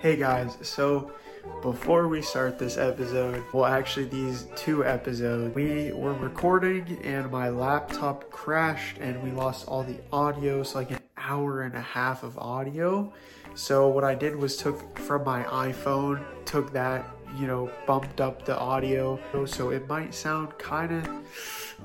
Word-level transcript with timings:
Hey 0.00 0.16
guys, 0.16 0.56
so 0.62 1.12
before 1.60 2.08
we 2.08 2.22
start 2.22 2.58
this 2.58 2.78
episode, 2.78 3.44
well, 3.52 3.66
actually, 3.66 4.06
these 4.06 4.46
two 4.56 4.82
episodes, 4.82 5.54
we 5.54 5.92
were 5.92 6.14
recording 6.14 6.98
and 7.04 7.30
my 7.30 7.50
laptop 7.50 8.30
crashed 8.30 8.96
and 8.96 9.22
we 9.22 9.30
lost 9.30 9.68
all 9.68 9.82
the 9.82 9.98
audio, 10.10 10.62
so 10.62 10.78
like 10.78 10.90
an 10.90 11.00
hour 11.18 11.60
and 11.64 11.74
a 11.74 11.82
half 11.82 12.22
of 12.22 12.38
audio. 12.38 13.12
So, 13.54 13.88
what 13.88 14.02
I 14.02 14.14
did 14.14 14.34
was 14.36 14.56
took 14.56 14.98
from 14.98 15.22
my 15.22 15.42
iPhone, 15.42 16.24
took 16.46 16.72
that, 16.72 17.06
you 17.38 17.46
know, 17.46 17.70
bumped 17.86 18.22
up 18.22 18.46
the 18.46 18.58
audio, 18.58 19.20
so 19.44 19.68
it 19.68 19.86
might 19.86 20.14
sound 20.14 20.56
kind 20.56 20.92
of 20.92 21.08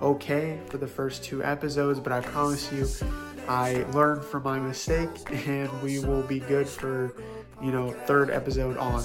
okay 0.01 0.61
for 0.67 0.77
the 0.77 0.87
first 0.87 1.21
two 1.21 1.43
episodes, 1.43 1.99
but 1.99 2.13
I 2.13 2.21
promise 2.21 2.71
you, 2.71 2.87
I 3.49 3.85
learned 3.91 4.23
from 4.23 4.43
my 4.43 4.57
mistake 4.57 5.09
and 5.47 5.69
we 5.83 5.99
will 5.99 6.23
be 6.23 6.39
good 6.39 6.67
for 6.67 7.13
you 7.61 7.71
know, 7.71 7.91
third 7.91 8.29
episode 8.29 8.77
on. 8.77 9.01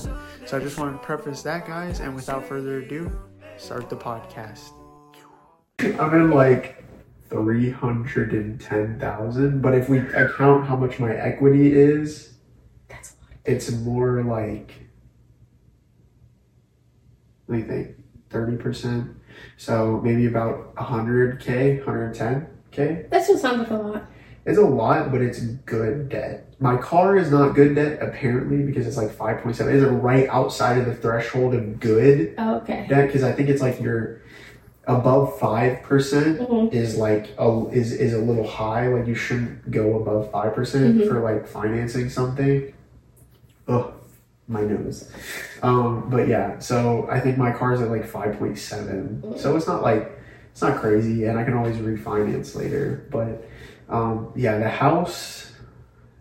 So 0.47 0.57
I 0.57 0.61
just 0.61 0.79
wanted 0.79 0.93
to 0.93 0.99
preface 0.99 1.43
that, 1.43 1.67
guys, 1.67 2.01
and 2.01 2.15
without 2.15 2.45
further 2.45 2.79
ado, 2.79 3.11
start 3.57 3.89
the 3.91 3.97
podcast. 3.97 4.71
I'm 5.79 6.15
in 6.15 6.31
like 6.31 6.85
310,000, 7.31 9.63
but 9.63 9.75
if 9.75 9.89
we 9.89 9.99
account 9.99 10.67
how 10.67 10.77
much 10.77 10.99
my 10.99 11.15
equity 11.15 11.73
is, 11.73 12.35
That's 12.89 13.13
a 13.13 13.15
lot. 13.23 13.31
it's 13.45 13.71
more 13.73 14.23
like, 14.23 14.73
let 17.49 17.59
me 17.59 17.65
think, 17.65 17.97
30%. 18.31 19.15
So 19.57 20.01
maybe 20.05 20.27
about 20.27 20.75
100K, 20.77 21.85
110K. 21.85 23.09
That 23.11 23.25
still 23.25 23.39
sounds 23.39 23.59
like 23.61 23.71
a 23.71 23.75
lot. 23.75 24.05
It's 24.47 24.59
a 24.59 24.63
lot, 24.63 25.11
but 25.13 25.21
it's 25.21 25.41
good 25.41 26.09
debt. 26.09 26.47
My 26.59 26.77
car 26.77 27.17
is 27.17 27.31
not 27.31 27.55
good 27.55 27.75
debt 27.75 27.99
apparently 28.03 28.63
because 28.63 28.87
it's 28.87 28.97
like 28.97 29.11
5.7. 29.11 29.73
It's 29.73 29.85
right 29.85 30.29
outside 30.29 30.79
of 30.79 30.87
the 30.87 30.95
threshold 30.95 31.55
of 31.55 31.79
good 31.81 32.35
Oh, 32.39 32.57
okay. 32.57 32.87
debt 32.89 33.07
because 33.07 33.23
I 33.23 33.33
think 33.33 33.49
it's 33.49 33.61
like 33.63 33.81
you're 33.81 34.21
above 34.87 35.39
five 35.39 35.83
percent 35.83 36.41
Mhm. 36.41 36.73
is 36.73 36.97
like 36.97 37.29
a 37.39 37.67
is 37.71 37.93
is 37.93 38.13
a 38.15 38.19
little 38.19 38.47
high. 38.47 38.89
Like 38.89 39.07
you 39.07 39.15
shouldn't 39.15 39.71
go 39.71 39.97
above 40.01 40.31
five 40.33 40.55
percent 40.55 40.99
Mhm. 40.99 41.09
for 41.09 41.21
like 41.21 41.47
financing 41.47 42.09
something. 42.09 42.73
Oh, 43.69 43.93
my 44.49 44.63
nose. 44.63 45.11
Um, 45.63 46.09
but 46.11 46.27
yeah, 46.29 46.59
so 46.59 47.07
I 47.11 47.21
think 47.21 47.37
my 47.39 47.53
car's 47.53 47.81
at 47.81 47.89
like 47.91 48.05
5.7. 48.07 49.39
So 49.39 49.55
it's 49.57 49.67
not 49.69 49.83
like 49.83 50.11
it's 50.51 50.63
not 50.63 50.79
crazy, 50.81 51.27
and 51.27 51.39
I 51.39 51.45
can 51.45 51.55
always 51.55 51.77
refinance 51.77 52.57
later. 52.57 53.03
But 53.11 53.47
um, 53.91 54.33
yeah, 54.37 54.59
the 54.59 54.69
house. 54.69 55.53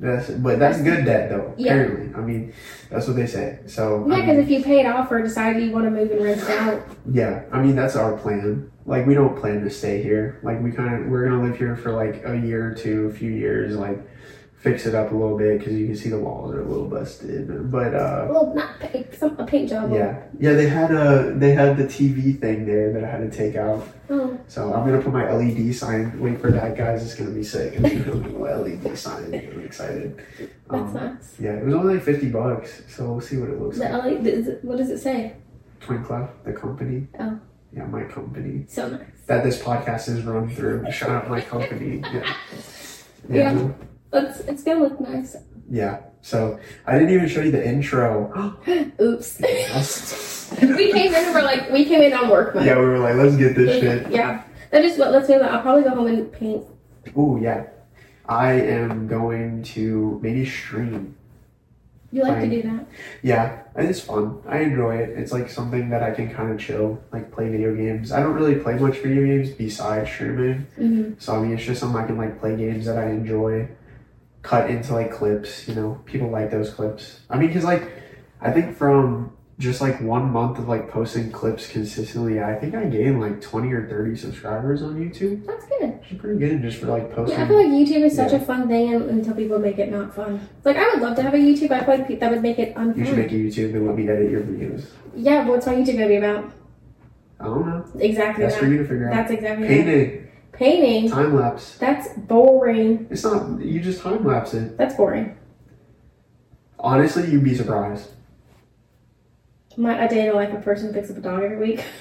That's, 0.02 0.30
but 0.30 0.60
that's 0.60 0.82
good 0.82 1.04
debt 1.04 1.30
though. 1.30 1.54
Yeah. 1.58 1.74
Apparently, 1.74 2.16
I 2.16 2.22
mean, 2.26 2.54
that's 2.90 3.06
what 3.08 3.18
they 3.18 3.28
say. 3.28 3.60
So 3.66 4.08
Yeah, 4.08 4.16
I 4.16 4.20
because 4.22 4.38
mean, 4.38 4.44
if 4.46 4.50
you 4.50 4.64
pay 4.64 4.80
it 4.80 4.86
off 4.86 5.12
or 5.12 5.22
decide 5.22 5.62
you 5.62 5.72
want 5.72 5.86
to 5.86 5.92
move 5.92 6.10
and 6.12 6.24
rent 6.24 6.42
it 6.42 6.50
out, 6.50 6.82
yeah, 7.12 7.44
I 7.52 7.62
mean 7.62 7.76
that's 7.76 7.98
our 7.98 8.18
plan. 8.18 8.72
Like 8.86 9.06
we 9.06 9.14
don't 9.14 9.38
plan 9.38 9.62
to 9.64 9.70
stay 9.70 10.02
here. 10.02 10.40
Like 10.42 10.62
we 10.64 10.72
kind 10.72 10.96
of 11.04 11.12
we're 11.12 11.28
gonna 11.30 11.44
live 11.44 11.58
here 11.58 11.76
for 11.76 11.92
like 11.92 12.24
a 12.26 12.38
year 12.38 12.72
or 12.72 12.74
two, 12.74 13.08
a 13.08 13.14
few 13.14 13.30
years. 13.32 13.76
Like 13.76 14.00
fix 14.60 14.86
it 14.86 14.94
up 14.94 15.10
a 15.12 15.16
little 15.16 15.38
bit 15.38 15.58
because 15.60 15.74
you 15.74 15.86
can 15.88 15.96
see 15.96 16.10
the 16.10 16.20
walls 16.20 16.54
are 16.54 16.62
a 16.62 16.66
little 16.66 16.88
busted. 16.88 17.72
But 17.72 17.94
uh, 17.96 18.28
well, 18.30 18.54
not 18.54 18.78
pay, 18.80 19.08
some, 19.18 19.38
a 19.40 19.46
paint 19.46 19.70
job. 19.70 19.92
yeah, 19.94 20.22
yeah, 20.40 20.54
they 20.54 20.68
had 20.68 20.92
a 20.92 21.34
they 21.36 21.52
had 21.54 21.78
the 21.78 21.86
TV 21.86 22.38
thing 22.40 22.66
there 22.66 22.92
that 22.94 23.04
I 23.04 23.08
had 23.10 23.32
to 23.32 23.36
take 23.36 23.56
out. 23.56 23.88
Oh, 24.10 24.38
So 24.48 24.74
I'm 24.74 24.86
gonna 24.86 25.02
put 25.02 25.14
my 25.14 25.32
LED 25.32 25.74
sign. 25.76 26.20
Wait 26.20 26.42
for 26.42 26.52
that, 26.52 26.76
guys. 26.76 27.04
It's 27.06 27.16
gonna 27.16 27.32
be 27.32 27.44
sick. 27.44 27.76
I'm 27.78 27.84
gonna 27.84 28.22
put 28.30 28.40
my 28.40 28.54
LED 28.56 28.98
sign. 28.98 29.34
I'm 29.34 29.64
excited. 29.66 30.18
that's 30.38 30.50
Um, 30.72 30.94
nice. 30.94 31.36
Yeah, 31.40 31.54
it 31.54 31.66
was 31.66 31.74
only 31.76 31.96
like 31.96 32.04
50 32.04 32.30
bucks. 32.30 32.82
So 32.90 33.06
we'll 33.12 33.22
see 33.22 33.38
what 33.38 33.50
it 33.50 33.62
looks 33.62 33.78
The 33.78 33.86
like. 33.90 34.04
LA, 34.24 34.30
is 34.30 34.48
it- 34.48 34.64
what 34.66 34.78
does 34.78 34.90
it 34.90 34.98
say? 35.00 35.34
Twin 35.80 36.04
Clef, 36.04 36.30
the 36.44 36.52
company. 36.54 37.08
Oh. 37.20 37.40
Yeah, 37.72 37.86
my 37.86 38.04
company. 38.04 38.66
So 38.68 38.90
nice. 38.90 39.02
that 39.28 39.44
this 39.44 39.62
podcast 39.62 40.10
is 40.10 40.24
run 40.24 40.50
through. 40.50 40.92
Shout 40.92 41.12
out 41.12 41.30
my 41.30 41.40
company. 41.40 42.02
Yeah. 42.12 42.34
Yeah. 43.30 43.54
It's, 44.12 44.40
it's 44.42 44.64
gonna 44.64 44.82
look 44.82 45.00
nice. 45.00 45.36
Yeah. 45.70 46.02
So 46.22 46.60
I 46.86 46.94
didn't 47.00 47.14
even 47.14 47.30
show 47.30 47.42
you 47.42 47.52
the 47.52 47.66
intro. 47.66 48.58
Oops. 49.02 49.40
we 50.62 50.92
came 50.92 51.14
in 51.14 51.16
and 51.16 51.34
we're 51.34 51.42
like, 51.42 51.70
we 51.72 51.86
came 51.86 52.02
in 52.02 52.14
on 52.14 52.30
work 52.30 52.56
mode. 52.56 52.66
Yeah, 52.66 52.76
we 52.80 52.86
were 52.86 53.00
like, 53.00 53.16
let's 53.16 53.36
get 53.36 53.56
this 53.56 53.80
shit. 53.80 54.12
Yeah. 54.12 54.44
That 54.72 54.84
is 54.84 54.98
what, 54.98 55.12
let's 55.12 55.28
do 55.28 55.40
that. 55.40 55.52
I'll 55.52 55.62
probably 55.62 55.84
go 55.84 55.92
home 55.92 56.08
and 56.08 56.32
paint. 56.32 56.66
Ooh, 57.18 57.40
yeah. 57.42 57.68
I 58.28 58.54
am 58.54 59.08
going 59.08 59.64
to 59.64 60.20
maybe 60.22 60.46
stream. 60.46 61.16
You 62.12 62.24
like 62.24 62.42
to 62.42 62.50
do 62.50 62.62
that? 62.64 62.88
Yeah, 63.22 63.64
it's 63.76 64.02
fun. 64.02 64.42
I 64.48 64.60
enjoy 64.60 64.98
it. 64.98 65.10
It's 65.10 65.32
like 65.32 65.50
something 65.50 65.90
that 65.90 66.02
I 66.02 66.12
can 66.12 66.34
kind 66.34 66.52
of 66.52 66.60
chill, 66.60 67.00
like 67.12 67.32
play 67.32 67.50
video 67.50 67.76
games. 67.76 68.12
I 68.12 68.22
don't 68.22 68.34
really 68.34 68.56
play 68.56 68.76
much 68.76 68.98
video 68.98 69.26
games 69.26 69.52
besides 69.52 70.10
streaming. 70.10 70.66
Mm-hmm. 70.78 71.14
So 71.20 71.36
I 71.36 71.42
mean, 71.42 71.54
it's 71.54 71.64
just 71.64 71.80
something 71.80 72.02
I 72.02 72.08
can 72.08 72.18
like 72.18 72.40
play 72.40 72.56
games 72.56 72.88
that 72.88 72.98
I 72.98 73.10
enjoy, 73.10 73.70
cut 74.50 74.70
into 74.70 74.94
like 74.94 75.12
clips. 75.12 75.68
You 75.68 75.76
know, 75.76 76.02
people 76.06 76.30
like 76.30 76.50
those 76.50 76.72
clips. 76.72 77.20
I 77.30 77.38
mean, 77.38 77.48
because 77.50 77.64
like, 77.64 77.84
I 78.42 78.52
think 78.52 78.76
from 78.76 79.32
just 79.60 79.82
like 79.82 80.00
one 80.02 80.32
month 80.32 80.58
of 80.58 80.68
like 80.68 80.90
posting 80.90 81.32
clips 81.32 81.68
consistently, 81.68 82.42
I 82.42 82.56
think 82.56 82.74
I 82.74 82.86
gained 82.86 83.22
like 83.22 83.42
twenty 83.42 83.72
or 83.72 83.88
thirty 83.88 84.16
subscribers 84.16 84.82
on 84.82 84.96
YouTube. 84.96 85.46
That's 85.46 85.66
good. 85.68 86.00
Pretty 86.18 86.40
good 86.40 86.62
just 86.64 86.78
for 86.80 86.88
like 86.88 87.14
posting. 87.14 87.38
Yeah, 87.38 87.46
I 87.46 87.48
feel 87.48 87.58
like 87.58 87.68
YouTube 87.68 88.04
is 88.06 88.16
such 88.16 88.32
Yeah. 88.32 88.40
a 88.40 88.46
fun 88.46 88.68
thing 88.68 88.94
until 88.94 89.36
people 89.36 89.60
make 89.60 89.78
it 89.78 89.92
not 89.92 90.16
fun. 90.16 90.40
Like, 90.64 90.78
I 90.78 90.90
would 90.90 91.02
love 91.02 91.16
to 91.18 91.22
have 91.22 91.34
a 91.36 91.38
YouTube, 91.38 91.72
I 91.72 91.82
feel 91.86 91.98
like 92.00 92.20
that 92.20 92.32
would 92.32 92.42
make 92.42 92.58
it 92.58 92.74
unfun. 92.76 92.98
you 92.98 93.06
should 93.06 93.18
make 93.18 93.32
a 93.32 93.36
YouTube 93.36 93.76
and 93.76 93.86
let 93.86 93.96
me 93.96 94.10
edit 94.10 94.32
your 94.32 94.42
videos. 94.42 94.88
Yeah, 95.16 95.46
what's 95.48 95.68
my 95.68 95.76
YouTube 95.76 95.94
gonna 95.94 96.08
be 96.08 96.16
about? 96.16 96.52
I 97.40 97.44
don't 97.46 97.66
know. 97.68 97.86
Exactly 98.00 98.44
That's 98.44 98.56
that. 98.56 98.64
for 98.64 98.68
you 98.70 98.78
to 98.80 98.84
figure 98.86 99.10
out. 99.10 99.16
That's 99.16 99.32
exactly 99.32 99.68
that. 99.68 100.19
Painting, 100.60 101.10
time 101.10 101.38
lapse. 101.38 101.78
That's 101.78 102.10
boring. 102.18 103.08
It's 103.10 103.24
not. 103.24 103.62
You 103.62 103.80
just 103.80 104.02
time 104.02 104.26
lapse 104.26 104.54
it. 104.54 104.78
That's 104.78 104.94
boring. 104.94 105.38
Honestly, 106.78 107.32
you'd 107.32 107.46
be 107.46 107.56
surprised. 107.56 108.10
My 109.78 110.04
a 110.04 110.10
day 110.10 110.22
in 110.22 110.28
the 110.28 110.34
life 110.34 110.54
a 110.54 110.60
person 110.60 110.94
picks 110.94 111.10
up 111.10 111.16
a 111.16 111.22
dog 111.22 111.44
every 111.44 111.58
week. 111.58 111.86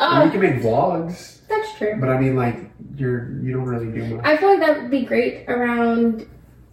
And 0.00 0.24
you 0.24 0.28
oh, 0.28 0.30
can 0.30 0.40
make 0.40 0.62
vlogs, 0.62 1.40
that's 1.46 1.76
true. 1.76 1.96
but 2.00 2.08
I 2.08 2.18
mean, 2.18 2.34
like 2.34 2.56
you're 2.96 3.38
you 3.42 3.52
don't 3.52 3.66
really 3.66 3.92
do 3.92 4.16
much. 4.16 4.24
I 4.24 4.34
feel 4.38 4.48
like 4.48 4.60
that 4.60 4.80
would 4.80 4.90
be 4.90 5.02
great 5.02 5.44
around 5.46 6.26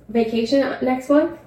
vacation 0.07 0.61
next 0.81 1.09
month. 1.09 1.37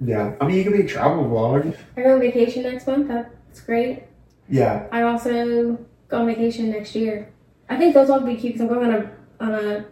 Yeah, 0.00 0.34
I 0.40 0.46
mean, 0.46 0.56
you 0.56 0.64
can 0.64 0.72
make 0.72 0.88
travel 0.88 1.24
vlogs. 1.24 1.76
I 1.94 2.02
go 2.02 2.14
on 2.14 2.20
vacation 2.20 2.62
next 2.62 2.86
month. 2.86 3.08
That's 3.08 3.60
great. 3.60 4.04
Yeah, 4.48 4.88
I 4.90 5.02
also 5.02 5.76
go 6.08 6.20
on 6.20 6.26
vacation 6.26 6.70
next 6.70 6.94
year. 6.94 7.28
I 7.70 7.76
think 7.78 7.94
those 7.94 8.08
will 8.08 8.20
be 8.20 8.34
cute 8.34 8.54
because 8.54 8.60
I'm 8.62 8.68
going 8.68 8.92
on 8.92 8.94
a 8.94 9.10
on 9.44 9.54
a 9.54 9.84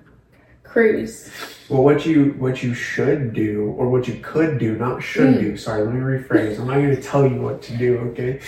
cruise. 0.65 1.31
Well, 1.69 1.85
what 1.85 2.05
you 2.05 2.35
what 2.39 2.63
you 2.63 2.75
should 2.75 3.33
do, 3.33 3.75
or 3.79 3.89
what 3.89 4.09
you 4.09 4.19
could 4.23 4.59
do, 4.59 4.77
not 4.77 5.03
should 5.03 5.35
Mm. 5.37 5.41
do. 5.41 5.57
Sorry, 5.57 5.83
let 5.83 5.95
me 5.95 6.01
rephrase. 6.01 6.59
I'm 6.59 6.67
not 6.67 6.75
going 6.75 6.95
to 6.97 7.01
tell 7.03 7.27
you 7.27 7.41
what 7.41 7.63
to 7.63 7.77
do, 7.77 7.99
okay? 8.11 8.41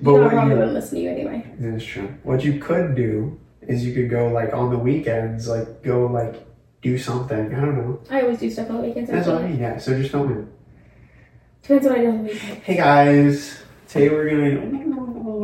But 0.00 0.14
I 0.14 0.18
what 0.20 0.30
probably 0.30 0.50
you 0.54 0.58
wouldn't 0.58 0.74
listen 0.74 0.98
to 0.98 1.04
you 1.04 1.10
anyway. 1.10 1.44
that's 1.58 1.84
true. 1.84 2.08
What 2.22 2.44
you 2.44 2.58
could 2.60 2.94
do 2.94 3.38
is 3.62 3.84
you 3.84 3.92
could 3.94 4.08
go 4.08 4.28
like 4.28 4.52
on 4.54 4.70
the 4.70 4.78
weekends, 4.78 5.48
like 5.48 5.82
go 5.82 6.06
like 6.06 6.46
do 6.82 6.96
something. 6.96 7.54
I 7.54 7.60
don't 7.60 7.76
know. 7.76 7.98
I 8.10 8.22
always 8.22 8.38
do 8.38 8.50
stuff 8.50 8.70
on 8.70 8.76
the 8.76 8.82
weekends. 8.88 9.10
That's 9.10 9.26
what 9.26 9.42
I 9.42 9.48
mean. 9.48 9.58
Yeah. 9.58 9.78
So 9.78 9.98
just 9.98 10.12
film 10.12 10.30
it. 10.32 10.44
Depends 11.62 11.86
what 11.88 11.98
I 11.98 12.02
do 12.02 12.08
on 12.10 12.18
the 12.18 12.32
weekend. 12.32 12.58
Hey 12.62 12.76
guys, 12.76 13.58
today 13.88 14.08
we're 14.10 14.30
gonna, 14.30 14.60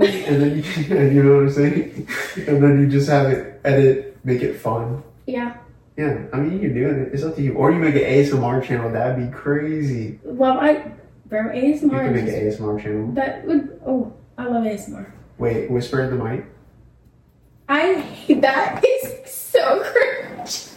and 0.00 0.42
then 0.42 0.56
you, 0.56 0.62
you 1.10 1.22
know 1.22 1.34
what 1.36 1.42
I'm 1.44 1.50
saying, 1.50 2.08
and 2.46 2.62
then 2.62 2.80
you 2.80 2.88
just 2.88 3.08
have 3.08 3.30
it 3.30 3.60
edit, 3.64 4.16
make 4.24 4.42
it 4.42 4.54
fun. 4.54 5.02
Yeah. 5.26 5.56
Yeah, 5.96 6.24
I 6.32 6.38
mean 6.38 6.52
you 6.54 6.60
can 6.60 6.74
do 6.74 6.88
it. 6.88 7.12
It's 7.12 7.22
up 7.22 7.36
to 7.36 7.42
you. 7.42 7.52
Or 7.54 7.70
you 7.70 7.78
make 7.78 7.94
an 7.94 8.00
ASMR 8.00 8.64
channel. 8.64 8.90
That'd 8.90 9.30
be 9.30 9.36
crazy. 9.36 10.18
Well, 10.24 10.58
I 10.58 10.90
bro 11.26 11.52
You 11.52 11.78
can 11.78 12.12
make 12.14 12.22
an 12.22 12.28
ASMR 12.28 12.82
channel. 12.82 13.12
that 13.12 13.44
would. 13.46 13.78
Oh, 13.86 14.12
I 14.38 14.44
love 14.46 14.64
ASMR. 14.64 15.10
Wait, 15.38 15.70
whisper 15.70 16.00
in 16.02 16.16
the 16.16 16.24
mic. 16.24 16.46
I 17.68 17.94
hate 17.94 18.40
that. 18.42 18.80
It's 18.82 19.32
so 19.34 19.82
cringe. 19.84 20.68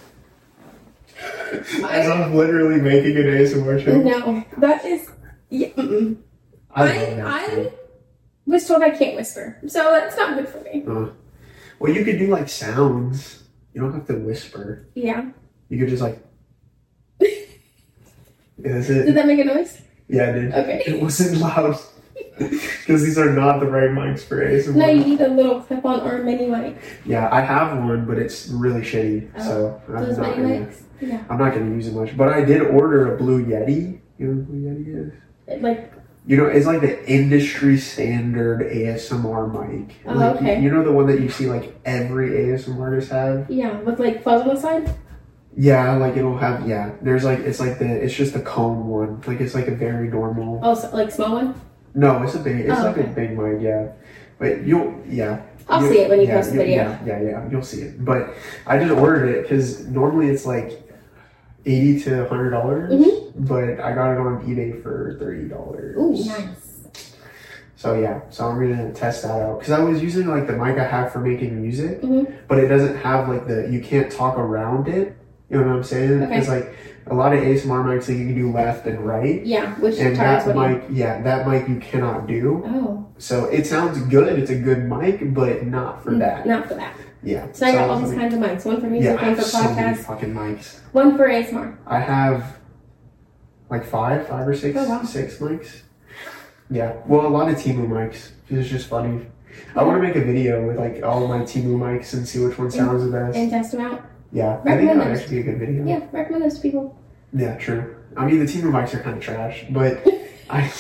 As 1.90 2.10
I'm 2.10 2.36
literally 2.36 2.82
making 2.82 3.16
an 3.18 3.24
ASMR 3.24 3.84
channel. 3.84 4.04
No, 4.04 4.44
that 4.58 4.84
is. 4.86 5.10
Yeah. 5.50 5.68
I, 5.78 6.84
I 6.84 6.88
love 6.88 7.18
that 7.18 7.26
I 7.28 7.46
shit. 7.48 7.92
Was 8.52 8.68
told 8.68 8.82
I 8.84 8.92
can't 8.92 9.16
whisper, 9.16 9.58
so 9.68 9.92
that's 9.92 10.16
not 10.18 10.36
good 10.38 10.48
for 10.48 10.60
me. 10.62 10.84
Uh, 10.88 11.10
well, 11.80 11.92
you 11.94 12.04
could 12.06 12.20
do 12.20 12.28
like 12.28 12.48
sounds. 12.50 13.44
You 13.74 13.82
don't 13.82 13.94
have 13.94 14.08
to 14.08 14.16
whisper. 14.18 14.88
Yeah. 14.96 15.26
You 15.70 15.80
could 15.80 15.90
just 15.90 16.02
like. 16.02 16.20
Is 18.58 18.88
Did 18.88 19.10
it? 19.10 19.16
that 19.16 19.28
make 19.28 19.40
a 19.40 19.44
noise? 19.44 19.82
Yeah, 20.08 20.30
it 20.30 20.34
did. 20.34 20.54
Okay. 20.54 20.84
It 20.88 21.02
wasn't 21.02 21.40
loud. 21.42 21.78
Because 22.38 23.02
these 23.02 23.18
are 23.18 23.32
not 23.32 23.60
the 23.62 23.66
right 23.66 23.90
mics 23.90 24.20
for 24.20 24.46
ASMR. 24.46 24.76
No, 24.76 24.88
you 24.88 25.04
need 25.06 25.22
a 25.22 25.28
little 25.30 25.62
clip-on 25.62 26.02
or 26.02 26.22
a 26.22 26.24
mini 26.24 26.48
mic. 26.48 26.78
Yeah, 27.06 27.30
I 27.32 27.40
have 27.42 27.78
one, 27.78 28.06
but 28.06 28.18
it's 28.20 28.50
really 28.50 28.82
shitty. 28.82 29.42
so 29.42 29.82
I'm 29.88 29.96
Oh, 29.96 30.06
Those 30.06 30.18
not, 30.18 30.38
mini 30.38 30.60
gonna, 30.60 30.66
mics. 30.68 30.82
Yeah. 31.02 31.24
I'm 31.30 31.38
not 31.38 31.54
gonna 31.54 31.72
use 31.74 31.88
it 31.88 31.94
much. 31.96 32.16
But 32.18 32.30
I 32.30 32.44
did 32.44 32.62
order 32.62 33.14
a 33.16 33.18
Blue 33.18 33.44
Yeti 33.44 34.00
You 34.20 34.28
know 34.28 34.44
who 34.44 34.54
Yeti 34.54 35.08
is? 35.08 35.14
It, 35.48 35.62
like, 35.62 35.94
You 36.28 36.38
know, 36.38 36.46
it's 36.48 36.66
like 36.66 36.82
the 36.82 37.08
industry 37.08 37.78
standard 37.78 38.62
ASMR 38.62 39.48
mic. 39.70 39.96
Oh, 40.08 40.14
like, 40.14 40.36
okay. 40.38 40.60
You 40.62 40.72
know 40.72 40.84
the 40.84 40.92
one 40.92 41.06
that 41.08 41.20
you 41.22 41.30
see 41.30 41.46
like 41.46 41.80
every 41.86 42.30
ASMR 42.32 42.80
artist 42.80 43.12
have? 43.12 43.50
yeah, 43.50 43.80
with 43.82 44.00
like 44.00 44.24
fuzz 44.24 44.42
on 44.42 44.48
the 44.48 44.60
side. 44.60 44.92
Yeah, 45.56 45.96
like 45.98 46.18
it'll 46.18 46.38
have 46.38 46.68
yeah. 46.68 46.92
There's 47.02 47.24
like 47.24 47.40
it's 47.40 47.60
like 47.60 47.78
the 47.80 47.86
it's 47.86 48.14
just 48.14 48.34
the 48.34 48.42
cone 48.42 48.88
one. 48.88 49.22
Like 49.28 49.40
it's 49.40 49.54
like 49.54 49.68
a 49.68 49.76
very 49.76 50.08
normal. 50.10 50.60
Oh, 50.64 50.74
so, 50.74 50.90
like 50.96 51.12
small 51.12 51.34
one. 51.36 51.62
No, 51.94 52.24
it's 52.24 52.36
a 52.36 52.40
big. 52.40 52.62
It's 52.62 52.80
Oh, 52.80 52.84
like 52.86 52.98
a 52.98 53.04
big 53.04 53.38
mic. 53.38 53.62
Yeah, 53.62 53.90
but 54.40 54.64
you'll 54.64 55.00
yeah. 55.08 55.44
I'll 55.70 55.82
You- 55.84 55.90
see 55.94 56.00
it 56.00 56.10
when 56.10 56.22
you 56.22 56.28
yeah, 56.28 56.36
post 56.38 56.52
the 56.52 56.58
video. 56.58 56.76
Yeah, 56.76 57.00
yeah, 57.06 57.22
yeah. 57.22 57.50
You'll 57.50 57.62
see 57.64 57.82
it. 57.84 58.04
But 58.04 58.34
I 58.68 58.78
just 58.80 58.92
ordered 58.92 59.28
it 59.30 59.42
because 59.44 59.88
normally 59.88 60.30
it's 60.30 60.46
like 60.46 60.85
eighty 61.66 62.00
to 62.02 62.28
hundred 62.28 62.52
dollars, 62.52 62.92
Mhm. 62.94 63.48
but 63.48 63.80
I 63.80 63.94
got 63.94 64.12
it 64.14 64.18
on 64.20 64.44
eBay 64.46 64.82
for 64.82 65.16
thirty 65.20 65.48
dollars. 65.48 65.98
Ooh, 65.98 66.12
nice. 66.26 66.88
So 67.76 67.94
yeah, 68.00 68.22
so 68.30 68.46
I'm 68.48 68.60
gonna 68.60 68.92
test 68.94 69.24
that 69.24 69.42
out 69.42 69.60
because 69.60 69.72
I 69.74 69.80
was 69.84 70.02
using 70.02 70.28
like 70.28 70.48
the 70.48 70.54
mic 70.54 70.78
I 70.78 70.84
have 70.86 71.12
for 71.12 71.20
making 71.20 71.62
music, 71.62 72.02
Mhm. 72.02 72.28
but 72.48 72.60
it 72.60 72.68
doesn't 72.68 72.96
have 72.98 73.28
like 73.30 73.48
the 73.48 73.68
you 73.70 73.80
can't 73.82 74.12
talk 74.12 74.38
around 74.38 74.88
it. 74.88 75.16
You 75.50 75.60
know 75.60 75.68
what 75.68 75.76
I'm 75.76 75.84
saying? 75.84 76.24
Okay. 76.24 76.38
It's 76.40 76.48
like 76.48 76.74
a 77.08 77.14
lot 77.14 77.34
of 77.34 77.40
ASMR 77.44 77.84
mics 77.84 78.08
like 78.10 78.18
you 78.18 78.26
can 78.26 78.36
do 78.36 78.52
left 78.52 78.88
and 78.88 79.00
right. 79.02 79.46
Yeah, 79.46 79.76
which 79.76 80.00
And 80.00 80.16
that 80.16 80.48
what 80.48 80.56
you. 80.56 80.76
mic, 80.76 80.84
yeah, 80.90 81.22
that 81.22 81.48
mic 81.48 81.68
you 81.68 81.76
cannot 81.76 82.26
do. 82.26 82.64
Oh, 82.66 83.06
So 83.20 83.46
it 83.46 83.68
sounds 83.68 84.00
good. 84.08 84.40
It's 84.40 84.50
a 84.50 84.56
good 84.56 84.90
mic, 84.90 85.34
but 85.36 85.68
not 85.68 86.04
for 86.04 86.16
that. 86.16 86.48
not 86.48 86.68
for 86.68 86.74
that. 86.74 86.94
Yeah. 87.26 87.52
So 87.52 87.66
I 87.66 87.72
got 87.74 87.90
all 87.90 88.00
these 88.00 88.14
kinds 88.14 88.34
of 88.34 88.40
mics. 88.40 88.66
One 88.66 88.80
for 88.80 88.86
yeah, 88.88 88.92
music, 88.92 89.20
I 89.22 89.28
one 89.28 89.36
for 89.36 89.42
so 89.42 89.58
podcasts, 89.60 89.98
fucking 90.06 90.34
mics. 90.34 90.80
one 90.92 91.18
for 91.18 91.28
ASMR. 91.28 91.76
I 91.88 92.00
have 92.00 92.58
like 93.70 93.84
five, 93.84 94.28
five 94.28 94.48
or 94.48 94.56
six, 94.56 94.78
Oh, 94.80 94.88
wow. 94.88 95.04
six 95.04 95.38
mics. 95.40 95.82
Yeah. 96.70 96.94
Well, 97.08 97.26
a 97.26 97.30
lot 97.30 97.50
of 97.50 97.56
Temu 97.56 97.88
mics. 97.88 98.30
It's 98.50 98.70
just 98.70 98.88
funny. 98.88 99.26
I 99.76 99.84
want 99.84 100.02
to 100.02 100.08
make 100.08 100.16
a 100.16 100.24
video 100.24 100.66
with 100.68 100.78
like 100.78 101.02
all 101.04 101.24
of 101.24 101.30
my 101.30 101.40
Temu 101.40 101.78
mics 101.78 102.14
and 102.14 102.28
see 102.28 102.40
which 102.46 102.58
one 102.58 102.70
sounds 102.70 103.04
the 103.04 103.12
best. 103.12 103.36
And 103.36 103.50
test 103.50 103.72
them 103.72 103.82
out. 103.82 104.04
Yeah, 104.32 104.54
I 104.54 104.56
think 104.56 104.64
that 104.66 104.76
recommend 104.76 105.00
would 105.10 105.18
actually 105.18 105.36
be 105.36 105.42
a 105.42 105.52
good 105.52 105.60
video. 105.60 105.86
Yeah, 105.86 106.08
recommend 106.12 106.44
those 106.44 106.56
to 106.56 106.62
people. 106.62 106.98
Yeah, 107.34 107.58
true. 107.58 107.96
I 108.18 108.26
mean, 108.26 108.40
the 108.40 108.46
Temu 108.46 108.72
mics 108.72 108.94
are 108.94 109.00
kind 109.02 109.18
of 109.18 109.24
trash, 109.24 109.66
but 109.70 110.06
I, 110.50 110.72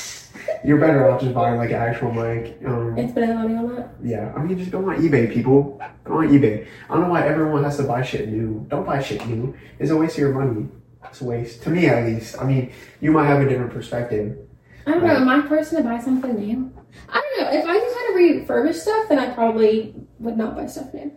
you're 0.65 0.79
better 0.79 1.09
off 1.09 1.21
just 1.21 1.33
buying 1.33 1.57
like 1.57 1.69
an 1.69 1.75
actual 1.75 2.11
mic. 2.11 2.57
Um, 2.65 2.97
And 2.97 3.09
spending 3.09 3.35
money 3.35 3.55
on 3.55 3.75
that. 3.75 3.89
Yeah, 4.03 4.33
I 4.35 4.41
mean, 4.41 4.57
just 4.57 4.71
go 4.71 4.79
on 4.79 4.97
eBay, 4.97 5.31
people. 5.33 5.79
Go 6.03 6.17
on 6.19 6.29
eBay. 6.29 6.67
I 6.89 6.93
don't 6.93 7.03
know 7.03 7.09
why 7.09 7.25
everyone 7.27 7.63
has 7.63 7.77
to 7.77 7.83
buy 7.83 8.01
shit 8.03 8.29
new. 8.29 8.65
Don't 8.69 8.85
buy 8.85 9.01
shit 9.01 9.25
new. 9.27 9.55
It's 9.79 9.91
a 9.91 9.97
waste 9.97 10.15
of 10.15 10.19
your 10.19 10.33
money. 10.33 10.67
It's 11.03 11.21
a 11.21 11.25
waste. 11.25 11.63
To 11.63 11.69
me, 11.69 11.87
at 11.87 12.05
least. 12.05 12.41
I 12.41 12.45
mean, 12.45 12.71
you 12.99 13.11
might 13.11 13.27
have 13.27 13.41
a 13.41 13.47
different 13.47 13.71
perspective. 13.71 14.37
I 14.87 14.91
don't 14.91 15.03
know. 15.03 15.15
Am 15.15 15.29
I 15.29 15.41
person 15.41 15.77
to 15.77 15.83
buy 15.83 15.99
something 15.99 16.35
new? 16.35 16.71
I 17.09 17.21
don't 17.21 17.41
know. 17.41 17.59
If 17.59 17.65
I 17.65 17.79
just 17.79 17.95
had 17.97 18.07
to 18.07 18.13
refurbish 18.13 18.75
stuff, 18.75 19.09
then 19.09 19.19
I 19.19 19.33
probably 19.33 19.95
would 20.19 20.37
not 20.37 20.55
buy 20.55 20.65
stuff 20.67 20.93
new. 20.93 21.11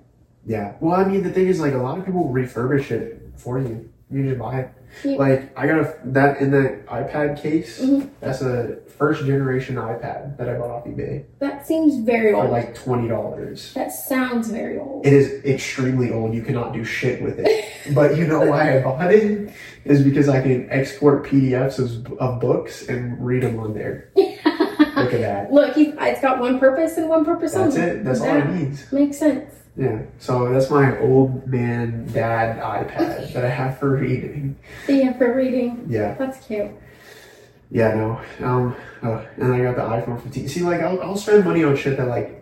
Yeah. 0.47 0.75
Well, 0.81 0.99
I 0.99 1.05
mean, 1.05 1.23
the 1.23 1.31
thing 1.31 1.47
is, 1.49 1.61
like, 1.61 1.75
a 1.75 1.79
lot 1.79 1.99
of 1.99 2.05
people 2.07 2.29
refurbish 2.33 2.91
it 2.91 3.31
for 3.37 3.59
you. 3.61 3.91
You 4.11 4.25
just 4.25 4.39
buy 4.39 4.61
it. 4.61 4.71
Yeah. 5.05 5.17
Like, 5.19 5.59
I 5.59 5.67
got 5.67 5.81
a, 5.81 5.95
that 6.07 6.41
in 6.41 6.51
the 6.51 6.81
iPad 6.89 7.41
case. 7.43 7.81
Mhm. 7.81 8.09
That's 8.21 8.41
a 8.41 8.79
first 8.97 9.25
generation 9.27 9.77
iPad 9.77 10.37
that 10.39 10.49
I 10.49 10.55
bought 10.55 10.71
off 10.71 10.85
eBay 10.87 11.25
That 11.41 11.67
seems 11.67 11.99
very 12.05 12.33
for 12.33 12.39
old. 12.43 12.51
like 12.51 12.75
$20. 12.75 13.75
that 13.75 13.93
sounds 13.93 14.51
very 14.51 14.79
old. 14.79 15.07
It 15.07 15.13
is 15.13 15.45
extremely 15.45 16.11
old. 16.11 16.35
You 16.35 16.43
cannot 16.43 16.73
do 16.73 16.85
shit 16.85 17.23
with 17.23 17.39
it. 17.39 17.67
But 17.95 18.17
you 18.17 18.27
know 18.27 18.41
why 18.47 18.79
I 18.79 18.83
bought 18.85 19.13
it? 19.13 19.51
Is 19.85 20.03
because 20.03 20.29
I 20.29 20.41
can 20.41 20.69
export 20.71 21.25
PDFs 21.27 21.79
of, 21.79 22.13
of 22.15 22.41
books 22.41 22.89
and 22.89 23.25
read 23.25 23.43
them 23.43 23.59
on 23.61 23.75
there. 23.75 24.11
Look 24.17 25.13
at 25.15 25.21
that. 25.21 25.53
Look, 25.53 25.77
it's 25.77 26.21
got 26.21 26.41
one 26.41 26.59
purpose 26.59 26.97
and 26.97 27.09
one 27.09 27.25
purpose 27.25 27.53
That's 27.53 27.77
only. 27.77 27.87
That's 27.87 27.95
it. 28.01 28.05
That's 28.05 28.21
all 28.21 28.37
it 28.37 28.47
needs. 28.51 28.91
Makes 28.93 29.19
sense. 29.19 29.55
Yeah. 29.79 30.03
So 30.19 30.53
that's 30.53 30.71
my 30.71 30.99
old 30.99 31.47
man 31.47 32.07
dad 32.13 32.59
iPad 32.61 33.33
that 33.33 33.45
I 33.45 33.49
have 33.49 33.79
for 33.79 33.97
reading. 33.97 34.57
Yeah, 34.89 35.17
for 35.17 35.33
reading. 35.35 35.87
Yeah. 35.89 36.15
That's 36.15 36.45
cute. 36.47 36.71
Yeah. 37.71 37.95
No. 37.95 38.21
Um. 38.47 38.75
oh, 39.05 39.25
and 39.37 39.55
I 39.55 39.63
got 39.63 39.77
the 39.77 39.83
iPhone 39.83 40.21
15. 40.21 40.49
See, 40.49 40.63
like, 40.63 40.81
I'll, 40.81 41.01
I'll 41.01 41.17
spend 41.17 41.45
money 41.45 41.63
on 41.63 41.77
shit 41.77 41.97
that 41.97 42.09
like 42.09 42.35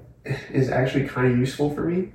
is 0.51 0.71
actually 0.71 1.07
kind 1.07 1.31
of 1.31 1.39
useful 1.39 1.73
for 1.73 1.83
me 1.83 2.09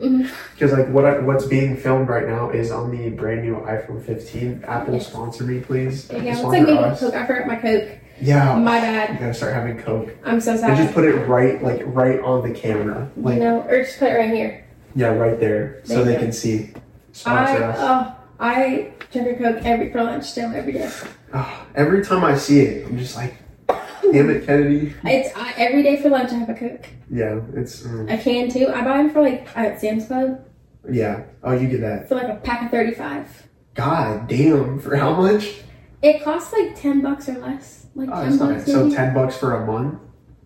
because 0.54 0.74
like 0.74 0.90
what 0.90 1.06
I, 1.06 1.20
what's 1.20 1.46
being 1.46 1.78
filmed 1.78 2.10
right 2.10 2.28
now 2.28 2.50
is 2.50 2.70
on 2.70 2.92
the 2.92 3.10
brand 3.12 3.42
new 3.44 3.56
iPhone 3.62 4.04
15. 4.06 4.66
Apple 4.68 4.96
Yeah. 4.96 5.00
sponsor 5.00 5.44
me, 5.46 5.60
please. 5.62 6.10
Yeah, 6.12 6.34
it's 6.34 6.42
like 6.44 6.64
maybe. 6.64 6.78
Coke. 6.78 7.14
I 7.14 7.26
forgot 7.26 7.48
my 7.48 7.56
Coke. 7.58 7.88
Yeah. 8.20 8.56
My 8.60 8.76
You 8.78 8.82
bad. 8.82 9.20
gotta 9.20 9.34
start 9.34 9.54
having 9.54 9.78
Coke. 9.78 10.10
I'm 10.26 10.42
so 10.42 10.52
And 10.52 10.60
sad. 10.60 10.78
just 10.78 10.94
put 10.94 11.06
it 11.06 11.14
right, 11.28 11.64
like 11.64 11.84
right 11.86 12.20
on 12.22 12.46
the 12.48 12.54
camera, 12.54 13.10
like 13.16 13.36
you 13.36 13.40
know, 13.40 13.62
or 13.62 13.84
just 13.84 13.98
put 13.98 14.10
it 14.10 14.16
right 14.16 14.30
here. 14.34 14.61
Yeah, 14.96 15.08
right 15.08 15.40
there, 15.40 15.82
so 15.84 16.04
they 16.04 16.16
can 16.16 16.32
see. 16.32 16.72
I 16.76 16.80
Sponsor 17.14 17.64
us. 17.64 17.78
oh, 17.80 18.16
I 18.40 18.94
drink 19.12 19.40
a 19.40 19.44
Coke 19.44 19.66
every 19.66 19.92
for 19.92 20.04
lunch 20.04 20.26
still 20.26 20.52
every 20.54 20.74
day. 20.74 20.90
Ah, 21.34 21.66
every 21.76 22.04
time 22.04 22.24
I 22.24 22.36
see 22.38 22.62
it, 22.62 22.88
I'm 22.88 22.98
just 22.98 23.16
like, 23.16 23.36
damn 23.68 24.30
it, 24.30 24.46
Kennedy. 24.46 24.94
It's 25.04 25.36
I, 25.36 25.54
every 25.58 25.84
day 25.84 26.02
for 26.02 26.10
lunch. 26.10 26.32
I 26.32 26.36
have 26.36 26.50
a 26.50 26.54
Coke. 26.54 26.88
Yeah, 27.10 27.42
it's 27.54 27.82
mm, 27.84 28.10
I 28.12 28.18
can 28.18 28.50
too. 28.50 28.68
I 28.70 28.82
buy 28.84 28.98
them 28.98 29.10
for 29.12 29.22
like 29.22 29.48
at 29.58 29.80
Sam's 29.80 30.08
Club 30.08 30.46
yeah. 30.90 31.24
Oh, 31.44 31.52
you 31.52 31.68
get 31.68 31.82
that. 31.82 32.10
for 32.10 32.16
like 32.16 32.30
a 32.30 32.36
pack 32.36 32.64
of 32.66 32.72
thirty-five. 32.72 33.48
God 33.74 34.28
damn, 34.28 34.80
for 34.80 34.96
how 34.96 35.14
much? 35.14 35.54
It 36.02 36.24
costs 36.24 36.52
like 36.54 36.76
ten 36.76 37.02
bucks 37.02 37.30
or 37.30 37.38
less. 37.40 37.86
Like 37.96 38.10
Oh, 38.12 38.22
ten 38.24 38.32
it's 38.32 38.40
not 38.40 38.50
bucks 38.56 38.66
so 38.66 38.84
maybe. 38.84 38.96
ten 38.96 39.14
bucks 39.14 39.38
for 39.38 39.56
a 39.56 39.66
month. 39.66 40.00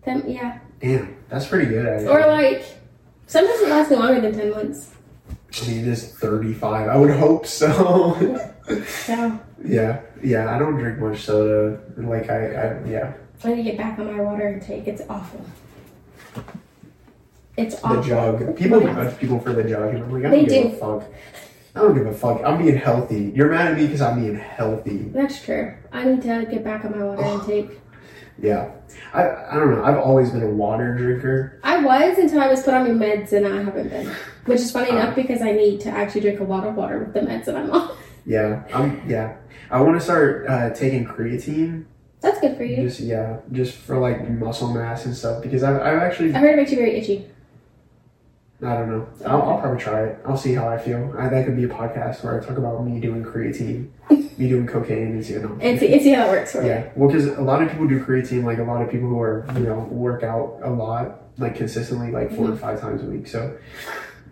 Ten, 0.04 0.28
yeah. 0.30 0.58
Damn, 0.80 1.16
that's 1.28 1.46
pretty 1.46 1.66
good. 1.66 1.86
Actually. 1.86 2.08
Or 2.08 2.26
like 2.26 2.64
sometimes 3.26 3.60
it 3.60 3.68
lasts 3.68 3.92
longer 3.92 4.20
than 4.20 4.32
ten 4.38 4.50
months. 4.50 4.92
I 5.62 5.68
mean, 5.68 5.80
it 5.80 5.88
is 5.88 6.12
thirty-five. 6.12 6.88
I 6.88 6.96
would 6.96 7.10
hope 7.10 7.46
so. 7.46 7.70
So 8.86 9.38
yeah, 9.64 10.00
yeah. 10.22 10.54
I 10.54 10.58
don't 10.58 10.74
drink 10.76 10.98
much 10.98 11.20
soda. 11.22 11.80
Like 11.96 12.28
I, 12.28 12.46
I 12.54 12.84
yeah. 12.84 13.12
I 13.44 13.48
need 13.50 13.56
to 13.56 13.62
get 13.62 13.78
back 13.78 13.98
on 13.98 14.06
my 14.16 14.20
water 14.22 14.48
intake. 14.48 14.88
It's 14.88 15.02
awful. 15.08 15.44
It's 17.56 17.76
awful. 17.82 18.02
The 18.02 18.08
jug. 18.08 18.56
People 18.56 18.80
judge 18.80 19.18
people 19.18 19.38
for 19.38 19.52
the 19.52 19.62
jug, 19.64 19.94
and 19.94 20.04
I'm 20.04 20.12
like, 20.12 20.24
I 20.24 20.30
They 20.30 20.44
don't 20.44 20.48
give 20.48 20.70
do. 20.72 20.76
a 20.86 21.00
fuck. 21.00 21.12
I 21.74 21.80
don't 21.80 21.94
give 21.94 22.06
a 22.06 22.12
fuck. 22.14 22.42
I'm 22.44 22.58
being 22.62 22.76
healthy. 22.76 23.32
You're 23.34 23.50
mad 23.50 23.72
at 23.72 23.76
me 23.78 23.84
because 23.86 24.00
I'm 24.00 24.20
being 24.20 24.36
healthy. 24.36 24.98
That's 25.14 25.42
true. 25.44 25.74
I 25.92 26.04
need 26.04 26.22
to 26.22 26.46
get 26.50 26.64
back 26.64 26.84
on 26.84 26.98
my 26.98 27.04
water 27.04 27.22
intake. 27.22 27.78
Yeah. 28.38 28.70
I 29.12 29.22
I 29.50 29.54
don't 29.54 29.70
know. 29.74 29.84
I've 29.84 29.98
always 29.98 30.30
been 30.30 30.42
a 30.42 30.50
water 30.50 30.94
drinker. 30.96 31.60
I 31.62 31.82
was 31.82 32.18
until 32.18 32.40
I 32.40 32.48
was 32.48 32.62
put 32.62 32.74
on 32.74 32.84
new 32.84 32.94
meds, 32.94 33.32
and 33.32 33.46
I 33.46 33.62
haven't 33.62 33.88
been. 33.88 34.10
Which 34.44 34.60
is 34.60 34.70
funny 34.70 34.90
enough 34.90 35.14
because 35.14 35.42
I 35.42 35.52
need 35.52 35.80
to 35.82 35.90
actually 35.90 36.20
drink 36.20 36.40
a 36.40 36.44
lot 36.44 36.66
of 36.66 36.74
water 36.74 36.98
with 36.98 37.14
the 37.14 37.20
meds 37.20 37.46
that 37.46 37.56
I'm 37.56 37.70
on. 37.70 37.96
Yeah. 38.24 38.64
I'm 38.74 39.08
yeah. 39.08 39.36
I 39.70 39.80
want 39.80 39.98
to 39.98 40.00
start 40.00 40.46
uh, 40.48 40.70
taking 40.70 41.04
creatine. 41.06 41.86
That's 42.20 42.40
good 42.40 42.56
for 42.56 42.64
you. 42.64 42.76
Just 42.76 43.00
yeah, 43.00 43.38
just 43.52 43.74
for 43.74 43.98
like 43.98 44.28
muscle 44.28 44.72
mass 44.72 45.06
and 45.06 45.16
stuff. 45.16 45.42
Because 45.42 45.62
I've, 45.62 45.80
I've 45.80 46.02
actually 46.02 46.34
I 46.34 46.38
heard 46.38 46.54
it 46.54 46.56
makes 46.56 46.70
you 46.70 46.76
very 46.78 46.96
itchy. 46.96 47.26
I 48.62 48.74
don't 48.74 48.90
know. 48.90 49.08
I'll, 49.26 49.42
I'll 49.42 49.60
probably 49.60 49.78
try 49.78 50.04
it. 50.04 50.18
I'll 50.24 50.36
see 50.36 50.54
how 50.54 50.68
I 50.68 50.78
feel. 50.78 51.14
I, 51.18 51.28
that 51.28 51.44
could 51.44 51.56
be 51.56 51.64
a 51.64 51.68
podcast 51.68 52.24
where 52.24 52.40
I 52.40 52.44
talk 52.44 52.56
about 52.56 52.84
me 52.84 53.00
doing 53.00 53.22
creatine, 53.22 53.90
me 54.38 54.48
doing 54.48 54.66
cocaine, 54.66 55.12
and 55.12 55.28
you 55.28 55.38
know. 55.40 55.58
And 55.60 55.78
see, 55.78 55.92
and 55.92 56.02
see 56.02 56.12
how 56.12 56.26
it 56.26 56.30
works 56.30 56.52
for 56.52 56.62
me. 56.62 56.68
Yeah, 56.68 56.90
well, 56.94 57.08
because 57.08 57.26
a 57.26 57.42
lot 57.42 57.62
of 57.62 57.70
people 57.70 57.88
do 57.88 58.04
creatine, 58.04 58.44
like 58.44 58.58
a 58.58 58.64
lot 58.64 58.82
of 58.82 58.90
people 58.90 59.08
who 59.08 59.20
are, 59.20 59.46
you 59.54 59.60
know, 59.60 59.80
work 59.90 60.22
out 60.22 60.60
a 60.62 60.70
lot, 60.70 61.22
like 61.38 61.56
consistently, 61.56 62.10
like 62.10 62.30
4 62.30 62.46
to 62.46 62.52
mm-hmm. 62.52 62.60
five 62.60 62.80
times 62.80 63.02
a 63.02 63.06
week. 63.06 63.26
So 63.26 63.56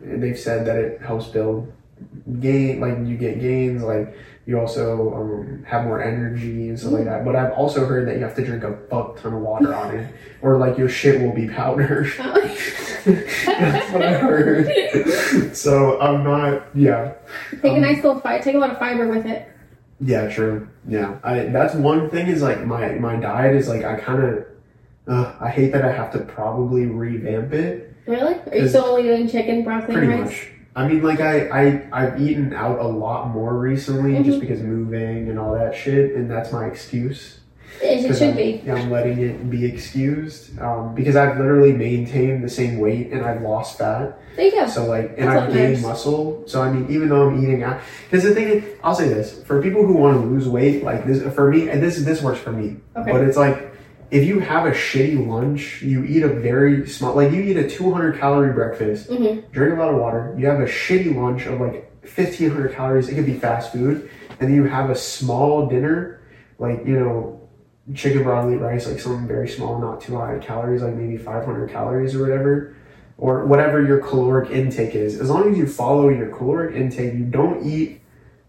and 0.05 0.23
they've 0.23 0.39
said 0.39 0.67
that 0.67 0.77
it 0.77 1.01
helps 1.01 1.27
build 1.27 1.73
gain, 2.41 2.81
like 2.81 2.99
you 3.07 3.17
get 3.17 3.41
gains, 3.41 3.83
like 3.83 4.17
you 4.47 4.61
also 4.61 5.15
um, 5.15 5.65
have 5.67 5.85
more 5.85 6.03
energy 6.03 6.69
and 6.69 6.79
stuff 6.79 6.93
like 6.93 7.03
mm-hmm. 7.03 7.11
that. 7.11 7.25
But 7.25 7.37
I've 7.37 7.53
also 7.53 7.87
heard 7.87 8.07
that 8.09 8.17
you 8.17 8.23
have 8.23 8.35
to 8.37 8.45
drink 8.45 8.65
a 8.65 8.77
fuck 8.91 9.21
ton 9.21 9.35
of 9.35 9.41
water 9.41 9.75
on 9.75 9.97
it, 9.97 10.15
or 10.43 10.59
like 10.59 10.77
your 10.77 10.89
shit 10.89 11.21
will 11.21 11.35
be 11.35 11.49
powder. 11.49 12.07
Oh. 12.19 12.41
That's 13.05 13.93
what 13.93 14.03
I 14.03 14.15
heard. 14.15 15.57
so 15.57 16.01
I'm 16.01 16.25
not, 16.25 16.69
yeah. 16.75 17.13
take 17.51 17.65
a 17.65 17.71
um, 17.71 17.83
nice 17.83 18.03
little 18.03 18.21
fight. 18.21 18.43
Take 18.43 18.55
a 18.55 18.59
lot 18.59 18.71
of 18.71 18.79
fiber 18.79 19.09
with 19.09 19.27
it. 19.27 19.54
Yeah, 20.01 20.29
true. 20.29 20.69
Yeah, 20.89 21.19
I 21.23 21.45
that's 21.45 21.75
one 21.75 22.11
thing 22.11 22.27
is 22.27 22.43
like 22.43 22.65
my 22.67 22.93
my 22.95 23.17
diet 23.17 23.57
is 23.57 23.69
like 23.69 23.85
I 23.85 23.97
kind 23.97 24.23
of 24.23 24.47
uh, 25.07 25.35
I 25.41 25.49
hate 25.51 25.73
that 25.73 25.85
I 25.85 25.93
have 25.93 26.13
to 26.13 26.19
probably 26.21 26.87
revamp 26.87 27.53
it 27.53 27.95
Really? 28.07 28.35
Are 28.51 28.57
you 28.57 28.69
still 28.69 28.85
only 28.85 29.03
doing 29.05 29.29
chicken, 29.29 29.65
broccoli, 29.65 29.95
pretty 29.95 30.13
and 30.13 30.21
rice? 30.23 30.31
much. 30.31 30.49
I 30.77 30.89
mean, 30.89 31.03
like 31.03 31.21
I 31.21 31.49
I 31.49 31.89
I've 31.93 32.21
eaten 32.21 32.53
out 32.53 32.79
a 32.81 32.87
lot 32.87 33.29
more 33.31 33.57
recently 33.59 34.13
Mhm. 34.13 34.25
just 34.25 34.41
because 34.41 34.61
moving 34.61 35.29
and 35.31 35.39
all 35.39 35.55
that 35.55 35.75
shit, 35.75 36.15
and 36.17 36.31
that's 36.31 36.53
my 36.53 36.67
excuse. 36.67 37.41
It, 37.83 38.16
should 38.16 38.31
I'm, 38.31 38.37
be. 38.37 38.62
I'm 38.71 38.90
letting 38.90 39.19
it 39.19 39.50
be 39.50 39.64
excused 39.64 40.59
um, 40.61 40.95
because 40.95 41.16
I've 41.16 41.37
literally 41.38 41.73
maintained 41.73 42.43
the 42.45 42.49
same 42.49 42.78
weight 42.78 43.12
and 43.12 43.25
I've 43.25 43.43
lost 43.43 43.78
fat. 43.78 44.19
There 44.37 44.47
you 44.47 44.52
go. 44.52 44.66
So 44.66 44.87
like, 44.87 45.14
and 45.16 45.28
I've 45.28 45.52
gained 45.52 45.73
matters. 45.73 45.83
muscle. 45.83 46.45
So 46.47 46.62
I 46.62 46.73
mean, 46.73 46.90
even 46.90 47.09
though 47.09 47.28
I'm 47.28 47.43
eating 47.43 47.62
out, 47.62 47.81
because 48.11 48.25
the 48.25 48.35
thing 48.35 48.49
is, 48.49 48.64
I'll 48.83 48.95
say 48.95 49.09
this: 49.09 49.43
for 49.45 49.62
people 49.62 49.87
who 49.87 49.95
want 49.95 50.21
to 50.21 50.26
lose 50.26 50.49
weight, 50.49 50.83
like 50.83 51.07
this, 51.07 51.23
for 51.35 51.50
me, 51.50 51.69
and 51.69 51.83
this 51.83 51.99
this 52.04 52.23
works 52.23 52.40
for 52.40 52.52
me. 52.52 52.76
Okay. 52.97 53.12
But 53.12 53.23
it's 53.23 53.37
like, 53.37 53.73
if 54.11 54.25
you 54.25 54.40
have 54.40 54.66
a 54.66 54.73
shitty 54.73 55.26
lunch, 55.26 55.83
you 55.83 56.04
eat 56.04 56.23
a 56.23 56.28
very 56.28 56.87
small, 56.88 57.14
like 57.14 57.33
you 57.33 57.43
eat 57.43 57.57
a 57.57 57.69
200 57.69 58.19
calorie 58.19 58.52
breakfast, 58.52 59.09
hmm 59.09 59.40
drink 59.52 59.78
a 59.78 59.81
lot 59.81 59.95
of 59.95 60.00
water, 60.00 60.35
you 60.38 60.47
have 60.47 60.61
a 60.61 60.66
shitty 60.66 61.14
lunch 61.14 61.47
of 61.47 61.61
like 61.61 61.90
1500 62.02 62.75
calories. 62.75 63.09
It 63.09 63.14
could 63.14 63.26
be 63.26 63.35
fast 63.38 63.73
food, 63.73 64.11
and 64.31 64.49
then 64.49 64.54
you 64.54 64.64
have 64.64 64.90
a 64.90 64.97
small 64.97 65.66
dinner, 65.69 66.21
like 66.59 66.85
you 66.87 66.99
know. 66.99 67.40
Chicken 67.95 68.23
broccoli 68.23 68.57
rice, 68.57 68.87
like 68.88 68.99
something 68.99 69.26
very 69.29 69.47
small, 69.47 69.79
not 69.79 70.00
too 70.00 70.17
high 70.17 70.35
in 70.35 70.41
calories, 70.41 70.81
like 70.83 70.95
maybe 70.95 71.19
500 71.19 71.69
calories 71.71 72.14
or 72.14 72.23
whatever 72.23 72.75
or 73.19 73.45
whatever 73.45 73.85
your 73.85 74.00
caloric 74.00 74.50
intake 74.50 74.95
is. 74.95 75.21
As 75.21 75.29
long 75.29 75.50
as 75.53 75.59
you 75.59 75.67
follow 75.67 76.09
your 76.09 76.29
caloric 76.35 76.75
intake, 76.75 77.12
you 77.12 77.25
don't 77.25 77.64
eat. 77.67 78.00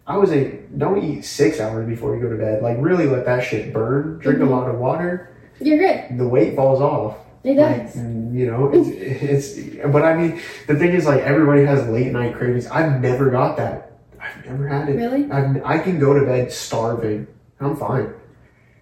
I 0.07 0.17
was 0.17 0.29
say 0.29 0.59
don't 0.77 1.03
eat 1.03 1.23
six 1.25 1.59
hours 1.59 1.85
before 1.85 2.15
you 2.15 2.21
go 2.21 2.29
to 2.29 2.37
bed. 2.37 2.63
Like 2.63 2.77
really 2.79 3.07
let 3.07 3.25
that 3.25 3.43
shit 3.43 3.73
burn. 3.73 4.19
Drink 4.19 4.39
Mhm. 4.39 4.47
a 4.47 4.49
lot 4.49 4.69
of 4.69 4.79
water. 4.79 5.29
You're 5.59 5.79
good. 5.79 6.17
The 6.17 6.27
weight 6.27 6.55
falls 6.55 6.79
off. 6.79 7.17
It 7.43 7.57
Like, 7.57 7.87
does. 7.87 7.97
you 7.97 8.47
know, 8.49 8.71
it's, 8.73 8.87
it's. 8.89 9.85
But 9.91 10.03
I 10.03 10.15
mean, 10.15 10.39
the 10.67 10.75
thing 10.75 10.91
is, 10.93 11.05
like 11.05 11.21
everybody 11.21 11.65
has 11.65 11.85
late 11.89 12.11
night 12.13 12.35
cravings. 12.35 12.67
I've 12.67 13.01
never 13.01 13.29
got 13.29 13.57
that. 13.57 13.91
I've 14.19 14.45
never 14.45 14.67
had 14.67 14.87
it. 14.89 14.93
Really? 14.95 15.29
I've, 15.29 15.61
I 15.65 15.77
can 15.79 15.99
go 15.99 16.17
to 16.17 16.25
bed 16.25 16.51
starving. 16.53 17.27
I'm 17.59 17.75
fine. 17.75 18.13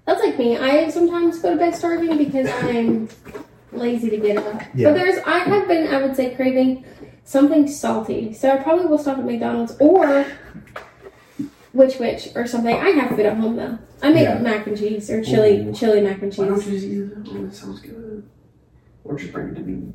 That's 0.06 0.22
like 0.22 0.38
me. 0.38 0.58
I 0.58 0.90
sometimes 0.90 1.40
go 1.40 1.52
to 1.52 1.58
bed 1.58 1.76
starving 1.76 2.18
because 2.18 2.50
I'm 2.50 3.08
lazy 3.72 4.10
to 4.10 4.18
get 4.18 4.38
up. 4.38 4.62
Yeah. 4.74 4.90
But 4.90 4.98
there's, 4.98 5.20
I 5.26 5.40
have 5.40 5.68
been, 5.68 5.88
I 5.94 6.02
would 6.02 6.16
say, 6.16 6.36
craving 6.36 6.86
something 7.24 7.68
salty. 7.68 8.34
So 8.34 8.50
I 8.52 8.58
probably 8.58 8.86
will 8.88 8.98
stop 8.98 9.18
at 9.18 9.26
McDonald's 9.26 9.76
or 9.80 10.26
which 11.72 11.98
which 12.00 12.30
or 12.36 12.46
something. 12.46 12.76
I 12.76 12.90
have 12.90 13.12
food 13.12 13.26
at 13.26 13.38
home 13.38 13.56
though. 13.56 13.80
I 14.02 14.12
make 14.12 14.24
Yeah. 14.24 14.40
mac 14.40 14.68
and 14.68 14.78
cheese 14.78 15.10
or 15.10 15.24
chili 15.24 15.62
Ooh. 15.62 15.74
chili 15.74 16.02
mac 16.02 16.22
and 16.22 16.32
cheese. 16.32 16.40
Why 16.40 16.48
don't 16.50 16.62
cheese. 16.62 16.84
you 16.86 17.06
just 17.08 17.28
eat 17.28 17.32
it? 17.34 17.38
Oh, 17.38 17.46
that 17.46 17.56
sounds 17.56 17.80
good. 17.80 18.30
Or 19.06 19.18
just 19.18 19.32
bring 19.34 19.50
it 19.50 19.56
to 19.56 19.62
me. 19.62 19.94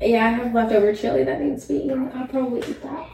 Yeah, 0.00 0.26
I 0.26 0.28
have 0.30 0.54
leftover 0.54 0.94
chili 0.94 1.22
that 1.24 1.40
needs 1.40 1.66
to 1.66 1.74
be 1.74 1.84
eaten. 1.84 2.10
I'll 2.14 2.26
probably 2.26 2.60
eat 2.60 2.82
that. 2.82 3.08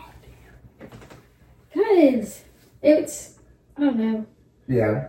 Cause 1.75 2.43
it's 2.83 3.39
I 3.77 3.81
don't 3.83 3.97
know. 3.99 4.27
Yeah. 4.67 5.09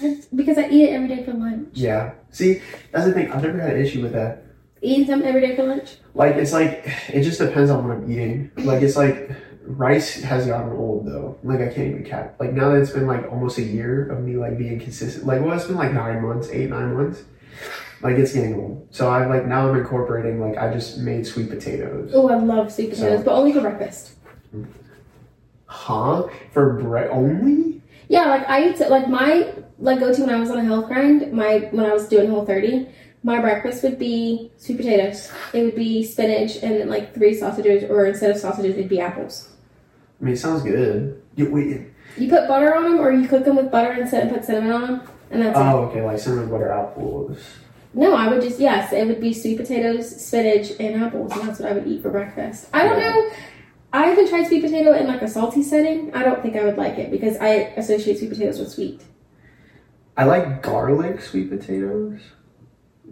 It's 0.00 0.26
because 0.26 0.58
I 0.58 0.68
eat 0.68 0.84
it 0.88 0.92
every 0.92 1.08
day 1.08 1.24
for 1.24 1.32
lunch. 1.32 1.68
Yeah. 1.74 2.12
See, 2.30 2.60
that's 2.90 3.06
the 3.06 3.12
thing. 3.12 3.30
I've 3.30 3.42
never 3.42 3.58
had 3.60 3.76
an 3.76 3.82
issue 3.84 4.02
with 4.02 4.12
that. 4.12 4.44
Eating 4.80 5.06
something 5.06 5.28
every 5.28 5.40
day 5.40 5.54
for 5.54 5.62
lunch. 5.64 5.96
Like 6.14 6.34
it's 6.36 6.52
like 6.52 6.84
it 7.08 7.22
just 7.22 7.38
depends 7.38 7.70
on 7.70 7.86
what 7.86 7.96
I'm 7.96 8.10
eating. 8.10 8.50
Like 8.56 8.82
it's 8.82 8.96
like 8.96 9.30
rice 9.64 10.20
has 10.22 10.46
gotten 10.46 10.72
old 10.72 11.06
though. 11.06 11.38
Like 11.44 11.60
I 11.60 11.66
can't 11.66 11.88
even 11.88 12.04
cap. 12.04 12.34
Like 12.40 12.52
now 12.52 12.70
that 12.70 12.80
it's 12.82 12.90
been 12.90 13.06
like 13.06 13.30
almost 13.30 13.58
a 13.58 13.62
year 13.62 14.08
of 14.10 14.22
me 14.24 14.36
like 14.36 14.58
being 14.58 14.80
consistent. 14.80 15.24
Like 15.24 15.40
well, 15.40 15.56
it's 15.56 15.66
been 15.66 15.76
like 15.76 15.92
nine 15.92 16.20
months, 16.20 16.48
eight 16.50 16.68
nine 16.70 16.94
months. 16.94 17.22
Like 18.02 18.16
it's 18.16 18.32
getting 18.32 18.54
old. 18.56 18.88
So 18.90 19.08
I 19.08 19.26
like 19.26 19.46
now 19.46 19.68
I'm 19.68 19.76
incorporating 19.78 20.40
like 20.40 20.58
I 20.58 20.72
just 20.72 20.98
made 20.98 21.24
sweet 21.26 21.48
potatoes. 21.48 22.10
Oh, 22.12 22.28
I 22.28 22.34
love 22.34 22.72
sweet 22.72 22.90
potatoes, 22.90 23.20
So- 23.20 23.24
but 23.26 23.34
only 23.34 23.52
for 23.52 23.60
breakfast. 23.60 24.14
Huh? 25.66 26.28
For 26.52 26.74
bread 26.82 27.08
only? 27.10 27.71
Yeah, 28.12 28.26
like 28.26 28.46
I 28.46 28.58
used 28.58 28.76
to 28.82 28.88
like 28.90 29.08
my 29.08 29.54
like 29.78 29.98
go 29.98 30.12
to 30.12 30.20
when 30.20 30.28
I 30.28 30.38
was 30.38 30.50
on 30.50 30.58
a 30.58 30.64
health 30.64 30.86
grind. 30.86 31.32
My 31.32 31.60
when 31.70 31.86
I 31.86 31.94
was 31.94 32.06
doing 32.08 32.28
Whole 32.28 32.44
30, 32.44 32.86
my 33.22 33.40
breakfast 33.40 33.82
would 33.84 33.98
be 33.98 34.52
sweet 34.58 34.76
potatoes. 34.76 35.32
It 35.54 35.62
would 35.64 35.74
be 35.74 36.04
spinach 36.04 36.56
and 36.62 36.90
like 36.90 37.14
three 37.14 37.32
sausages, 37.32 37.88
or 37.88 38.04
instead 38.04 38.30
of 38.30 38.36
sausages, 38.36 38.72
it'd 38.76 38.90
be 38.90 39.00
apples. 39.00 39.48
I 40.20 40.24
mean, 40.26 40.34
it 40.34 40.36
sounds 40.36 40.62
good. 40.62 41.22
You, 41.36 41.50
wait. 41.50 41.86
You 42.18 42.28
put 42.28 42.46
butter 42.48 42.76
on 42.76 42.82
them, 42.84 43.00
or 43.00 43.12
you 43.12 43.26
cook 43.26 43.46
them 43.46 43.56
with 43.56 43.70
butter 43.70 43.94
instead 43.94 44.24
and 44.24 44.30
put 44.30 44.44
cinnamon 44.44 44.72
on 44.72 44.82
them, 44.82 45.08
and 45.30 45.40
that's 45.40 45.58
it. 45.58 45.62
Oh, 45.62 45.78
okay. 45.86 46.02
Like 46.02 46.18
cinnamon 46.18 46.50
butter 46.50 46.70
apples. 46.70 47.38
No, 47.94 48.14
I 48.14 48.28
would 48.28 48.42
just 48.42 48.60
yes, 48.60 48.92
it 48.92 49.06
would 49.06 49.22
be 49.22 49.32
sweet 49.32 49.56
potatoes, 49.56 50.20
spinach, 50.22 50.72
and 50.78 51.02
apples, 51.02 51.32
and 51.32 51.48
that's 51.48 51.60
what 51.60 51.70
I 51.70 51.72
would 51.72 51.86
eat 51.86 52.02
for 52.02 52.10
breakfast. 52.10 52.68
I 52.74 52.84
don't 52.84 52.98
Yeah. 52.98 53.08
know. 53.10 53.30
I 53.92 54.06
haven't 54.06 54.28
tried 54.28 54.46
sweet 54.46 54.62
potato 54.62 54.94
in 54.94 55.06
like 55.06 55.22
a 55.22 55.28
salty 55.28 55.62
setting. 55.62 56.14
I 56.14 56.22
don't 56.22 56.42
think 56.42 56.56
I 56.56 56.64
would 56.64 56.76
like 56.76 56.98
it 56.98 57.10
because 57.10 57.36
I 57.36 57.48
associate 57.76 58.18
sweet 58.18 58.30
potatoes 58.30 58.58
with 58.58 58.70
sweet. 58.70 59.02
I 60.16 60.24
like 60.24 60.62
garlic 60.62 61.20
sweet 61.20 61.50
potatoes 61.50 62.20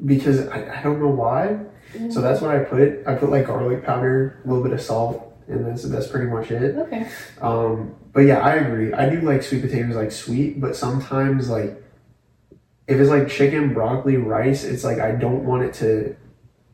because 0.05 0.49
I, 0.49 0.79
I 0.79 0.83
don't 0.83 1.01
know 1.01 1.09
why. 1.09 1.61
So 2.11 2.21
that's 2.21 2.41
what 2.41 2.55
I 2.55 2.61
put. 2.61 3.07
I 3.07 3.15
put 3.15 3.31
like 3.31 3.47
garlic 3.47 3.85
powder, 3.85 4.41
a 4.45 4.49
little 4.49 4.63
bit 4.63 4.73
of 4.73 4.81
salt, 4.81 5.37
and 5.49 5.67
that's 5.67 5.83
that's 5.83 6.07
pretty 6.07 6.31
much 6.31 6.51
it. 6.53 6.77
Okay. 6.77 7.09
Um, 7.41 7.97
but 8.13 8.21
yeah, 8.21 8.39
I 8.39 8.55
agree. 8.55 8.93
I 8.93 9.09
do 9.09 9.21
like 9.23 9.43
sweet 9.43 9.63
potatoes 9.63 9.97
like 9.97 10.13
sweet, 10.13 10.61
but 10.61 10.77
sometimes 10.77 11.51
like 11.51 11.83
if 12.87 12.99
it's 12.99 13.11
like 13.11 13.29
chicken, 13.29 13.75
broccoli, 13.75 14.17
rice, 14.17 14.63
it's 14.63 14.85
like 14.85 14.99
I 14.99 15.13
don't 15.13 15.45
want 15.45 15.65
it 15.65 15.75
to 15.75 16.17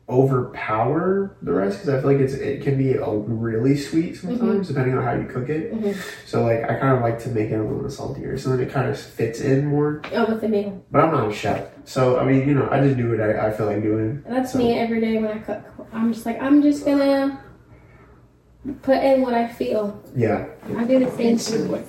overpower 0.09 1.35
the 1.41 1.51
rest 1.51 1.79
because 1.79 1.89
I 1.89 1.99
feel 2.01 2.11
like 2.11 2.21
it's 2.21 2.33
it 2.33 2.61
can 2.63 2.77
be 2.77 2.93
a 2.93 3.09
really 3.09 3.75
sweet 3.75 4.15
sometimes 4.15 4.69
depending 4.69 4.97
on 4.97 5.03
how 5.03 5.13
you 5.13 5.25
cook 5.27 5.49
it. 5.49 5.73
Mhm. 5.73 5.95
So 6.25 6.43
like 6.43 6.63
I 6.63 6.75
kind 6.75 6.95
of 6.95 7.01
like 7.01 7.19
to 7.23 7.29
make 7.29 7.49
it 7.51 7.55
a 7.59 7.63
little 7.63 7.89
saltier, 7.89 8.37
so 8.37 8.51
then 8.51 8.61
it 8.61 8.71
kind 8.71 8.89
of 8.89 8.97
fits 8.97 9.41
in 9.41 9.65
more. 9.65 10.01
Oh, 10.13 10.25
with 10.31 10.41
the 10.41 10.47
meal. 10.47 10.81
But 10.91 11.03
I'm 11.03 11.11
not 11.11 11.29
a 11.29 11.33
chef, 11.33 11.67
so 11.83 12.19
I 12.19 12.25
mean, 12.25 12.47
you 12.47 12.53
know, 12.55 12.69
I 12.71 12.79
just 12.81 12.95
do 12.97 13.09
what 13.11 13.19
I, 13.21 13.47
I 13.47 13.51
feel 13.51 13.65
like 13.65 13.81
doing. 13.83 14.23
That's 14.27 14.53
So- 14.53 14.59
me 14.59 14.79
every 14.79 15.01
day 15.01 15.17
when 15.17 15.31
I 15.31 15.39
cook. 15.39 15.61
I'm 15.91 16.13
just 16.13 16.25
like, 16.25 16.41
I'm 16.41 16.61
just 16.61 16.85
gonna 16.85 17.41
put 18.81 18.97
in 19.03 19.21
what 19.21 19.33
I 19.33 19.47
feel. 19.47 20.01
Yeah. 20.15 20.45
I 20.77 20.83
do 20.85 20.99
the 20.99 21.11
same 21.11 21.37
thing. 21.37 21.83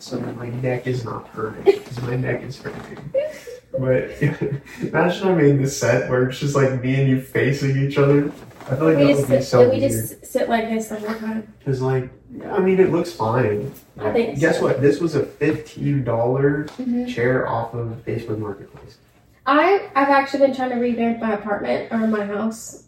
So 0.00 0.16
that 0.16 0.34
my 0.36 0.48
neck 0.48 0.86
is 0.86 1.04
not 1.04 1.28
hurting 1.28 1.62
because 1.64 2.00
my 2.02 2.16
neck 2.16 2.42
is 2.42 2.58
hurting. 2.60 3.12
But 3.72 4.10
imagine 4.80 5.28
I 5.28 5.34
made 5.34 5.58
this 5.58 5.78
set 5.78 6.10
where 6.10 6.28
it's 6.28 6.38
just 6.40 6.56
like 6.56 6.82
me 6.82 7.00
and 7.00 7.08
you 7.08 7.20
facing 7.20 7.76
each 7.78 7.98
other. 7.98 8.32
I 8.66 8.76
feel 8.76 8.84
like 8.86 8.96
We 8.98 9.04
that 9.04 9.08
just 9.16 9.28
would 9.28 9.36
be 9.38 9.42
sit, 9.42 9.44
so 9.44 9.62
we 9.70 9.78
weird. 9.78 9.90
just 9.92 10.26
sit 10.26 10.48
like 10.48 10.68
this 10.68 10.88
the 10.88 10.96
whole 10.96 11.14
time. 11.14 11.52
Cause 11.64 11.80
like, 11.80 12.10
I 12.46 12.58
mean, 12.60 12.78
it 12.80 12.90
looks 12.90 13.12
fine. 13.12 13.72
I 13.98 14.12
think 14.12 14.38
Guess 14.38 14.58
so. 14.58 14.64
what? 14.64 14.80
This 14.80 15.00
was 15.00 15.14
a 15.14 15.24
fifteen 15.24 16.04
dollar 16.04 16.64
Mhm. 16.78 17.08
chair 17.08 17.48
off 17.48 17.74
of 17.74 17.88
Facebook 18.04 18.38
Marketplace. 18.38 18.98
I 19.46 19.88
I've 19.94 20.08
actually 20.08 20.40
been 20.46 20.54
trying 20.54 20.70
to 20.70 20.76
revamp 20.76 21.20
my 21.20 21.34
apartment 21.34 21.92
or 21.92 22.06
my 22.06 22.24
house 22.26 22.84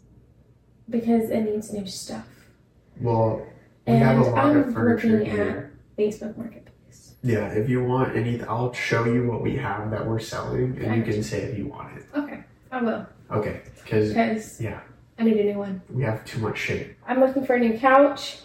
because 0.90 1.30
it 1.30 1.40
needs 1.42 1.72
new 1.72 1.86
stuff. 1.86 2.26
Well, 3.00 3.46
we 3.86 3.94
And 3.94 4.02
have 4.02 4.18
a 4.18 4.22
lot 4.30 4.38
I'm 4.46 4.72
furniture 4.74 5.08
looking 5.18 5.30
here. 5.30 5.72
Facebook 5.98 6.36
Marketplace. 6.36 6.61
Yeah, 7.22 7.46
if 7.52 7.68
you 7.68 7.82
want 7.84 8.16
anything, 8.16 8.46
I'll 8.48 8.72
show 8.72 9.04
you 9.04 9.28
what 9.30 9.42
we 9.42 9.56
have 9.56 9.90
that 9.92 10.04
we're 10.06 10.18
selling, 10.18 10.78
and 10.82 10.96
you 10.96 11.02
can 11.12 11.22
say 11.22 11.42
if 11.42 11.56
you 11.56 11.66
want 11.68 11.96
it. 11.96 12.04
Okay, 12.14 12.42
I 12.70 12.82
will 12.82 13.06
Okay, 13.30 13.60
because 13.82 14.60
Yeah. 14.60 14.80
I 15.18 15.22
need 15.24 15.36
a 15.36 15.44
new 15.44 15.58
one. 15.58 15.82
we 15.88 16.02
have 16.02 16.24
too 16.24 16.40
much 16.40 16.58
shit. 16.58 16.96
I'm 17.06 17.20
looking 17.20 17.46
for 17.46 17.54
a 17.54 17.60
new 17.60 17.78
couch. 17.78 18.40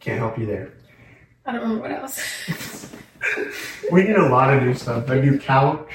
Can't 0.00 0.18
help 0.18 0.38
you 0.38 0.46
there. 0.46 0.72
I 1.46 1.52
don't 1.52 1.60
remember 1.60 1.82
what 1.82 1.90
else. 1.92 2.90
We 3.90 4.02
need 4.02 4.16
a 4.16 4.28
lot 4.28 4.52
of 4.52 4.62
new 4.62 4.74
stuff. 4.74 5.08
A 5.08 5.14
new 5.20 5.38
couch. 5.38 5.88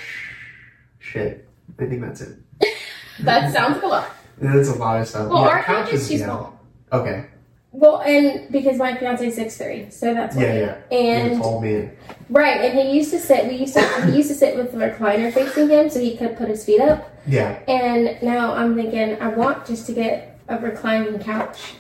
Shit. 1.00 1.48
I 1.80 1.86
think 1.86 2.02
that's 2.02 2.22
it. 2.22 2.38
that 3.22 3.54
sounds 3.54 3.76
like 3.76 3.84
a 3.84 3.88
lot. 3.88 4.10
That's 4.38 4.70
a 4.70 4.76
lot 4.76 5.02
of 5.02 5.08
stuff. 5.08 5.30
Well, 5.30 5.44
Yeah, 5.44 5.50
our 5.50 5.64
couch 5.64 5.94
is 5.94 6.08
too 6.08 6.18
small. 6.20 6.60
Okay. 6.92 7.26
Well, 7.72 8.02
and 8.02 8.52
because 8.52 8.78
my 8.78 8.96
fiance's 8.98 9.36
six 9.36 9.58
three, 9.58 9.90
so 9.92 10.14
that's 10.14 10.36
why. 10.36 10.42
Yeah, 10.44 10.78
yeah. 10.92 10.98
And 10.98 11.40
tall 11.42 11.62
man. 11.62 11.96
right, 12.30 12.62
and 12.62 12.80
he 12.80 12.96
used 12.98 13.12
to 13.12 13.20
sit. 13.20 13.48
We 13.48 13.58
used 13.58 13.76
to. 13.76 13.82
he 14.08 14.18
used 14.18 14.30
to 14.30 14.36
sit 14.36 14.56
with 14.56 14.72
the 14.72 14.78
recliner 14.80 15.32
facing 15.32 15.70
him, 15.70 15.90
so 15.90 16.00
he 16.00 16.18
could 16.18 16.36
put 16.36 16.50
his 16.50 16.66
feet 16.66 16.82
up. 16.82 17.10
Yeah. 17.28 17.60
And 17.68 18.22
now 18.24 18.54
I'm 18.54 18.76
thinking, 18.76 19.22
I 19.22 19.28
want 19.28 19.68
just 19.68 19.86
to 19.86 19.94
get 19.94 20.40
a 20.48 20.58
reclining 20.58 21.20
couch 21.20 21.74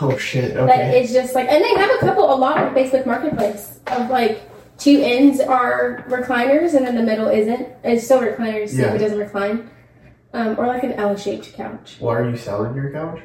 Oh 0.00 0.16
shit. 0.16 0.54
that 0.54 0.62
Okay. 0.70 1.02
is 1.02 1.12
just 1.12 1.34
like. 1.34 1.48
And 1.48 1.62
they 1.64 1.74
have 1.74 1.90
a 1.90 1.98
couple, 1.98 2.32
a 2.32 2.36
lot 2.36 2.56
on 2.58 2.72
Facebook 2.72 3.04
Marketplace 3.04 3.80
of 3.88 4.08
like 4.10 4.42
two 4.78 5.00
ends 5.02 5.40
are 5.40 6.04
recliners 6.08 6.74
and 6.74 6.86
then 6.86 6.94
the 6.94 7.02
middle 7.02 7.26
isn't. 7.28 7.68
It's 7.82 8.04
still 8.04 8.20
recliners, 8.20 8.68
so 8.70 8.76
Yeah. 8.82 8.94
it 8.94 8.98
doesn't 8.98 9.18
recline. 9.18 9.68
Um, 10.32 10.56
or 10.56 10.68
like 10.68 10.84
an 10.84 10.92
L-shaped 10.92 11.52
couch. 11.54 11.96
Why 11.98 12.18
are 12.18 12.30
you 12.30 12.36
selling 12.36 12.76
your 12.76 12.92
couch? 12.92 13.18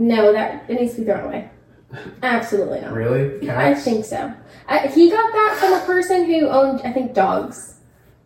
No, 0.00 0.32
that 0.32 0.64
it 0.68 0.80
needs 0.80 0.94
to 0.94 1.00
be 1.00 1.04
thrown 1.06 1.26
away. 1.26 1.50
Absolutely 2.22 2.80
not. 2.80 2.92
Really? 2.92 3.50
I 3.50 3.74
think 3.74 4.04
so. 4.04 4.32
I, 4.68 4.86
he 4.88 5.10
got 5.10 5.30
that 5.32 5.56
from 5.60 5.72
a 5.74 5.80
person 5.84 6.24
who 6.24 6.48
owned, 6.48 6.80
I 6.84 6.92
think, 6.92 7.14
dogs. 7.14 7.74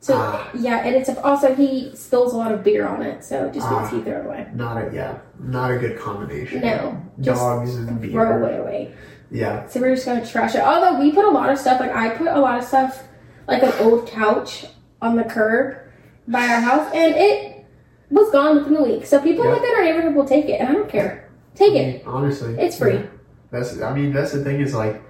So 0.01 0.15
Ah. 0.17 0.51
yeah, 0.55 0.85
and 0.85 0.95
it's 0.95 1.09
also 1.09 1.55
he 1.55 1.91
spills 1.97 2.35
a 2.35 2.37
lot 2.37 2.53
of 2.53 2.63
beer 2.63 2.87
on 2.87 3.03
it, 3.03 3.25
so 3.25 3.47
it 3.47 3.55
just 3.55 3.69
needs 3.71 3.89
to 3.89 3.97
Ah. 3.97 3.99
be 3.99 4.03
thrown 4.03 4.27
away. 4.27 4.47
Not 4.55 4.77
a 4.77 4.91
yeah. 4.95 5.17
Not 5.41 5.71
a 5.71 5.79
good 5.79 5.99
combination. 5.99 6.61
No, 6.61 7.01
Dogs 7.23 7.75
and 7.77 8.01
beer. 8.01 8.13
throw 8.13 8.47
it 8.47 8.61
away. 8.61 8.93
Yeah. 9.31 9.67
So 9.67 9.81
we're 9.81 9.95
just 9.95 10.05
gonna 10.07 10.25
trash 10.27 10.55
it. 10.55 10.61
Although 10.61 11.01
we 11.01 11.11
put 11.11 11.25
a 11.25 11.31
lot 11.31 11.49
of 11.51 11.59
stuff, 11.59 11.81
like 11.81 11.95
I 11.97 12.11
put 12.11 12.27
a 12.29 12.39
lot 12.39 12.59
of 12.59 12.65
stuff, 12.65 13.03
like 13.49 13.63
an 13.63 13.73
old 13.81 14.07
couch 14.07 14.67
on 15.01 15.17
the 15.17 15.25
curb 15.25 15.77
by 16.29 16.47
our 16.47 16.61
house, 16.61 16.89
and 16.95 17.15
it 17.17 17.65
was 18.11 18.31
gone 18.31 18.57
within 18.59 18.77
a 18.77 18.83
week. 18.83 19.07
So 19.07 19.19
people 19.21 19.45
Yeah. 19.47 19.55
within 19.55 19.71
our 19.75 19.83
neighborhood 19.85 20.15
will 20.15 20.27
take 20.27 20.51
it, 20.51 20.61
and 20.61 20.69
I 20.69 20.73
don't 20.73 20.89
care. 20.89 21.24
Take 21.55 21.73
I 21.73 21.77
it. 21.77 22.03
honestly, 22.07 22.55
It's 22.59 22.79
free. 22.79 22.95
yeah. 22.95 23.07
That's 23.51 23.81
I 23.81 23.95
mean 23.95 24.13
that's 24.13 24.33
the 24.33 24.43
thing 24.43 24.61
is 24.61 24.75
like 24.75 25.01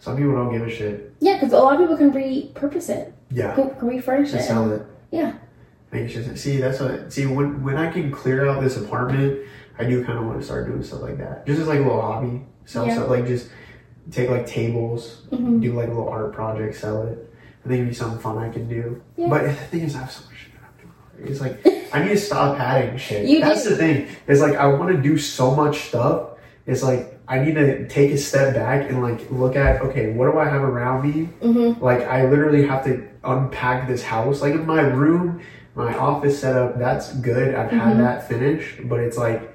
some 0.00 0.16
people 0.16 0.32
don't 0.32 0.52
give 0.52 0.62
a 0.66 0.70
shit. 0.70 1.14
Yeah, 1.20 1.34
because 1.34 1.52
a 1.52 1.58
lot 1.58 1.74
of 1.74 1.80
people 1.80 1.96
can 1.96 2.12
repurpose 2.12 2.90
it, 2.90 3.14
Yeah, 3.30 3.54
can, 3.54 3.70
can 3.76 3.88
refurnish 3.88 4.34
it. 4.34 4.42
sell 4.42 4.70
it. 4.72 4.82
Yeah. 5.10 5.32
I 5.92 5.96
think 5.96 6.10
just 6.10 6.36
see 6.42 6.56
that's 6.58 6.80
what 6.80 7.12
see 7.12 7.26
when 7.26 7.62
when 7.62 7.76
I 7.76 7.90
can 7.90 8.10
clear 8.10 8.48
out 8.48 8.60
this 8.62 8.76
apartment, 8.76 9.40
I 9.78 9.84
do 9.84 10.04
kind 10.04 10.18
of 10.18 10.24
want 10.26 10.38
to 10.40 10.44
start 10.44 10.66
doing 10.66 10.82
stuff 10.82 11.02
like 11.02 11.18
that. 11.18 11.46
Just 11.46 11.60
as 11.60 11.68
like 11.68 11.78
a 11.78 11.82
little 11.82 12.00
hobby, 12.00 12.42
sell 12.64 12.86
Yeah. 12.86 12.94
stuff 12.94 13.08
like 13.10 13.26
just 13.26 13.48
take 14.10 14.28
like 14.28 14.46
tables, 14.46 15.22
Mhm. 15.30 15.62
do 15.62 15.72
like 15.72 15.86
a 15.86 15.90
little 15.92 16.08
art 16.08 16.32
project, 16.32 16.74
sell 16.74 17.02
it. 17.06 17.30
I 17.64 17.68
think 17.68 17.78
it'd 17.78 17.88
be 17.88 17.94
something 17.94 18.18
fun 18.18 18.36
I 18.38 18.48
can 18.50 18.68
do. 18.68 19.00
Yeah. 19.16 19.28
But 19.28 19.44
the 19.44 19.52
thing 19.52 19.80
is, 19.82 19.94
I 19.94 20.00
have 20.00 20.10
so 20.10 20.24
much 20.26 20.34
shit 20.36 20.52
I'm 20.60 20.76
doing. 20.76 20.92
already. 21.00 21.03
It's 21.18 21.40
like 21.40 21.64
I 21.92 22.02
need 22.02 22.10
to 22.10 22.16
stop 22.18 22.58
adding 22.58 22.96
shit. 22.98 23.26
You 23.28 23.40
That's 23.40 23.64
do. 23.64 23.70
the 23.70 23.76
thing. 23.76 24.08
It's 24.26 24.40
like 24.40 24.56
I 24.56 24.66
want 24.66 24.94
to 24.94 25.00
do 25.02 25.16
so 25.18 25.54
much 25.54 25.88
stuff. 25.88 26.30
It's 26.66 26.82
like 26.82 27.18
I 27.28 27.38
need 27.38 27.54
to 27.54 27.88
take 27.88 28.10
a 28.12 28.18
step 28.18 28.54
back 28.54 28.88
and 28.90 29.02
like 29.02 29.30
look 29.30 29.56
at 29.56 29.80
okay, 29.82 30.12
what 30.12 30.30
do 30.30 30.38
I 30.38 30.44
have 30.48 30.62
around 30.62 31.02
me? 31.08 31.28
Mm-hmm. 31.42 31.82
Like 31.82 32.02
I 32.02 32.26
literally 32.28 32.66
have 32.66 32.84
to 32.84 33.06
unpack 33.22 33.88
this 33.88 34.02
house. 34.02 34.42
Like 34.42 34.54
in 34.54 34.66
my 34.66 34.80
room, 34.82 35.40
my 35.74 35.96
office 35.96 36.38
setup, 36.40 36.78
that's 36.78 37.12
good. 37.14 37.54
I've 37.54 37.70
had 37.70 37.94
Mhm. 37.94 37.98
that 37.98 38.28
finished, 38.28 38.86
but 38.88 39.00
it's 39.00 39.16
like 39.16 39.50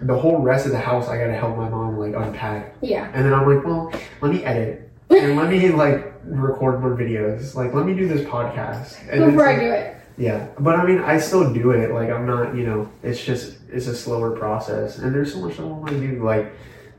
the 0.00 0.16
whole 0.18 0.38
rest 0.38 0.66
of 0.66 0.72
the 0.72 0.78
house 0.78 1.08
I 1.08 1.18
gotta 1.18 1.34
help 1.34 1.56
my 1.56 1.68
mom 1.68 1.98
like 1.98 2.14
unpack. 2.14 2.74
Yeah. 2.80 3.10
And 3.14 3.24
then 3.24 3.34
I'm 3.34 3.46
like, 3.52 3.64
well, 3.64 3.92
let 4.20 4.32
me 4.32 4.44
edit. 4.44 4.88
And 5.12 5.36
let 5.36 5.50
me 5.50 5.68
like 5.70 6.10
record 6.24 6.80
more 6.80 6.96
videos. 6.96 7.54
Like 7.54 7.74
let 7.74 7.84
me 7.86 7.94
do 7.94 8.08
this 8.08 8.22
podcast. 8.26 8.96
And 9.10 9.26
Before 9.26 9.46
I 9.48 9.58
do 9.58 9.70
it. 9.70 9.96
Yeah. 10.16 10.48
But 10.58 10.76
I 10.78 10.84
mean 10.86 10.98
I 10.98 11.18
still 11.18 11.52
do 11.52 11.70
it. 11.72 11.92
Like 11.92 12.10
I'm 12.10 12.26
not, 12.26 12.54
you 12.54 12.64
know, 12.64 12.88
it's 13.02 13.22
just 13.22 13.58
it's 13.70 13.86
a 13.86 13.94
slower 13.96 14.30
process. 14.36 14.98
And 14.98 15.14
there's 15.14 15.32
so 15.32 15.40
much 15.40 15.58
I 15.58 15.62
want 15.64 15.88
to 15.88 16.00
do. 16.00 16.22
Like 16.24 16.52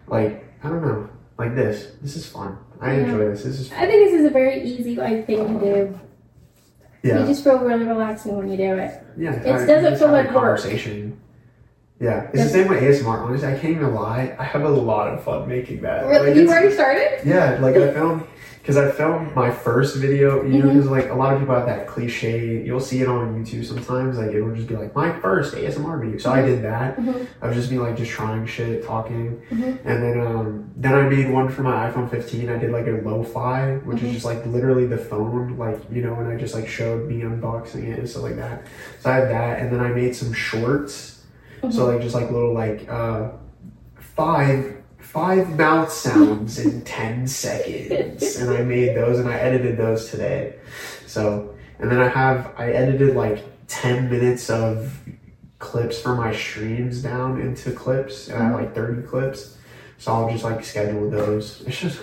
like 0.08 0.46
I 0.64 0.70
don't 0.70 0.82
know. 0.82 1.10
Like 1.38 1.56
this. 1.56 1.92
This 2.02 2.16
is 2.16 2.26
fun. 2.28 2.58
I 2.82 2.94
Yeah. 2.94 3.00
enjoy 3.06 3.30
this. 3.30 3.44
This 3.44 3.60
is 3.60 3.72
I 3.72 3.86
think 3.88 4.10
this 4.12 4.20
is 4.22 4.26
a 4.26 4.30
very 4.30 4.64
easy 4.64 4.96
like 4.96 5.26
thing 5.28 5.60
to 5.60 5.66
do. 5.66 6.00
yeah. 7.04 7.20
You 7.20 7.26
just 7.26 7.44
feel 7.44 7.60
really 7.60 7.86
relaxing 7.86 8.36
when 8.38 8.50
you 8.50 8.58
do 8.58 8.76
it. 8.78 8.92
Yeah, 9.18 9.34
It 9.34 9.48
I- 9.48 9.66
doesn't 9.66 9.98
feel 9.98 10.12
like 10.12 10.26
a 10.30 10.34
work. 10.34 10.44
conversation. 10.44 11.20
Yeah, 12.00 12.28
it's 12.34 12.44
the 12.44 12.50
same 12.50 12.68
with 12.68 12.82
ASMR. 12.84 13.20
Honestly, 13.24 13.48
I 13.48 13.52
can't 13.58 13.76
even 13.78 13.94
lie. 13.94 14.36
I 14.38 14.44
have 14.44 14.64
a 14.64 14.70
lot 14.70 15.08
of 15.14 15.24
fun 15.24 15.48
making 15.48 15.82
that. 15.84 16.06
Really? 16.06 16.28
Like, 16.30 16.36
You've 16.36 16.50
already 16.50 16.74
started? 16.74 17.22
yeah, 17.26 17.58
like 17.62 17.76
I 17.78 17.94
filmed 17.94 18.24
because 18.64 18.78
I 18.78 18.90
filmed 18.92 19.36
my 19.36 19.52
first 19.52 19.98
video. 19.98 20.42
You 20.42 20.60
know, 20.64 20.70
Mhm. 20.70 20.74
because 20.76 20.90
like 20.90 21.10
a 21.10 21.14
lot 21.14 21.34
of 21.34 21.40
people 21.40 21.54
have 21.54 21.66
that 21.66 21.86
cliche. 21.86 22.64
You'll 22.64 22.80
see 22.80 23.02
it 23.02 23.10
on 23.10 23.44
YouTube 23.44 23.66
sometimes. 23.66 24.18
Like 24.18 24.32
it 24.32 24.42
will 24.42 24.56
just 24.56 24.70
be 24.70 24.78
like 24.78 24.96
my 24.96 25.12
first 25.20 25.54
ASMR 25.54 25.98
video. 26.00 26.18
So 26.18 26.32
I 26.32 26.42
did 26.42 26.64
that. 26.64 26.98
Mhm. 26.98 27.28
I 27.42 27.48
was 27.48 27.58
just 27.58 27.70
be 27.70 27.78
like 27.78 27.98
just 27.98 28.12
trying 28.12 28.46
shit, 28.46 28.86
talking, 28.86 29.42
Mhm. 29.52 29.78
and 29.84 30.02
then 30.04 30.18
um 30.26 30.64
then 30.78 30.94
I 30.96 31.10
made 31.10 31.30
one 31.30 31.50
for 31.50 31.62
my 31.62 31.90
iPhone 31.90 32.10
15. 32.10 32.50
I 32.50 32.58
did 32.58 32.72
like 32.72 32.88
a 32.88 33.02
lo-fi, 33.04 33.76
which 33.84 34.02
is 34.02 34.14
just 34.14 34.26
like 34.26 34.46
literally 34.46 34.86
the 34.86 34.98
phone, 34.98 35.58
like 35.58 35.80
you 35.92 36.02
know, 36.02 36.14
and 36.16 36.30
I 36.30 36.38
just 36.38 36.56
like 36.56 36.68
showed 36.68 37.10
me 37.10 37.20
unboxing 37.22 37.84
it 37.92 38.00
and 38.00 38.08
stuff 38.10 38.24
like 38.24 38.38
that. 38.38 38.66
So 39.02 39.10
I 39.12 39.16
had 39.16 39.30
that, 39.30 39.60
and 39.60 39.74
then 39.74 39.82
I 39.82 39.90
made 39.90 40.16
some 40.16 40.32
shorts. 40.32 41.26
So 41.70 41.86
like 41.88 42.02
just 42.02 42.16
like 42.16 42.32
little 42.32 42.54
like 42.54 42.88
uh 42.90 43.28
five 43.98 44.74
five 45.14 45.58
mouth 45.60 45.92
sounds 45.92 46.58
in 46.58 46.82
ten 46.82 47.28
seconds, 47.28 48.36
and 48.38 48.50
I 48.50 48.64
made 48.64 48.98
those 48.98 49.20
and 49.20 49.30
I 49.30 49.38
edited 49.38 49.78
those 49.78 50.10
today. 50.10 50.56
So 51.06 51.54
and 51.78 51.92
then 51.92 52.00
I 52.00 52.08
have 52.08 52.52
I 52.58 52.72
edited 52.72 53.16
like 53.16 53.44
ten 53.68 54.10
minutes 54.10 54.50
of 54.50 55.00
clips 55.60 56.02
for 56.02 56.16
my 56.16 56.36
streams 56.36 57.04
down 57.04 57.40
into 57.40 57.72
clips, 57.72 58.28
and 58.28 58.42
I 58.42 58.46
have 58.48 58.56
like 58.56 58.74
thirty 58.74 59.04
clips. 59.04 59.56
So 60.00 60.12
I'll 60.12 60.32
just 60.32 60.44
like 60.44 60.66
schedule 60.66 61.10
those. 61.12 61.62
It's 61.68 61.80
just 61.86 62.02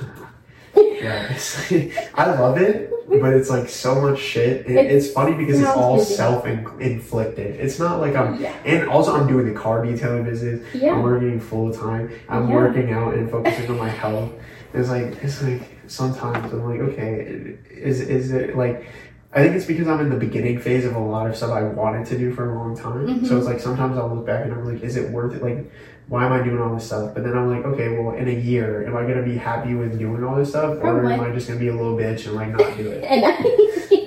yeah, 0.76 1.32
it's 1.32 1.72
I 2.14 2.26
love 2.38 2.58
it, 2.58 2.92
but 3.18 3.32
it's 3.34 3.50
like 3.50 3.68
so 3.68 4.00
much 4.00 4.18
shit. 4.20 4.66
It, 4.66 4.70
It's- 4.70 5.04
it's 5.04 5.12
funny 5.12 5.34
because 5.34 5.58
it's 5.60 5.68
all 5.68 5.98
self 5.98 6.46
inflicted. 6.46 7.56
It's 7.60 7.78
not 7.78 8.00
like 8.00 8.14
I'm 8.14 8.40
Yeah. 8.40 8.52
and 8.64 8.88
also, 8.88 9.14
I'm 9.16 9.26
doing 9.26 9.46
the 9.52 9.58
car 9.58 9.84
detailing 9.84 10.24
business. 10.24 10.60
Yeah. 10.74 10.92
I'm 10.94 11.02
working 11.02 11.40
full 11.40 11.72
time. 11.72 12.10
I'm 12.28 12.48
Yeah. 12.48 12.54
working 12.54 12.92
out 12.92 13.14
and 13.14 13.30
focusing 13.30 13.68
on 13.70 13.78
my 13.78 13.88
health. 13.88 14.30
It's 14.72 14.88
like 14.88 15.16
it's 15.22 15.42
like 15.42 15.62
sometimes 15.88 16.52
I'm 16.52 16.64
like, 16.64 16.80
okay, 16.80 17.56
is 17.70 18.00
is 18.00 18.30
it 18.32 18.56
like? 18.56 18.84
I 19.32 19.42
think 19.44 19.54
it's 19.54 19.64
because 19.64 19.86
I'm 19.86 20.00
in 20.00 20.10
the 20.10 20.16
beginning 20.16 20.58
phase 20.58 20.84
of 20.84 20.96
a 20.96 20.98
lot 20.98 21.28
of 21.28 21.36
stuff 21.36 21.52
I 21.52 21.62
wanted 21.62 22.04
to 22.06 22.18
do 22.18 22.32
for 22.32 22.50
a 22.52 22.54
long 22.58 22.76
time. 22.76 23.06
Mhm. 23.06 23.26
So 23.28 23.36
it's 23.36 23.46
like 23.46 23.60
sometimes 23.60 23.96
I'll 23.96 24.12
look 24.12 24.26
back 24.26 24.44
and 24.44 24.52
I'm 24.52 24.64
like, 24.64 24.82
is 24.82 24.96
it 24.96 25.08
worth 25.10 25.34
it? 25.36 25.42
Like, 25.42 25.70
why 26.10 26.26
am 26.26 26.32
I 26.32 26.42
doing 26.42 26.60
all 26.60 26.74
this 26.74 26.86
stuff? 26.86 27.14
But 27.14 27.22
then 27.22 27.38
I'm 27.38 27.48
like, 27.48 27.64
okay, 27.64 27.96
well, 27.96 28.16
in 28.16 28.26
a 28.26 28.32
year, 28.32 28.84
am 28.84 28.96
I 28.96 29.02
gonna 29.02 29.22
be 29.22 29.36
happy 29.36 29.74
with 29.74 29.96
doing 29.96 30.24
all 30.24 30.34
this 30.34 30.48
stuff, 30.48 30.78
or 30.82 31.06
am 31.08 31.20
I 31.20 31.30
just 31.30 31.46
gonna 31.46 31.60
be 31.60 31.68
a 31.68 31.72
little 31.72 31.96
bitch 31.96 32.26
and 32.26 32.34
like 32.34 32.48
not 32.50 32.76
do 32.76 32.88
it? 32.90 33.04
And, 33.10 33.22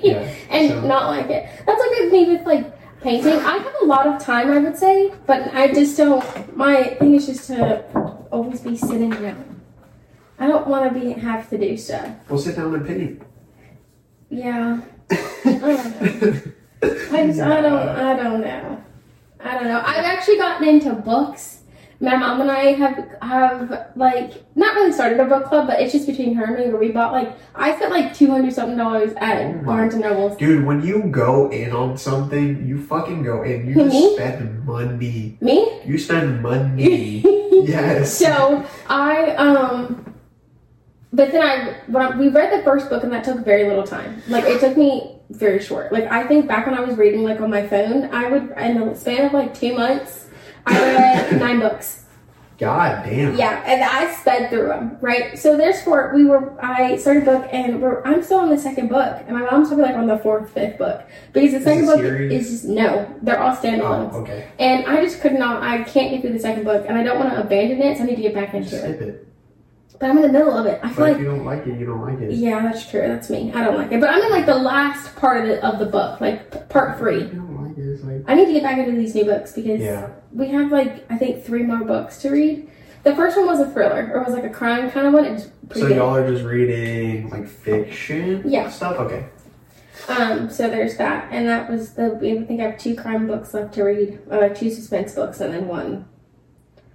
Yeah. 0.04 0.34
and 0.50 0.68
so- 0.70 0.80
not 0.86 1.06
like 1.08 1.30
it. 1.30 1.48
That's 1.64 1.80
like 1.80 1.90
with 2.00 2.12
me 2.12 2.26
with 2.30 2.46
like 2.46 3.00
painting. 3.00 3.32
I 3.32 3.56
have 3.56 3.74
a 3.80 3.86
lot 3.86 4.06
of 4.06 4.22
time, 4.22 4.50
I 4.50 4.58
would 4.58 4.76
say, 4.76 5.14
but 5.26 5.54
I 5.54 5.72
just 5.72 5.96
don't. 5.96 6.22
My 6.54 6.84
thing 7.00 7.14
is 7.14 7.24
just 7.26 7.46
to 7.48 7.82
always 8.30 8.60
be 8.60 8.76
sitting 8.76 9.08
down. 9.10 9.62
I 10.38 10.46
don't 10.46 10.66
want 10.66 10.92
to 10.92 11.00
be 11.00 11.12
have 11.12 11.48
to 11.50 11.56
do 11.56 11.74
stuff. 11.78 12.06
We'll 12.28 12.38
sit 12.38 12.56
down 12.56 12.74
and 12.74 12.86
paint. 12.86 13.22
Yeah. 14.28 14.80
I 15.10 15.16
don't 15.44 16.02
know. 16.02 16.42
I 16.82 17.26
just, 17.28 17.40
I 17.40 17.60
don't, 17.62 17.88
I 17.88 18.14
don't 18.14 18.40
know. 18.42 18.82
I 19.40 19.54
don't 19.54 19.64
know. 19.68 19.82
I've 19.84 20.04
actually 20.04 20.36
gotten 20.36 20.68
into 20.68 20.92
books. 20.92 21.62
My 22.00 22.16
mom 22.16 22.40
and 22.40 22.50
I 22.50 22.72
have 22.72 23.08
have 23.22 23.92
like 23.96 24.44
not 24.56 24.74
really 24.74 24.92
started 24.92 25.20
a 25.20 25.24
book 25.24 25.46
club, 25.46 25.68
but 25.68 25.80
it's 25.80 25.92
just 25.92 26.06
between 26.06 26.34
her 26.34 26.44
and 26.44 26.56
me 26.56 26.70
where 26.70 26.80
we 26.80 26.90
bought 26.90 27.12
like 27.12 27.36
I 27.54 27.74
spent 27.76 27.90
like 27.90 28.14
two 28.14 28.30
hundred 28.30 28.52
something 28.52 28.76
dollars 28.76 29.12
at 29.16 29.42
Oh 29.42 29.58
Barnes 29.64 29.94
and 29.94 30.02
Noble. 30.02 30.34
Dude, 30.34 30.64
when 30.64 30.82
you 30.82 31.04
go 31.04 31.50
in 31.50 31.72
on 31.72 31.96
something, 31.96 32.66
you 32.66 32.82
fucking 32.82 33.22
go 33.22 33.42
in. 33.42 33.66
You 33.66 33.74
just 33.74 33.94
me? 33.94 34.14
spend 34.14 34.64
money. 34.64 35.38
Me? 35.40 35.80
You 35.84 35.98
spend 35.98 36.42
money. 36.42 37.20
yes. 37.66 38.16
So 38.18 38.66
I 38.88 39.30
um 39.36 40.14
but 41.14 41.30
then 41.30 41.42
I 41.42 41.76
when 41.86 42.02
I, 42.02 42.16
we 42.16 42.28
read 42.28 42.58
the 42.58 42.64
first 42.64 42.90
book 42.90 43.04
and 43.04 43.12
that 43.12 43.24
took 43.24 43.44
very 43.44 43.68
little 43.68 43.84
time. 43.84 44.20
Like 44.28 44.44
it 44.44 44.60
took 44.60 44.76
me 44.76 45.14
very 45.30 45.62
short. 45.62 45.92
Like 45.92 46.04
I 46.04 46.26
think 46.26 46.48
back 46.48 46.66
when 46.66 46.74
I 46.74 46.80
was 46.80 46.96
reading 46.96 47.22
like 47.22 47.40
on 47.40 47.50
my 47.50 47.66
phone, 47.66 48.12
I 48.12 48.28
would 48.28 48.52
in 48.58 48.80
the 48.80 48.94
span 48.94 49.26
of 49.26 49.32
like 49.32 49.54
two 49.54 49.76
months, 49.76 50.23
I 50.66 50.80
read 50.80 51.40
nine 51.40 51.60
books. 51.60 52.00
God 52.56 53.04
damn. 53.04 53.36
Yeah, 53.36 53.62
and 53.66 53.82
I 53.82 54.14
sped 54.14 54.48
through 54.48 54.68
them. 54.68 54.96
Right. 55.00 55.36
So 55.36 55.56
there's 55.56 55.82
four. 55.82 56.12
We 56.14 56.24
were 56.24 56.54
I 56.64 56.96
started 56.96 57.24
a 57.24 57.26
book 57.26 57.48
and 57.52 57.82
we're 57.82 58.00
I'm 58.04 58.22
still 58.22 58.38
on 58.38 58.48
the 58.48 58.56
second 58.58 58.88
book, 58.88 59.22
and 59.26 59.36
my 59.36 59.42
mom's 59.50 59.68
probably 59.68 59.86
like 59.86 59.96
on 59.96 60.06
the 60.06 60.18
fourth, 60.18 60.50
fifth 60.50 60.78
book 60.78 61.02
because 61.32 61.52
the 61.52 61.60
second 61.60 61.86
book 61.86 61.96
series? 61.98 62.32
is 62.32 62.50
just 62.62 62.64
no, 62.66 63.12
they're 63.22 63.40
all 63.42 63.56
standalones. 63.56 64.12
Oh, 64.14 64.20
okay. 64.22 64.48
And 64.60 64.86
I 64.86 65.02
just 65.02 65.20
could 65.20 65.32
not, 65.32 65.64
I 65.64 65.82
can't 65.82 66.12
get 66.12 66.20
through 66.20 66.32
the 66.32 66.38
second 66.38 66.62
book, 66.64 66.86
and 66.88 66.96
I 66.96 67.02
don't 67.02 67.18
want 67.18 67.30
to 67.30 67.40
abandon 67.40 67.82
it, 67.82 67.96
so 67.98 68.04
I 68.04 68.06
need 68.06 68.16
to 68.16 68.22
get 68.22 68.34
back 68.34 68.54
into 68.54 68.76
it. 68.76 68.96
skip 68.96 69.00
it. 69.00 69.28
But 69.98 70.10
I'm 70.10 70.16
in 70.18 70.22
the 70.22 70.32
middle 70.32 70.56
of 70.56 70.66
it. 70.66 70.80
I 70.82 70.88
But 70.88 70.94
feel 70.96 71.04
if 71.06 71.10
like, 71.12 71.18
you 71.18 71.24
don't 71.24 71.44
like 71.44 71.66
it, 71.66 71.78
you 71.78 71.86
don't 71.86 72.00
like 72.02 72.20
it. 72.20 72.32
yeah, 72.32 72.62
that's 72.62 72.88
true. 72.88 73.00
That's 73.02 73.30
me. 73.30 73.52
I 73.52 73.64
don't 73.64 73.76
like 73.76 73.90
it. 73.92 74.00
But 74.00 74.10
I'm 74.10 74.22
in 74.22 74.30
like 74.30 74.46
the 74.46 74.56
last 74.58 75.14
part 75.16 75.42
of 75.42 75.48
the, 75.48 75.64
of 75.66 75.78
the 75.80 75.86
book, 75.86 76.20
like 76.20 76.68
part 76.68 76.92
If 76.92 76.98
three. 76.98 77.22
I 78.26 78.34
need 78.34 78.46
to 78.46 78.52
get 78.52 78.62
back 78.62 78.78
into 78.78 78.92
these 78.92 79.14
new 79.14 79.24
books 79.24 79.52
because 79.52 79.80
yeah. 79.80 80.08
we 80.32 80.48
have 80.48 80.72
like, 80.72 81.04
I 81.10 81.16
think 81.18 81.44
three 81.44 81.62
more 81.62 81.84
books 81.84 82.18
to 82.22 82.30
read. 82.30 82.68
The 83.02 83.14
first 83.14 83.36
one 83.36 83.46
was 83.46 83.60
a 83.60 83.70
thriller, 83.70 84.10
or 84.14 84.22
it 84.22 84.24
was 84.26 84.34
like 84.34 84.44
a 84.44 84.48
crime 84.54 84.90
kind 84.90 85.06
of 85.06 85.12
one. 85.12 85.24
It 85.26 85.40
So 85.74 85.88
good. 85.88 85.96
y'all 85.96 86.16
are 86.16 86.26
just 86.26 86.42
reading 86.44 87.28
like 87.30 87.46
fiction 87.46 88.42
Yeah. 88.46 88.70
stuff? 88.70 88.96
Okay. 88.98 89.26
Um, 90.08 90.48
so 90.50 90.68
there's 90.68 90.96
that, 90.96 91.28
and 91.30 91.46
that 91.48 91.70
was 91.70 91.94
the. 91.94 92.16
I 92.16 92.44
think 92.44 92.60
I 92.60 92.64
have 92.70 92.78
two 92.78 92.94
crime 92.94 93.26
books 93.26 93.52
left 93.54 93.74
to 93.74 93.84
read, 93.84 94.18
uh, 94.30 94.48
two 94.48 94.70
suspense 94.70 95.14
books, 95.14 95.40
and 95.40 95.52
then 95.52 95.66
one 95.68 96.06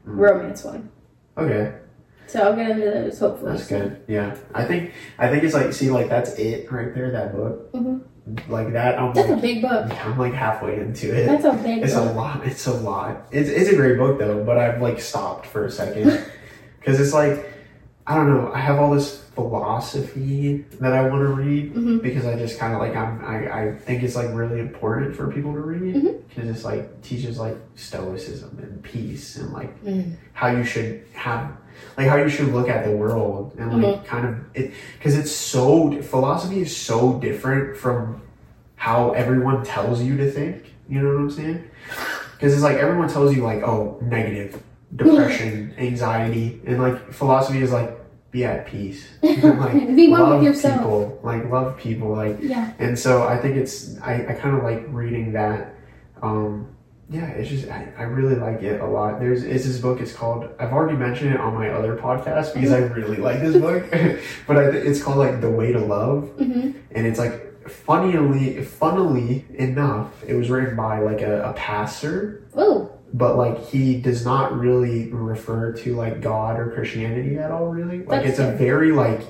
Mm. 0.08 0.18
romance 0.18 0.64
one. 0.64 0.90
Okay. 1.38 1.74
So 2.28 2.40
I'll 2.42 2.56
get 2.56 2.70
into 2.72 2.86
those 2.86 3.20
hopefully. 3.20 3.52
That's 3.54 3.68
good. 3.68 4.02
Yeah. 4.08 4.36
I 4.54 4.64
think 4.66 4.92
I 5.18 5.28
think 5.30 5.44
it's 5.44 5.54
like 5.54 5.74
see 5.74 5.90
like 5.90 6.10
that's 6.10 6.34
it 6.40 6.72
right 6.72 6.94
there, 6.94 7.12
that 7.12 7.36
book. 7.36 7.72
Mhm. 7.74 8.02
Like 8.48 8.74
that 8.74 9.00
I'm 9.00 9.14
That's 9.14 9.30
a 9.30 9.34
like 9.34 9.42
big 9.42 9.62
book. 9.62 10.06
I'm 10.06 10.18
like 10.18 10.34
halfway 10.34 10.80
into 10.80 11.16
it. 11.16 11.26
That's 11.26 11.46
a 11.46 11.54
big 11.54 11.84
It's 11.84 11.96
a 11.96 12.14
lot. 12.14 12.46
It's 12.46 12.68
a 12.68 12.74
lot. 12.74 13.28
It's, 13.32 13.50
it's 13.50 13.70
a 13.70 13.76
great 13.76 13.98
book 13.98 14.20
though, 14.20 14.44
but 14.44 14.58
I've 14.58 14.82
like 14.82 15.00
stopped 15.00 15.46
for 15.46 15.66
a 15.66 15.72
second 15.72 16.26
because 16.80 17.00
it's 17.00 17.14
like 17.14 17.46
I 18.10 18.16
don't 18.16 18.28
know. 18.28 18.52
I 18.52 18.60
have 18.60 18.80
all 18.80 18.92
this 18.92 19.24
philosophy 19.36 20.66
that 20.82 20.94
I 20.94 21.02
want 21.08 21.22
to 21.22 21.28
read 21.28 21.76
Mhm. 21.76 22.02
because 22.02 22.26
I 22.26 22.36
just 22.38 22.58
kind 22.60 22.74
of 22.74 22.80
like 22.80 22.96
I'm 22.96 23.24
I, 23.24 23.36
I 23.62 23.76
think 23.76 24.02
it's 24.04 24.16
like 24.16 24.30
really 24.34 24.60
important 24.60 25.16
for 25.16 25.32
people 25.32 25.54
to 25.54 25.60
read 25.60 25.94
because 26.28 26.50
it's 26.50 26.66
like 26.66 27.02
teaches 27.04 27.40
like 27.40 27.56
stoicism 27.76 28.58
and 28.62 28.82
peace 28.84 29.36
and 29.38 29.54
like 29.54 29.72
Mm. 29.86 30.16
how 30.34 30.48
you 30.48 30.64
should 30.64 31.04
have 31.14 31.52
like 31.98 32.08
how 32.08 32.18
you 32.18 32.30
should 32.30 32.52
look 32.52 32.68
at 32.68 32.84
the 32.84 32.92
world 32.92 33.54
and 33.60 33.72
like 33.82 33.96
Mm-hmm. 33.98 34.06
kind 34.06 34.26
of 34.28 34.36
it 34.56 34.74
because 34.98 35.16
it's 35.18 35.32
so 35.32 36.02
philosophy 36.02 36.62
is 36.62 36.76
so 36.76 37.20
different 37.20 37.78
from 37.78 38.22
how 38.76 39.12
everyone 39.12 39.64
tells 39.64 40.02
you 40.02 40.18
to 40.18 40.32
think. 40.32 40.64
You 40.90 41.02
know 41.02 41.10
what 41.10 41.20
I'm 41.20 41.30
saying? 41.30 41.64
Because 42.34 42.54
it's 42.54 42.64
like 42.64 42.78
everyone 42.78 43.08
tells 43.10 43.36
you 43.36 43.44
like, 43.44 43.62
oh, 43.62 44.00
negative, 44.02 44.64
depression, 44.96 45.76
anxiety, 45.78 46.60
and 46.66 46.82
like 46.82 47.14
philosophy 47.14 47.62
is 47.62 47.72
like 47.72 47.99
be 48.32 48.46
at 48.46 48.68
peace. 48.68 49.08
like, 49.24 49.74
Be 49.96 50.08
one 50.08 50.22
with 50.22 50.30
love 50.30 50.44
yourself. 50.44 50.78
People, 50.80 51.20
like 51.24 51.50
love 51.50 51.78
people, 51.78 52.10
like 52.16 52.38
Yeah. 52.42 52.72
and 52.80 52.98
so 52.98 53.28
I 53.28 53.38
think 53.38 53.56
it's 53.58 54.00
I, 54.02 54.26
I 54.30 54.34
kind 54.34 54.56
of 54.58 54.64
like 54.64 54.86
reading 54.90 55.34
that. 55.34 55.74
Um, 56.22 56.76
yeah, 57.12 57.26
it's 57.30 57.50
just 57.50 57.68
I, 57.70 57.92
I 57.98 58.04
really 58.04 58.36
like 58.36 58.62
it 58.62 58.82
a 58.82 58.86
lot. 58.86 59.20
There's 59.20 59.44
is 59.44 59.66
this 59.66 59.80
book. 59.80 60.00
It's 60.00 60.14
called 60.14 60.48
I've 60.60 60.72
already 60.74 60.96
mentioned 60.96 61.34
it 61.34 61.40
on 61.40 61.56
my 61.56 61.70
other 61.70 61.96
podcast 61.98 62.54
because 62.54 62.72
I 62.72 62.80
really 62.80 63.18
like 63.28 63.40
this 63.42 63.58
book, 63.60 63.90
but 64.48 64.58
I, 64.58 64.64
it's 64.70 65.02
called 65.02 65.18
like 65.18 65.42
The 65.42 65.50
Way 65.50 65.72
to 65.72 65.80
Love, 65.80 66.30
hmm 66.38 66.72
and 66.92 67.08
it's 67.08 67.18
like 67.20 67.68
funnily 67.68 68.64
funnily 68.64 69.46
enough, 69.56 70.12
it 70.28 70.36
was 70.36 70.50
written 70.52 70.76
by 70.76 71.00
like 71.00 71.22
a, 71.22 71.50
a 71.50 71.54
pastor, 71.54 72.44
Oh. 72.56 72.89
But 73.14 73.36
like 73.38 73.66
he 73.68 74.00
does 74.00 74.24
not 74.26 74.58
really 74.58 75.12
refer 75.12 75.74
to 75.74 75.96
like 75.96 76.22
God 76.22 76.60
or 76.60 76.72
Christianity 76.72 77.38
at 77.38 77.52
all. 77.52 77.68
Really, 77.68 78.00
like 78.00 78.24
That's 78.24 78.30
it's 78.32 78.40
a 78.40 78.52
very 78.54 78.92
like 78.92 79.22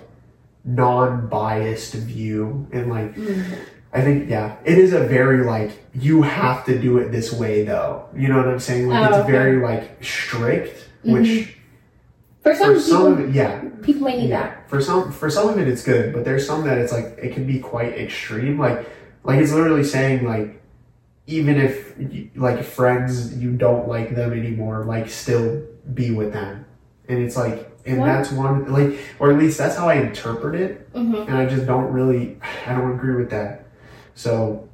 non-biased 0.66 1.94
view 1.94 2.68
and 2.72 2.90
like 2.90 3.16
Mm. 3.16 3.44
I 3.92 4.02
think 4.02 4.30
yeah, 4.30 4.58
it 4.66 4.78
is 4.78 4.94
a 4.94 5.00
very 5.06 5.44
like 5.44 5.72
you 5.96 6.22
have 6.22 6.64
to 6.66 6.78
do 6.80 7.00
it 7.00 7.12
this 7.12 7.34
way 7.34 7.64
though. 7.64 8.06
You 8.16 8.28
know 8.28 8.38
what 8.38 8.48
I'm 8.48 8.60
saying? 8.60 8.88
Like 8.88 9.00
Oh, 9.00 9.04
it's 9.06 9.14
okay. 9.14 9.22
Mm-hmm. 9.24 9.32
very 9.32 9.62
like 9.64 10.04
strict, 10.04 10.88
which 11.04 11.58
For 12.44 12.54
some 12.54 12.76
for 12.76 12.80
some 12.80 12.98
people, 12.98 13.14
of 13.14 13.30
it, 13.30 13.36
yeah, 13.36 13.62
people 13.82 14.04
may 14.04 14.18
need 14.18 14.32
that. 14.32 14.70
For 14.70 14.80
some 14.80 15.12
for 15.12 15.30
some 15.32 15.50
of 15.50 15.58
it 15.58 15.68
it's 15.68 15.84
good, 15.84 16.14
but 16.14 16.24
there's 16.24 16.46
some 16.46 16.66
that 16.66 16.78
it's 16.78 16.92
like 16.94 17.18
it 17.18 17.34
can 17.34 17.48
be 17.48 17.60
quite 17.60 17.94
extreme. 17.98 18.60
Like 18.60 18.88
like 19.24 19.40
it's 19.40 19.52
literally 19.52 19.84
saying 19.84 20.24
like 20.28 20.59
even 21.30 21.58
if 21.60 21.94
like 22.36 22.64
friends 22.64 23.38
you 23.38 23.52
don't 23.52 23.88
like 23.88 24.16
them 24.16 24.34
anymore, 24.34 24.84
like 24.86 25.10
still 25.10 25.64
be 25.94 26.12
with 26.12 26.34
them. 26.34 26.66
And 27.08 27.20
it's 27.20 27.38
like 27.38 27.68
and 27.86 28.00
What? 28.00 28.08
that's 28.08 28.32
one 28.32 28.72
like 28.72 29.00
or 29.20 29.32
at 29.32 29.38
least 29.38 29.58
that's 29.58 29.78
how 29.78 29.88
I 29.88 29.96
interpret 29.96 30.60
it 30.60 30.90
hmm 30.94 31.16
and 31.16 31.36
I 31.38 31.46
just 31.46 31.66
don't 31.66 31.92
really, 31.94 32.38
I 32.66 32.74
don't 32.74 32.94
agree 32.94 33.16
with 33.16 33.30
that. 33.30 33.68
So, 34.16 34.68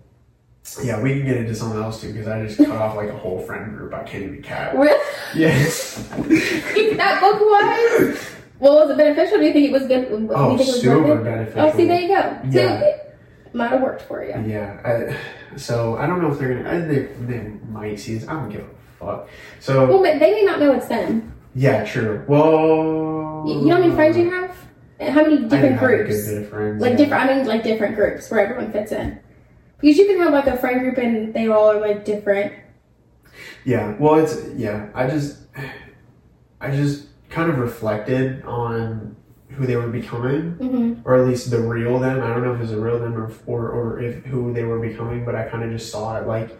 yeah, 0.81 0.99
we 0.99 1.11
can 1.13 1.25
get 1.25 1.37
into 1.37 1.53
something 1.53 1.79
else 1.79 2.01
too 2.01 2.11
because 2.11 2.27
I 2.27 2.43
just 2.43 2.57
cut 2.57 2.69
off 2.69 2.95
like 2.95 3.09
a 3.09 3.17
whole 3.17 3.39
friend 3.41 3.77
group. 3.77 3.93
I 3.93 4.03
can't 4.03 4.23
even 4.23 4.41
count. 4.41 4.77
Really? 4.77 4.99
Yes. 5.35 5.95
that 6.17 7.19
book 7.21 7.39
was. 7.39 8.31
Well, 8.59 8.75
was 8.79 8.89
it 8.89 8.97
beneficial? 8.97 9.37
Do 9.37 9.45
you 9.45 9.53
think 9.53 9.69
it 9.69 9.71
was 9.73 9.85
good? 9.85 10.07
Oh, 10.33 10.57
think 10.57 10.61
it 10.61 10.67
was 10.67 10.81
super 10.81 11.03
worth 11.03 11.19
it? 11.19 11.23
beneficial. 11.25 11.61
Oh, 11.61 11.77
see, 11.77 11.85
there 11.85 12.01
you 12.01 12.07
go. 12.07 12.39
Yeah. 12.49 12.79
it 12.79 13.53
might 13.53 13.67
have 13.67 13.81
worked 13.81 14.01
for 14.03 14.23
you. 14.23 14.33
Yeah. 14.47 14.79
I, 14.83 15.15
so 15.57 15.97
I 15.97 16.07
don't 16.07 16.21
know 16.21 16.31
if 16.31 16.39
they're 16.39 16.53
gonna. 16.55 16.69
I, 16.69 16.79
they, 16.81 17.03
they 17.25 17.39
might 17.69 17.99
see 17.99 18.15
this. 18.15 18.27
I 18.27 18.33
don't 18.33 18.49
give 18.49 18.61
a 18.61 18.69
fuck. 18.99 19.29
So 19.59 19.85
Well, 19.87 20.01
but 20.01 20.19
they 20.19 20.31
may 20.31 20.43
not 20.43 20.59
know 20.59 20.73
it's 20.73 20.87
them. 20.87 21.33
yeah, 21.53 21.83
true. 21.85 22.23
Well, 22.27 23.43
You, 23.47 23.59
you 23.61 23.65
know 23.67 23.75
how 23.75 23.81
many 23.81 23.93
friends 23.95 24.17
you 24.17 24.29
have? 24.31 24.55
How 24.99 25.23
many 25.23 25.37
different 25.47 25.77
groups? 25.79 26.25
good 26.25 26.33
bit 26.35 26.43
of 26.43 26.49
friends. 26.49 26.81
Like 26.81 26.91
yeah. 26.91 26.97
different. 26.97 27.23
I 27.29 27.35
mean, 27.37 27.45
like 27.47 27.63
different 27.63 27.95
groups 27.95 28.29
where 28.31 28.39
everyone 28.41 28.71
fits 28.71 28.91
in. 28.91 29.19
Because 29.81 29.97
you 29.97 30.05
can 30.07 30.19
have 30.19 30.31
like 30.33 30.47
a 30.47 30.55
friend 30.57 30.79
group 30.79 30.97
and 30.97 31.33
they 31.33 31.47
all 31.47 31.69
are 31.71 31.79
like 31.81 32.05
different. 32.05 32.53
Yeah, 33.65 33.95
well, 33.99 34.15
it's 34.15 34.37
yeah. 34.55 34.89
I 34.95 35.07
just, 35.07 35.39
I 36.61 36.71
just 36.71 37.07
kind 37.29 37.49
of 37.49 37.57
reflected 37.57 38.43
on 38.45 39.15
who 39.55 39.65
they 39.65 39.75
were 39.75 39.87
becoming, 39.87 40.51
hmm 40.53 40.93
or 41.03 41.15
at 41.15 41.27
least 41.27 41.51
the 41.51 41.59
real 41.59 41.99
them. 41.99 42.21
I 42.23 42.29
don't 42.33 42.43
know 42.43 42.53
if 42.55 42.61
it's 42.61 42.71
a 42.71 42.79
real 42.79 42.99
them 42.99 43.15
or 43.15 43.31
or, 43.45 43.69
or 43.69 44.01
if 44.01 44.23
who 44.25 44.53
they 44.53 44.63
were 44.63 44.79
becoming, 44.79 45.23
but 45.25 45.35
I 45.35 45.43
kind 45.43 45.63
of 45.63 45.71
just 45.71 45.91
saw 45.91 46.17
it 46.17 46.27
like 46.27 46.57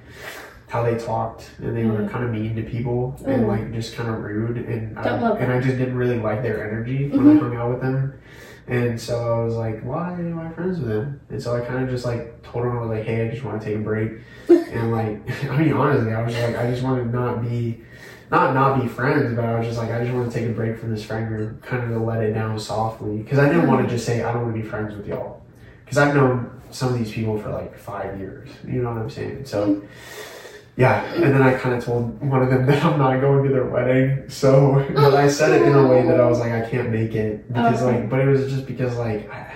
how 0.67 0.84
they 0.84 0.97
talked 0.97 1.51
and 1.60 1.75
they 1.77 1.86
were 1.86 1.99
Mm. 2.03 2.10
kind 2.10 2.25
of 2.25 2.31
mean 2.31 2.55
to 2.55 2.63
people 2.63 3.15
and 3.25 3.43
Mm. 3.43 3.47
like 3.47 3.71
just 3.73 3.95
kind 3.95 4.10
of 4.10 4.21
rude 4.23 4.58
and 4.58 4.97
I, 4.99 5.03
and 5.39 5.51
I 5.51 5.60
just 5.62 5.77
didn't 5.77 5.95
really 5.95 6.19
like 6.19 6.41
their 6.41 6.63
energy 6.67 7.10
when. 7.10 7.27
I 7.29 7.36
hung 7.36 7.55
out 7.55 7.71
with 7.71 7.81
them. 7.81 8.13
And 8.67 8.99
so 8.99 9.13
I 9.41 9.43
was 9.45 9.53
like, 9.55 9.81
why 9.84 10.13
am 10.13 10.39
I 10.39 10.49
friends 10.51 10.79
with 10.79 10.89
them? 10.89 11.21
And 11.29 11.41
so 11.41 11.55
I 11.55 11.62
kind 11.62 11.84
of 11.84 11.89
just 11.89 12.03
like 12.05 12.41
told 12.41 12.65
them 12.65 12.77
I 12.77 12.81
was 12.81 12.89
like, 12.89 13.03
hey, 13.05 13.25
I 13.27 13.31
just 13.31 13.43
want 13.43 13.62
to 13.62 13.65
take 13.67 13.75
a 13.77 13.79
break. 13.79 14.12
and 14.49 14.91
like, 14.91 15.21
I 15.51 15.58
mean, 15.58 15.73
honestly, 15.73 16.12
I 16.13 16.21
was 16.23 16.36
like, 16.36 16.55
I 16.58 16.69
just 16.71 16.84
want 16.84 17.03
to 17.03 17.10
not 17.15 17.41
be, 17.43 17.81
not 18.31 18.53
not 18.53 18.81
be 18.81 18.88
friends, 18.88 19.35
but 19.35 19.45
I 19.45 19.57
was 19.57 19.67
just 19.67 19.77
like, 19.77 19.91
I 19.91 20.03
just 20.03 20.13
want 20.13 20.31
to 20.31 20.38
take 20.39 20.49
a 20.49 20.53
break 20.53 20.77
from 20.77 20.91
this 20.91 21.03
friend 21.05 21.27
group, 21.27 21.61
kind 21.63 21.83
of 21.83 21.89
to 21.89 21.99
let 21.99 22.21
it 22.23 22.33
down 22.33 22.59
softly, 22.59 23.17
because 23.17 23.39
I 23.39 23.47
didn't 23.47 23.67
want 23.67 23.88
to 23.88 23.93
just 23.93 24.05
say 24.05 24.23
I 24.23 24.31
don't 24.33 24.43
want 24.43 24.55
to 24.55 24.61
be 24.61 24.67
friends 24.67 24.95
with 24.95 25.07
y'all, 25.07 25.41
because 25.83 25.97
I've 25.97 26.15
known 26.15 26.61
some 26.71 26.91
of 26.93 26.99
these 26.99 27.11
people 27.11 27.38
for 27.39 27.49
like 27.49 27.77
five 27.77 28.19
years. 28.19 28.49
You 28.65 28.81
know 28.81 28.91
what 28.91 29.01
I'm 29.01 29.09
saying? 29.09 29.45
So. 29.45 29.81
Yeah, 30.77 31.05
and 31.13 31.23
then 31.33 31.41
I 31.41 31.53
kind 31.53 31.73
of 31.73 31.85
told 31.85 32.19
one 32.21 32.43
of 32.43 32.49
them 32.49 32.65
that 32.69 32.83
I'm 32.83 32.99
not 32.99 33.21
going 33.21 33.45
to 33.45 33.49
their 33.49 33.63
wedding. 33.63 34.29
So, 34.29 34.85
but 34.93 35.13
I 35.13 35.29
said 35.29 35.51
it 35.53 35.65
in 35.65 35.73
a 35.73 35.88
way 35.88 36.01
that 36.05 36.19
I 36.19 36.25
was 36.27 36.39
like, 36.39 36.51
I 36.51 36.69
can't 36.69 36.89
make 36.89 37.15
it 37.15 37.47
because, 37.47 37.81
Okay. 37.81 38.01
like, 38.01 38.09
but 38.09 38.19
it 38.19 38.27
was 38.27 38.51
just 38.51 38.65
because, 38.65 38.97
like, 38.97 39.31
I, 39.31 39.55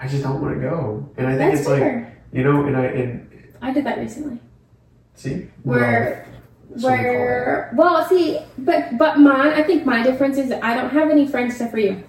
I 0.00 0.08
just 0.08 0.24
don't 0.24 0.40
want 0.42 0.56
to 0.56 0.60
go, 0.60 1.08
and 1.16 1.28
I 1.28 1.36
think 1.36 1.52
That's 1.52 1.60
it's 1.60 1.68
like, 1.68 2.08
you 2.32 2.42
know, 2.42 2.64
and 2.66 2.76
I 2.76 2.86
and 2.86 3.52
I 3.60 3.72
did 3.72 3.86
that 3.86 3.98
recently. 3.98 4.40
see 5.14 5.46
Where 5.62 5.78
So 5.80 6.08
we 6.08 6.14
call 6.16 6.21
where 6.80 7.72
well 7.76 8.04
see 8.08 8.38
but 8.58 8.96
but 8.98 9.18
mine 9.18 9.48
I 9.48 9.62
think 9.62 9.84
my 9.84 10.02
difference 10.02 10.38
is 10.38 10.50
I 10.52 10.74
don't 10.74 10.90
have 10.90 11.10
any 11.10 11.26
friends 11.26 11.52
except 11.54 11.70
for 11.70 11.78
you. 11.78 12.02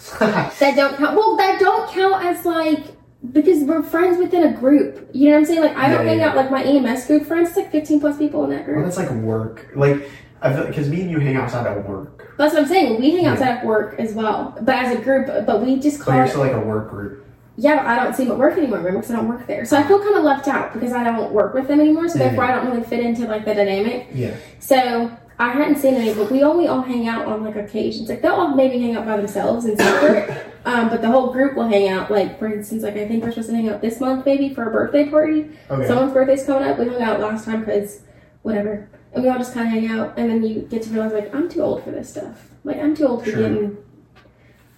that. 0.18 0.74
Don't 0.76 0.96
count 0.96 1.16
well 1.16 1.36
that 1.36 1.58
don't 1.60 1.90
count 1.92 2.24
as 2.24 2.44
like 2.44 2.84
because 3.32 3.62
we're 3.64 3.82
friends 3.82 4.16
within 4.18 4.44
a 4.44 4.52
group. 4.52 5.10
You 5.12 5.26
know 5.28 5.32
what 5.34 5.38
I'm 5.40 5.44
saying? 5.44 5.60
Like 5.60 5.76
I 5.76 5.88
don't 5.90 6.04
Yeah, 6.06 6.10
hang 6.12 6.18
yeah. 6.20 6.28
out 6.30 6.36
like 6.36 6.50
my 6.50 6.62
EMS 6.64 7.06
group 7.06 7.24
friends, 7.26 7.48
it's 7.48 7.56
like 7.58 7.70
fifteen 7.70 8.00
plus 8.00 8.16
people 8.18 8.44
in 8.44 8.50
that 8.50 8.66
well, 8.66 8.74
group. 8.76 8.84
that's 8.86 8.96
like 8.96 9.10
work, 9.10 9.68
like, 9.76 10.08
I 10.40 10.52
feel 10.54 10.66
because 10.66 10.88
me 10.88 11.02
and 11.02 11.10
you 11.10 11.18
hang 11.20 11.36
outside 11.36 11.66
of 11.66 11.84
work, 11.84 12.34
That's 12.38 12.54
what 12.54 12.62
I'm 12.62 12.68
saying. 12.68 12.98
We 13.00 13.10
hang 13.10 13.24
Yeah. 13.24 13.32
outside 13.32 13.58
of 13.58 13.64
work 13.64 13.96
as 13.98 14.14
well. 14.14 14.56
But 14.62 14.74
as 14.76 14.96
a 14.98 15.00
group 15.02 15.26
but 15.46 15.62
we 15.62 15.78
just 15.78 15.98
but 15.98 16.04
call 16.06 16.14
you're 16.16 16.24
it 16.24 16.28
still 16.30 16.40
like 16.40 16.52
a 16.52 16.60
work 16.60 16.88
group. 16.90 17.26
Yeah, 17.62 17.76
but 17.76 17.86
I 17.86 18.02
don't 18.02 18.14
see 18.16 18.24
them 18.24 18.32
at 18.32 18.38
work 18.38 18.56
anymore, 18.56 18.78
remember, 18.78 19.00
because 19.00 19.10
I 19.14 19.16
don't 19.16 19.28
work 19.28 19.46
there. 19.46 19.64
So 19.66 19.76
I 19.76 19.82
feel 19.82 19.98
kind 20.00 20.16
of 20.16 20.24
left 20.24 20.48
out 20.48 20.72
because 20.72 20.92
I 20.92 21.04
don't 21.04 21.30
work 21.32 21.52
with 21.54 21.68
them 21.68 21.78
anymore. 21.80 22.08
So 22.08 22.18
therefore, 22.18 22.44
yeah. 22.44 22.52
I 22.52 22.54
don't 22.56 22.70
really 22.72 22.84
fit 22.84 23.00
into 23.00 23.26
like 23.26 23.44
the 23.44 23.54
dynamic. 23.54 24.08
Yeah, 24.14 24.34
So 24.60 25.10
I 25.38 25.48
hadn't 25.52 25.76
seen 25.76 25.94
any, 25.94 26.14
but 26.14 26.30
we 26.30 26.42
only 26.42 26.66
all 26.68 26.80
hang 26.82 27.06
out 27.06 27.26
on 27.26 27.44
like 27.44 27.56
occasions. 27.56 28.08
Like 28.08 28.22
they'll 28.22 28.34
all 28.34 28.54
maybe 28.54 28.78
hang 28.80 28.96
out 28.96 29.04
by 29.06 29.16
themselves 29.18 29.64
and 29.66 29.78
separate, 29.78 30.30
um, 30.64 30.88
but 30.88 31.00
the 31.02 31.08
whole 31.08 31.32
group 31.32 31.54
will 31.56 31.68
hang 31.68 31.88
out. 31.88 32.10
Like 32.10 32.38
for 32.38 32.46
instance, 32.52 32.82
like 32.82 32.96
I 32.96 33.06
think 33.06 33.22
we're 33.22 33.30
supposed 33.30 33.50
to 33.50 33.54
hang 33.56 33.68
out 33.68 33.80
this 33.82 34.00
month, 34.00 34.24
maybe 34.26 34.52
for 34.54 34.68
a 34.68 34.72
birthday 34.72 35.08
party. 35.10 35.50
okay. 35.70 35.86
Someone's 35.86 36.12
birthday's 36.12 36.44
coming 36.44 36.68
up. 36.68 36.78
We 36.78 36.88
hung 36.88 37.02
out 37.02 37.20
last 37.20 37.44
time 37.44 37.60
because 37.60 38.00
whatever, 38.42 38.88
and 39.12 39.22
we 39.22 39.28
all 39.28 39.38
just 39.38 39.52
kind 39.54 39.66
of 39.66 39.72
hang 39.74 39.90
out. 39.98 40.14
And 40.18 40.30
then 40.30 40.42
you 40.44 40.62
get 40.62 40.82
to 40.84 40.90
realize 40.90 41.12
like 41.12 41.34
I'm 41.34 41.48
too 41.48 41.62
old 41.62 41.84
for 41.84 41.90
this 41.90 42.08
stuff. 42.10 42.48
Like 42.64 42.76
I'm 42.78 42.94
too 42.94 43.06
old 43.06 43.20
to 43.20 43.24
be 43.26 43.30
Sure. 43.32 43.42
getting 43.42 43.76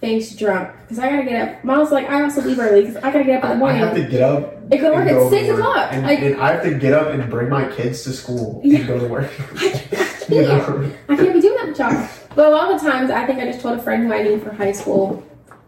face 0.03 0.35
drunk 0.35 0.69
because 0.81 0.99
I 0.99 1.09
gotta 1.09 1.23
get 1.23 1.47
up. 1.57 1.63
Mom's 1.63 1.89
like 1.91 2.09
I 2.09 2.21
also 2.23 2.41
leave 2.41 2.59
early 2.59 2.81
because 2.81 2.97
I 2.97 3.09
gotta 3.11 3.23
get 3.23 3.37
up 3.37 3.45
in 3.45 3.49
the 3.51 3.55
morning. 3.55 3.81
I 3.81 3.85
have 3.85 3.95
to 3.95 4.03
get 4.03 4.21
up. 4.21 4.53
I 4.69 4.75
go 4.77 4.93
work 4.93 5.07
at 5.07 5.29
six 5.29 5.47
o'clock. 5.49 5.93
and, 5.93 6.05
I- 6.05 6.11
and 6.13 6.41
I 6.41 6.51
have 6.53 6.63
to 6.63 6.73
get 6.77 6.91
up 6.91 7.07
and 7.07 7.29
bring 7.29 7.47
my 7.49 7.71
kids 7.71 8.03
to 8.03 8.11
school 8.11 8.59
Yeah. 8.65 8.79
and 8.79 8.87
go 8.87 8.99
to 8.99 9.07
work. 9.07 9.31
I 9.55 9.69
can't. 10.27 10.29
know? 10.29 10.91
I 11.07 11.15
can't 11.15 11.33
be 11.33 11.39
doing 11.39 11.73
that 11.73 11.79
y'all. 11.79 12.09
But 12.35 12.47
a 12.47 12.49
lot 12.49 12.73
of 12.73 12.81
the 12.81 12.89
times, 12.89 13.11
I 13.11 13.25
think 13.25 13.39
I 13.39 13.45
just 13.45 13.61
told 13.61 13.79
a 13.79 13.81
friend 13.81 14.03
who 14.05 14.11
I 14.13 14.23
knew 14.23 14.39
for 14.39 14.51
high 14.51 14.71
school. 14.73 15.23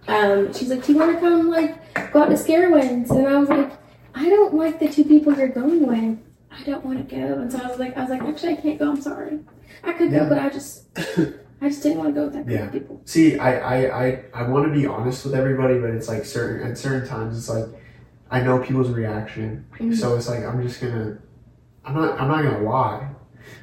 Um, 0.10 0.54
she's 0.54 0.70
like, 0.70 0.84
"Do 0.84 0.92
you 0.94 1.00
want 1.00 1.14
to 1.14 1.20
come 1.22 1.50
like 1.50 2.12
go 2.12 2.24
out 2.24 2.30
to 2.30 2.36
Scarowinds?" 2.36 3.10
And 3.12 3.26
I 3.28 3.38
was 3.40 3.48
like, 3.50 3.72
"I 4.16 4.28
don't 4.30 4.54
like 4.56 4.80
the 4.80 4.90
two 4.90 5.06
people 5.06 5.34
you're 5.34 5.48
going 5.48 5.88
with. 5.88 6.20
I 6.52 6.64
don't 6.64 6.84
want 6.86 7.08
to 7.08 7.16
go." 7.16 7.40
And 7.40 7.50
so 7.52 7.60
I 7.64 7.68
was 7.68 7.80
like, 7.80 7.96
"I 7.98 8.02
was 8.02 8.10
like, 8.10 8.22
actually, 8.22 8.54
I 8.54 8.56
can't 8.58 8.80
go. 8.80 8.90
I'm 8.90 9.02
sorry. 9.02 9.40
I 9.84 9.94
could 9.94 10.12
go, 10.12 10.28
but 10.28 10.40
I 10.40 10.50
just, 10.50 10.86
I 11.66 11.70
just 11.70 11.82
didn't 11.82 11.98
want 11.98 12.14
to 12.14 12.20
go 12.20 12.26
with 12.26 12.34
that 12.34 12.46
group 12.46 12.58
Yeah. 12.60 12.66
of 12.68 12.72
people." 12.72 13.02
See, 13.06 13.40
I, 13.40 13.52
I, 13.58 14.06
I, 14.06 14.24
I 14.34 14.48
want 14.48 14.66
to 14.68 14.72
be 14.72 14.86
honest 14.86 15.26
with 15.26 15.34
everybody, 15.34 15.80
but 15.80 15.90
it's 15.90 16.08
like 16.08 16.24
certain 16.26 16.70
at 16.70 16.78
certain 16.78 17.08
times 17.08 17.38
it's 17.38 17.50
like 17.50 17.66
I 18.30 18.42
know 18.42 18.60
people's 18.60 18.90
reaction, 18.92 19.66
Mhm. 19.80 19.96
so 19.96 20.16
it's 20.16 20.30
like 20.30 20.44
I'm 20.44 20.62
just 20.62 20.80
gonna 20.82 21.18
I'm 21.84 21.96
not 21.96 22.20
I'm 22.22 22.28
not 22.28 22.44
gonna 22.44 22.64
lie, 22.70 23.10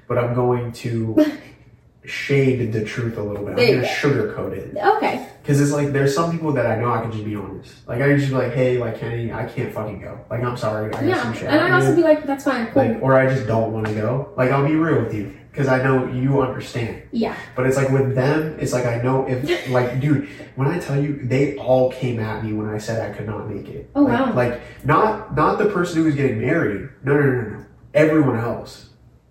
but 0.09 0.19
I'm 0.19 0.35
going 0.35 0.73
to 0.73 1.17
shade 2.05 2.73
the 2.73 2.85
truth 2.85 3.17
a 3.19 3.23
little 3.23 3.45
bit. 3.45 3.59
I'm 3.59 3.75
gonna 3.77 3.87
sugarcoat 3.87 4.53
it 4.53 4.77
Okay. 4.77 5.29
Because 5.43 5.61
it's 5.61 5.73
like 5.73 5.93
there's 5.93 6.15
some 6.15 6.31
people 6.31 6.53
that 6.53 6.67
I 6.67 6.77
know 6.81 6.91
I 6.93 7.01
can 7.03 7.11
just 7.13 7.25
be 7.25 7.35
honest. 7.35 7.87
Like 7.89 8.01
I 8.01 8.09
can 8.09 8.19
just 8.19 8.31
be 8.31 8.37
like, 8.37 8.53
hey, 8.53 8.79
like 8.79 8.99
Kenny, 8.99 9.33
I 9.33 9.45
can't 9.47 9.73
fucking 9.75 10.01
go. 10.01 10.19
Like 10.31 10.43
I'm 10.43 10.57
sorry, 10.57 10.87
I 10.89 10.91
got 10.91 11.05
Yeah, 11.05 11.23
some 11.23 11.35
shit. 11.35 11.45
and 11.49 11.61
I 11.61 11.67
I'd 11.67 11.73
also 11.73 11.95
be 11.97 12.03
like, 12.03 12.27
"That's 12.27 12.45
fine, 12.45 12.67
cool." 12.69 12.83
like, 12.85 13.03
or 13.03 13.15
I 13.15 13.27
just 13.33 13.47
don't 13.47 13.73
want 13.73 13.87
to 13.89 13.95
go. 13.95 14.33
Like 14.37 14.51
I'll 14.51 14.67
be 14.67 14.75
real 14.77 15.03
with 15.05 15.13
you 15.15 15.37
because 15.51 15.69
I 15.69 15.83
know 15.83 16.07
you 16.07 16.41
understand. 16.41 17.03
yeah. 17.11 17.37
But 17.57 17.67
it's 17.67 17.77
like 17.77 17.91
with 17.91 18.15
them, 18.15 18.57
it's 18.61 18.73
like 18.73 18.87
I 18.87 19.03
know 19.03 19.27
if 19.27 19.69
like 19.79 20.01
dude, 20.01 20.29
when 20.57 20.69
I 20.69 20.79
tell 20.79 21.01
you 21.03 21.21
they 21.25 21.57
all 21.57 21.91
came 21.93 22.21
at 22.21 22.45
me 22.45 22.53
when 22.53 22.69
I 22.69 22.79
said 22.79 23.11
I 23.11 23.13
could 23.17 23.27
not 23.27 23.51
make 23.51 23.69
it. 23.69 23.91
Oh, 23.97 24.03
like, 24.03 24.21
wow. 24.21 24.33
Like 24.35 24.61
not 24.85 25.35
not 25.37 25.59
the 25.59 25.67
person 25.67 25.99
who 25.99 26.05
was 26.05 26.15
getting 26.15 26.41
married. 26.41 26.89
No 27.03 27.15
no 27.15 27.21
no 27.21 27.33
no 27.33 27.49
no. 27.59 27.65
Everyone 27.95 28.39
else. 28.39 28.91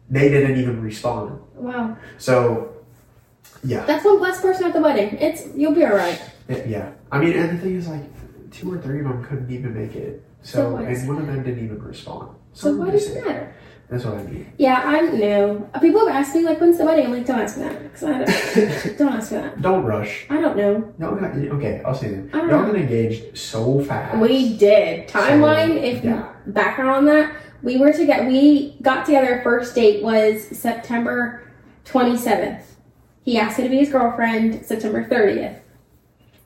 They 0.09 0.27
didn't 0.27 0.57
even 0.59 0.81
respond. 0.81 1.39
Wow. 1.55 1.95
So 2.17 2.70
yeah. 3.63 3.85
That's 3.85 4.05
one 4.05 4.19
blessed 4.19 4.41
person 4.41 4.65
at 4.65 4.73
the 4.73 4.81
wedding. 4.81 5.17
It's 5.17 5.47
you'll 5.55 5.73
be 5.73 5.85
all 5.85 5.95
right. 5.95 6.21
Yeah. 6.47 6.91
I 7.11 7.19
mean 7.19 7.37
and 7.37 7.57
the 7.57 7.61
thing 7.61 7.75
is 7.75 7.87
like 7.87 8.03
two 8.51 8.73
or 8.73 8.77
three 8.79 8.99
of 8.99 9.05
them 9.05 9.23
couldn't 9.23 9.51
even 9.51 9.73
make 9.73 9.95
it. 9.95 10.23
So, 10.43 10.71
So 10.71 10.77
and 10.77 11.07
one 11.07 11.17
of 11.17 11.27
them 11.27 11.43
didn't 11.43 11.63
even 11.63 11.81
respond. 11.81 12.35
So 12.53 12.69
Someone 12.69 12.87
why 12.87 12.93
does 12.93 13.09
it 13.09 13.25
matter? 13.25 13.55
That's 13.91 14.05
what 14.05 14.19
I 14.19 14.23
mean. 14.23 14.53
Yeah, 14.57 14.81
I 14.85 15.01
know. 15.01 15.69
People 15.81 16.07
have 16.07 16.15
asked 16.15 16.33
me 16.33 16.45
like, 16.45 16.61
when's 16.61 16.77
the 16.77 16.85
wedding? 16.85 17.07
I'm 17.07 17.11
like, 17.11 17.25
don't 17.25 17.41
ask 17.41 17.57
me 17.57 17.63
that. 17.63 17.75
I 18.01 18.23
don't, 18.23 18.97
don't 18.97 19.13
ask 19.13 19.33
me 19.33 19.37
that. 19.39 19.61
Don't 19.61 19.83
rush. 19.83 20.25
I 20.29 20.39
don't 20.39 20.55
know. 20.55 20.93
No, 20.97 21.09
okay, 21.09 21.81
I'll 21.85 21.93
say 21.93 22.15
that. 22.15 22.33
Y'all 22.33 22.65
got 22.65 22.73
engaged 22.73 23.37
so 23.37 23.83
fast. 23.83 24.17
We 24.17 24.55
did 24.55 25.09
timeline. 25.09 25.71
So, 25.71 25.83
if 25.83 26.03
yeah. 26.05 26.31
background 26.47 26.91
on 26.91 27.05
that, 27.07 27.35
we 27.63 27.79
were 27.79 27.91
together. 27.91 28.25
We 28.27 28.77
got 28.81 29.05
together. 29.05 29.41
First 29.43 29.75
date 29.75 30.01
was 30.01 30.41
September 30.57 31.43
27th. 31.83 32.63
He 33.23 33.37
asked 33.37 33.57
me 33.57 33.65
to 33.65 33.69
be 33.69 33.77
his 33.77 33.89
girlfriend. 33.89 34.65
September 34.65 35.03
30th. 35.07 35.59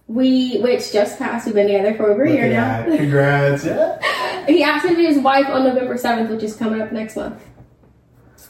We, 0.08 0.60
which 0.60 0.92
just 0.94 1.18
passed. 1.18 1.46
We've 1.48 1.56
been 1.56 1.68
together 1.68 1.96
for 1.96 2.12
over 2.12 2.24
a 2.24 2.32
year 2.32 2.50
now. 2.50 2.84
Congrats. 2.84 3.64
he 4.48 4.62
asked 4.64 4.86
me 4.86 4.92
to 4.92 4.96
be 4.98 5.06
his 5.06 5.18
wife 5.20 5.48
on 5.48 5.64
November 5.64 5.96
7th, 5.96 6.30
which 6.30 6.44
is 6.44 6.56
coming 6.56 6.82
up 6.82 6.92
next 6.92 7.16
month. 7.16 7.42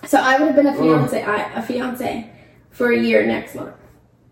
So 0.05 0.17
I 0.19 0.37
would 0.37 0.47
have 0.47 0.55
been 0.55 0.67
a 0.67 0.75
fiance, 0.75 1.23
I, 1.23 1.53
a 1.53 1.61
fiance 1.61 2.29
for 2.71 2.91
a 2.91 2.99
year 2.99 3.25
next 3.25 3.55
month. 3.55 3.73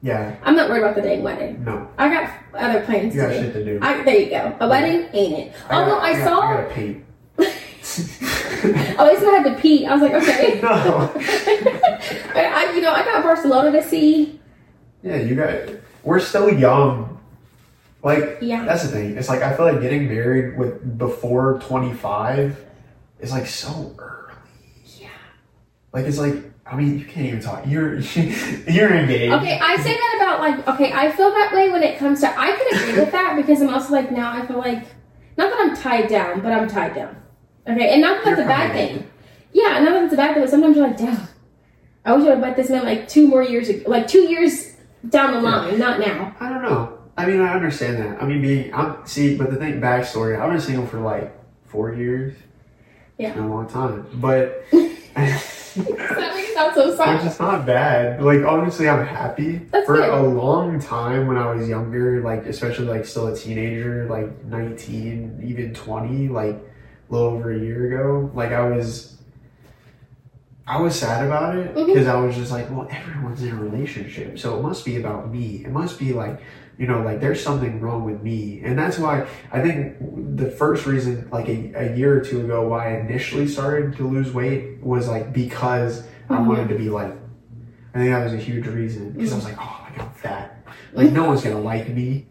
yeah, 0.02 0.36
I'm 0.44 0.56
not 0.56 0.70
worried 0.70 0.84
about 0.84 0.96
the 0.96 1.02
dang 1.02 1.24
wedding. 1.24 1.64
no. 1.64 1.88
I 1.98 2.10
got 2.10 2.30
other 2.56 2.84
plans 2.86 3.16
You 3.16 3.22
got 3.22 3.28
to 3.30 3.34
do. 3.40 3.44
shit 3.46 3.54
to 3.54 3.64
do. 3.66 3.80
I, 3.82 4.04
there 4.04 4.20
you 4.20 4.30
go. 4.30 4.56
A 4.60 4.68
wedding 4.68 5.08
ain't 5.14 5.40
it. 5.48 5.54
Although 5.72 5.92
got- 5.92 6.04
I, 6.04 6.14
got- 6.14 6.24
saw, 6.28 6.42
I 6.42 6.62
gotta 6.62 6.74
paint. 7.98 9.00
at 9.00 9.08
least 9.08 9.24
I 9.24 9.32
had 9.38 9.44
to 9.56 9.62
pee. 9.62 9.86
I 9.86 9.94
was 9.96 10.02
like, 10.02 10.14
okay. 10.14 10.60
no. 10.64 11.12
I, 12.36 12.72
you 12.76 12.82
know, 12.82 12.92
I 12.92 13.04
got 13.04 13.24
Barcelona 13.24 13.72
to 13.72 13.84
see. 13.88 14.40
Yeah, 15.02 15.18
you 15.18 15.36
got. 15.36 15.70
We're 16.04 16.20
still 16.20 16.52
young. 16.54 17.20
Like 18.04 18.40
Yeah. 18.42 18.66
that's 18.66 18.84
the 18.84 18.90
thing. 18.90 19.18
It's 19.18 19.30
like 19.30 19.42
I 19.42 19.56
feel 19.56 19.66
like 19.66 19.82
getting 19.82 20.08
married 20.10 20.58
with 20.58 20.98
before 20.98 21.60
twenty 21.60 21.94
five 21.94 22.60
is 23.22 23.32
like 23.32 23.46
so 23.48 23.96
early. 23.98 24.34
Yeah. 25.00 25.08
Like 25.94 26.06
it's 26.06 26.18
like 26.18 26.36
I 26.66 26.76
mean 26.76 27.00
you 27.00 27.06
can't 27.06 27.28
even 27.28 27.40
talk. 27.40 27.66
You're 27.66 28.00
you're 28.68 28.94
engaged. 28.94 29.34
Okay, 29.36 29.58
I 29.58 29.78
say 29.78 29.94
that 29.94 30.14
about 30.18 30.40
like 30.42 30.68
okay, 30.76 30.92
I 30.92 31.12
feel 31.14 31.30
that 31.32 31.54
way 31.54 31.70
when 31.70 31.82
it 31.82 31.98
comes 31.98 32.20
to 32.22 32.28
I 32.38 32.52
can 32.52 32.78
agree 32.82 33.00
with 33.04 33.12
that 33.14 33.38
because 33.38 33.62
I'm 33.62 33.70
also 33.74 33.94
like 33.94 34.12
now 34.12 34.34
I 34.34 34.46
feel 34.46 34.58
like 34.58 34.84
not 35.38 35.50
that 35.50 35.60
I'm 35.62 35.74
tied 35.76 36.10
down, 36.10 36.42
but 36.42 36.52
I'm 36.52 36.68
tied 36.68 36.94
down. 36.96 37.16
Okay, 37.68 37.90
and 37.94 38.02
not 38.02 38.24
that 38.24 38.36
that's 38.36 38.42
a 38.42 38.46
bad 38.46 38.74
thing. 38.74 39.10
Yeah, 39.54 39.80
not 39.80 39.94
that 39.94 40.04
it's 40.06 40.14
a 40.14 40.18
bad 40.18 40.34
thing, 40.34 40.44
but 40.44 40.50
sometimes 40.50 40.76
you're 40.76 40.88
like, 40.88 40.98
damn, 40.98 41.28
I 42.06 42.14
wish 42.14 42.22
I 42.22 42.26
would 42.26 42.30
have 42.32 42.40
met 42.40 42.56
this 42.58 42.70
man 42.70 42.84
like 42.84 43.08
two 43.08 43.28
more 43.28 43.44
years 43.44 43.70
ago, 43.70 43.90
like 43.90 44.08
two 44.08 44.22
years 44.22 44.76
down 45.10 45.34
the 45.34 45.42
line, 45.42 45.80
not 45.80 46.00
now. 46.00 46.36
I 46.40 46.50
don't 46.50 46.64
know. 46.64 46.98
I 47.16 47.26
mean 47.28 47.40
I 47.42 47.54
understand 47.54 47.98
that. 47.98 48.22
I 48.22 48.26
mean 48.26 48.42
being 48.42 48.74
I'm 48.74 49.06
see, 49.06 49.38
but 49.38 49.52
the 49.52 49.58
thing 49.58 49.80
backstory. 49.80 50.40
I've 50.40 50.50
been 50.52 50.60
single 50.60 50.88
for 50.88 51.00
like 51.00 51.32
four 51.66 51.94
years. 51.94 52.36
Yeah. 53.18 53.28
It's 53.30 53.36
been 53.36 53.46
a 53.46 53.54
long 53.54 53.68
time, 53.68 54.08
but. 54.16 54.66
that 55.76 56.34
makes 56.36 56.54
sound 56.54 56.74
so 56.76 56.90
Which 56.90 56.98
sad. 56.98 57.26
is 57.26 57.40
not 57.40 57.66
bad. 57.66 58.22
Like 58.22 58.44
honestly, 58.44 58.90
I'm 58.90 59.06
happy. 59.06 59.58
That's 59.72 59.86
For 59.86 59.98
good. 59.98 60.10
a 60.10 60.22
long 60.22 60.80
time 60.80 61.28
when 61.28 61.38
I 61.38 61.52
was 61.54 61.68
younger, 61.68 62.22
like 62.22 62.46
especially 62.46 62.86
like 62.88 63.06
still 63.06 63.28
a 63.28 63.36
teenager, 63.36 64.06
like 64.10 64.44
19, 64.46 65.42
even 65.46 65.74
20, 65.74 66.30
like 66.30 66.60
a 67.10 67.14
little 67.14 67.30
over 67.30 67.52
a 67.52 67.60
year 67.60 67.88
ago, 67.88 68.32
like 68.34 68.52
I 68.52 68.68
was 68.70 69.18
I 70.66 70.80
was 70.80 70.98
sad 70.98 71.26
about 71.26 71.58
it 71.58 71.76
because 71.76 72.08
I 72.08 72.16
was 72.16 72.36
just 72.36 72.52
like, 72.52 72.70
well, 72.70 72.88
everyone's 72.90 73.44
in 73.44 73.52
a 73.52 73.56
relationship, 73.62 74.40
so 74.40 74.58
it 74.58 74.62
must 74.62 74.86
be 74.86 74.96
about 74.98 75.30
me. 75.32 75.64
It 75.66 75.72
must 75.72 76.00
be 76.00 76.14
like, 76.14 76.40
you 76.78 76.88
know, 76.88 77.02
like 77.02 77.20
there's 77.20 77.44
something 77.44 77.82
wrong 77.82 78.06
with 78.06 78.22
me, 78.24 78.62
and 78.64 78.78
that's 78.80 78.98
why 78.98 79.28
I 79.52 79.62
think 79.62 79.98
the 80.38 80.50
first 80.50 80.86
reason, 80.86 81.28
like 81.32 81.50
a, 81.50 81.74
a 81.76 81.96
year 81.98 82.18
or 82.18 82.22
two 82.22 82.46
ago, 82.46 82.68
why 82.70 82.96
I 82.96 83.00
initially 83.02 83.48
started 83.48 83.98
to 83.98 84.08
lose 84.08 84.32
weight 84.32 84.82
was 84.82 85.08
like 85.10 85.34
because 85.34 86.08
I 86.30 86.36
Mhm. 86.38 86.48
wanted 86.48 86.70
to 86.70 86.76
be 86.76 86.90
like. 86.90 87.14
I 87.96 88.00
think 88.00 88.10
that 88.12 88.24
was 88.24 88.34
a 88.34 88.38
huge 88.38 88.66
reason 88.66 89.12
because 89.12 89.34
I 89.34 89.36
was 89.36 89.46
like, 89.46 89.58
oh, 89.60 89.82
like 89.88 90.00
I'm 90.02 90.10
fat, 90.14 90.66
like 90.94 91.12
no 91.12 91.26
one's 91.26 91.44
gonna 91.44 91.60
like 91.62 91.90
me. 91.90 92.26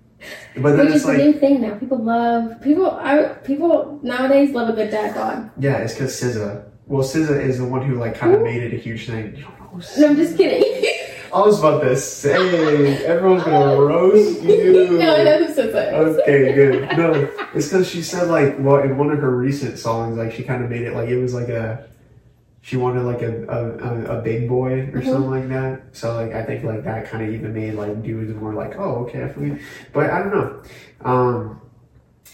But 0.57 0.77
then 0.77 0.87
Which 0.87 0.97
it's 0.97 1.05
like, 1.05 1.19
new 1.19 1.33
thing 1.33 1.61
now. 1.63 1.75
People 1.77 1.99
love 1.99 2.61
people. 2.63 2.91
I 2.91 3.25
people 3.45 3.99
nowadays 4.03 4.51
love 4.51 4.69
a 4.69 4.73
good 4.73 4.91
dad 4.91 5.15
bod. 5.15 5.51
yeah, 5.59 5.79
it's 5.79 5.95
because 5.95 6.13
SZA. 6.21 6.65
Well, 6.87 7.03
SZA 7.03 7.41
is 7.45 7.59
the 7.59 7.65
one 7.65 7.83
who 7.87 7.95
like 7.99 8.15
kind 8.17 8.35
of 8.35 8.43
made 8.43 8.63
it 8.63 8.75
a 8.75 8.77
huge 8.77 9.07
thing. 9.07 9.37
You 9.37 9.43
don't 9.45 9.59
know 9.59 9.67
who 9.81 10.01
No, 10.01 10.09
I'm 10.09 10.17
just 10.17 10.37
kidding. 10.37 10.91
I 11.33 11.41
was 11.41 11.59
about 11.61 11.81
to 11.81 11.97
say, 11.97 13.03
everyone's 13.07 13.45
gonna 13.45 13.81
roast 13.81 14.43
you. 14.43 14.91
no, 14.99 15.17
I 15.17 15.23
know 15.25 15.45
who 15.47 15.73
that. 15.73 15.95
Okay, 15.95 16.53
good. 16.53 16.99
No, 16.99 17.13
it's 17.55 17.69
because 17.69 17.89
she 17.89 18.03
said 18.03 18.29
like, 18.29 18.57
well, 18.59 18.83
in 18.83 18.99
one 18.99 19.11
of 19.11 19.19
her 19.21 19.35
recent 19.35 19.79
songs, 19.79 20.19
like 20.19 20.33
she 20.33 20.43
kind 20.43 20.63
of 20.63 20.69
made 20.69 20.83
it 20.83 20.95
like 20.95 21.09
it 21.09 21.19
was 21.19 21.33
like 21.33 21.49
a, 21.49 21.89
she 22.63 22.77
wanted 22.77 23.03
like 23.03 23.21
a 23.23 23.45
a, 23.49 24.19
a, 24.19 24.23
big 24.23 24.49
boy 24.49 24.73
or 24.95 25.01
Mhm. 25.01 25.05
something 25.05 25.31
like 25.31 25.49
that. 25.49 25.83
So 25.93 26.15
like 26.15 26.33
I 26.33 26.45
think 26.45 26.65
like 26.65 26.85
that 26.85 27.11
kind 27.11 27.25
of 27.25 27.35
even 27.35 27.53
made 27.53 27.75
like 27.75 28.03
dudes 28.03 28.33
more 28.35 28.55
like, 28.55 28.79
oh 28.79 29.05
okay, 29.05 29.25
I 29.25 29.29
feel. 29.29 29.57
But 29.93 30.11
I 30.11 30.19
don't 30.21 30.33
know. 30.35 30.63
Um, 31.05 31.61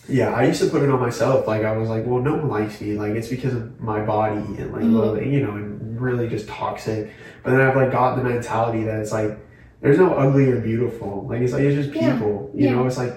yeah, 0.07 0.33
I 0.33 0.45
used 0.45 0.61
to 0.63 0.69
put 0.69 0.83
it 0.83 0.91
on 0.91 1.01
myself. 1.01 1.47
Like 1.47 1.65
I 1.65 1.77
was 1.77 1.89
like, 1.89 2.05
well, 2.07 2.21
no 2.21 2.35
one 2.37 2.49
likes 2.49 2.81
me. 2.81 2.95
Like 2.95 3.13
it's 3.13 3.29
because 3.29 3.55
of 3.55 3.81
my 3.81 4.01
body 4.05 4.37
and 4.59 4.71
like 4.73 4.83
Mhm. 4.83 4.99
well, 5.01 5.21
you 5.21 5.43
know, 5.45 5.53
and 5.53 5.99
really 6.01 6.29
just 6.29 6.47
toxic. 6.47 7.11
But 7.43 7.53
then 7.53 7.61
I've 7.63 7.75
like 7.77 7.91
got 7.91 8.17
the 8.17 8.23
mentality 8.23 8.85
that 8.85 9.01
it's 9.01 9.13
like 9.13 9.39
there's 9.81 9.99
no 9.99 10.13
ugly 10.13 10.51
or 10.51 10.61
beautiful. 10.61 11.27
Like 11.29 11.41
it's 11.41 11.55
like 11.55 11.63
it's 11.63 11.75
just 11.87 11.95
Yeah. 11.97 12.13
people. 12.13 12.51
You 12.55 12.67
Yeah. 12.67 12.75
know, 12.75 12.87
it's 12.87 12.99
like 12.99 13.15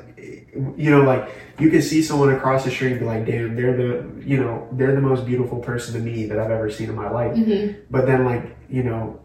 you 0.54 0.92
know, 0.92 1.02
like 1.02 1.30
you 1.60 1.70
can 1.70 1.82
see 1.82 2.02
someone 2.02 2.34
across 2.34 2.66
the 2.66 2.72
street 2.72 2.92
and 2.92 3.00
be 3.00 3.06
like, 3.06 3.26
damn, 3.26 3.56
they're 3.56 3.76
the 3.78 4.10
you 4.26 4.38
know, 4.38 4.68
they're 4.74 4.94
the 4.96 5.02
most 5.02 5.26
beautiful 5.26 5.60
person 5.60 5.94
to 5.94 6.00
me 6.00 6.26
that 6.26 6.38
I've 6.40 6.52
ever 6.52 6.70
seen 6.70 6.90
in 6.90 6.96
my 6.96 7.10
life. 7.10 7.36
hmm 7.36 7.68
But 7.90 8.06
then 8.06 8.26
like, 8.26 8.56
you 8.70 8.84
know, 8.84 9.20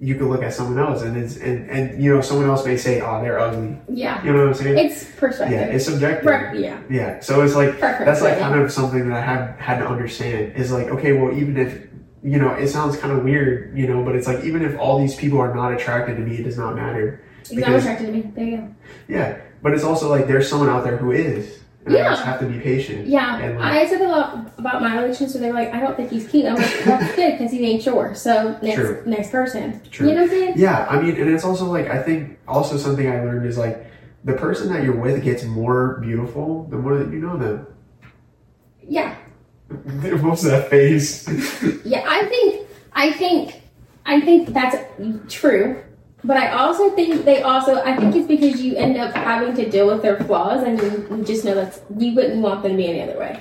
you 0.00 0.14
could 0.14 0.28
look 0.28 0.42
at 0.44 0.54
someone 0.54 0.78
else 0.78 1.02
and 1.02 1.16
it's 1.16 1.36
and, 1.36 1.68
and 1.70 2.02
you 2.02 2.14
know, 2.14 2.20
someone 2.20 2.48
else 2.48 2.64
may 2.64 2.76
say, 2.76 3.00
Oh, 3.00 3.20
they're 3.22 3.38
ugly. 3.38 3.76
Yeah, 3.88 4.22
You 4.24 4.32
know 4.32 4.38
what 4.40 4.48
I'm 4.48 4.54
saying? 4.54 4.78
it's 4.78 5.04
perspective. 5.16 5.58
yeah, 5.58 5.66
it's 5.66 5.84
subjective. 5.84 6.24
Per- 6.24 6.54
yeah, 6.54 6.80
Yeah. 6.90 7.20
So 7.20 7.42
it's 7.42 7.54
like 7.54 7.78
that's 7.80 8.22
like 8.22 8.38
kind 8.38 8.58
of 8.60 8.70
something 8.72 9.08
that 9.08 9.16
I 9.16 9.20
have 9.20 9.58
had 9.58 9.78
to 9.78 9.86
understand 9.88 10.54
is 10.56 10.70
like, 10.72 10.88
okay, 10.88 11.12
well, 11.12 11.36
even 11.36 11.56
if, 11.56 11.86
you 12.22 12.38
know, 12.38 12.52
it 12.54 12.68
sounds 12.68 12.96
kind 12.96 13.12
of 13.16 13.22
weird, 13.24 13.76
you 13.78 13.86
know, 13.86 14.02
but 14.04 14.16
it's 14.16 14.26
like, 14.26 14.42
even 14.44 14.62
if 14.64 14.78
all 14.78 14.98
these 15.00 15.14
people 15.14 15.38
are 15.40 15.54
not 15.54 15.72
attracted 15.72 16.16
to 16.16 16.20
me, 16.22 16.36
it 16.38 16.42
does 16.44 16.58
not 16.58 16.74
matter. 16.76 17.22
He's 17.48 17.58
not 17.60 17.74
attracted 17.76 18.06
to 18.06 18.12
me. 18.12 18.20
There 18.34 18.44
you 18.44 18.56
go. 18.58 18.74
Yeah. 19.08 19.38
But 19.62 19.72
it's 19.74 19.84
also 19.84 20.08
like, 20.08 20.26
there's 20.26 20.48
someone 20.48 20.68
out 20.68 20.84
there 20.84 20.96
who 20.96 21.10
is. 21.12 21.58
And 21.84 21.94
I 21.96 22.00
Yeah. 22.00 22.10
just 22.10 22.24
have 22.24 22.40
to 22.40 22.46
be 22.46 22.58
patient. 22.58 23.06
Yeah, 23.06 23.38
And 23.38 23.58
like, 23.58 23.72
I 23.72 23.86
said 23.88 24.00
a 24.02 24.08
lot 24.08 24.52
about 24.58 24.82
my 24.82 25.00
relationship, 25.00 25.32
so 25.32 25.38
they 25.38 25.48
were 25.48 25.54
like, 25.54 25.72
"I 25.72 25.80
don't 25.80 25.96
think 25.96 26.10
he's 26.10 26.26
cute." 26.28 26.44
I'm 26.44 26.56
like, 26.56 26.84
"That's 26.84 27.14
good 27.16 27.38
because 27.38 27.50
he 27.50 27.64
ain't 27.64 27.82
sure." 27.82 28.14
So 28.14 28.58
next, 28.60 28.74
True. 28.76 29.02
next 29.06 29.30
person. 29.30 29.80
True. 29.90 30.08
You 30.08 30.14
know 30.14 30.22
what 30.22 30.30
I'm 30.30 30.36
saying? 30.38 30.52
yeah, 30.56 30.86
I 30.90 31.00
mean, 31.00 31.16
and 31.16 31.30
it's 31.30 31.44
also 31.44 31.64
like, 31.64 31.88
I 31.88 32.02
think 32.02 32.36
also 32.46 32.76
something 32.76 33.08
I 33.10 33.22
learned 33.24 33.46
is 33.46 33.56
like, 33.56 33.86
the 34.24 34.34
person 34.34 34.70
that 34.72 34.82
you're 34.84 34.96
with 35.00 35.22
gets 35.24 35.44
more 35.44 35.98
beautiful 36.02 36.64
the 36.70 36.76
more 36.76 36.96
that 36.98 37.10
you 37.10 37.20
know 37.20 37.36
them. 37.38 37.66
Yeah, 38.86 39.14
What's 40.20 40.42
that 40.42 40.68
face? 40.68 41.26
yeah. 41.84 42.04
I 42.06 42.24
think, 42.26 42.66
I 42.92 43.12
think, 43.12 43.62
I 44.04 44.20
think 44.20 44.48
that's 44.52 44.76
true. 45.32 45.82
But 46.24 46.36
I 46.36 46.48
also 46.50 46.90
think 46.90 47.24
they 47.24 47.42
also, 47.42 47.80
I 47.82 47.96
think 47.96 48.14
it's 48.16 48.26
because 48.26 48.60
you 48.60 48.74
end 48.76 48.96
up 48.96 49.14
having 49.14 49.54
to 49.54 49.70
deal 49.70 49.86
with 49.86 50.02
their 50.02 50.16
flaws, 50.24 50.64
and 50.64 50.80
you, 50.80 51.24
just 51.24 51.44
know 51.44 51.54
that 51.54 51.80
you 51.96 52.14
wouldn't 52.14 52.42
want 52.42 52.62
them 52.62 52.72
to 52.72 52.76
be 52.76 52.88
any 52.88 53.02
other 53.02 53.18
way. 53.18 53.40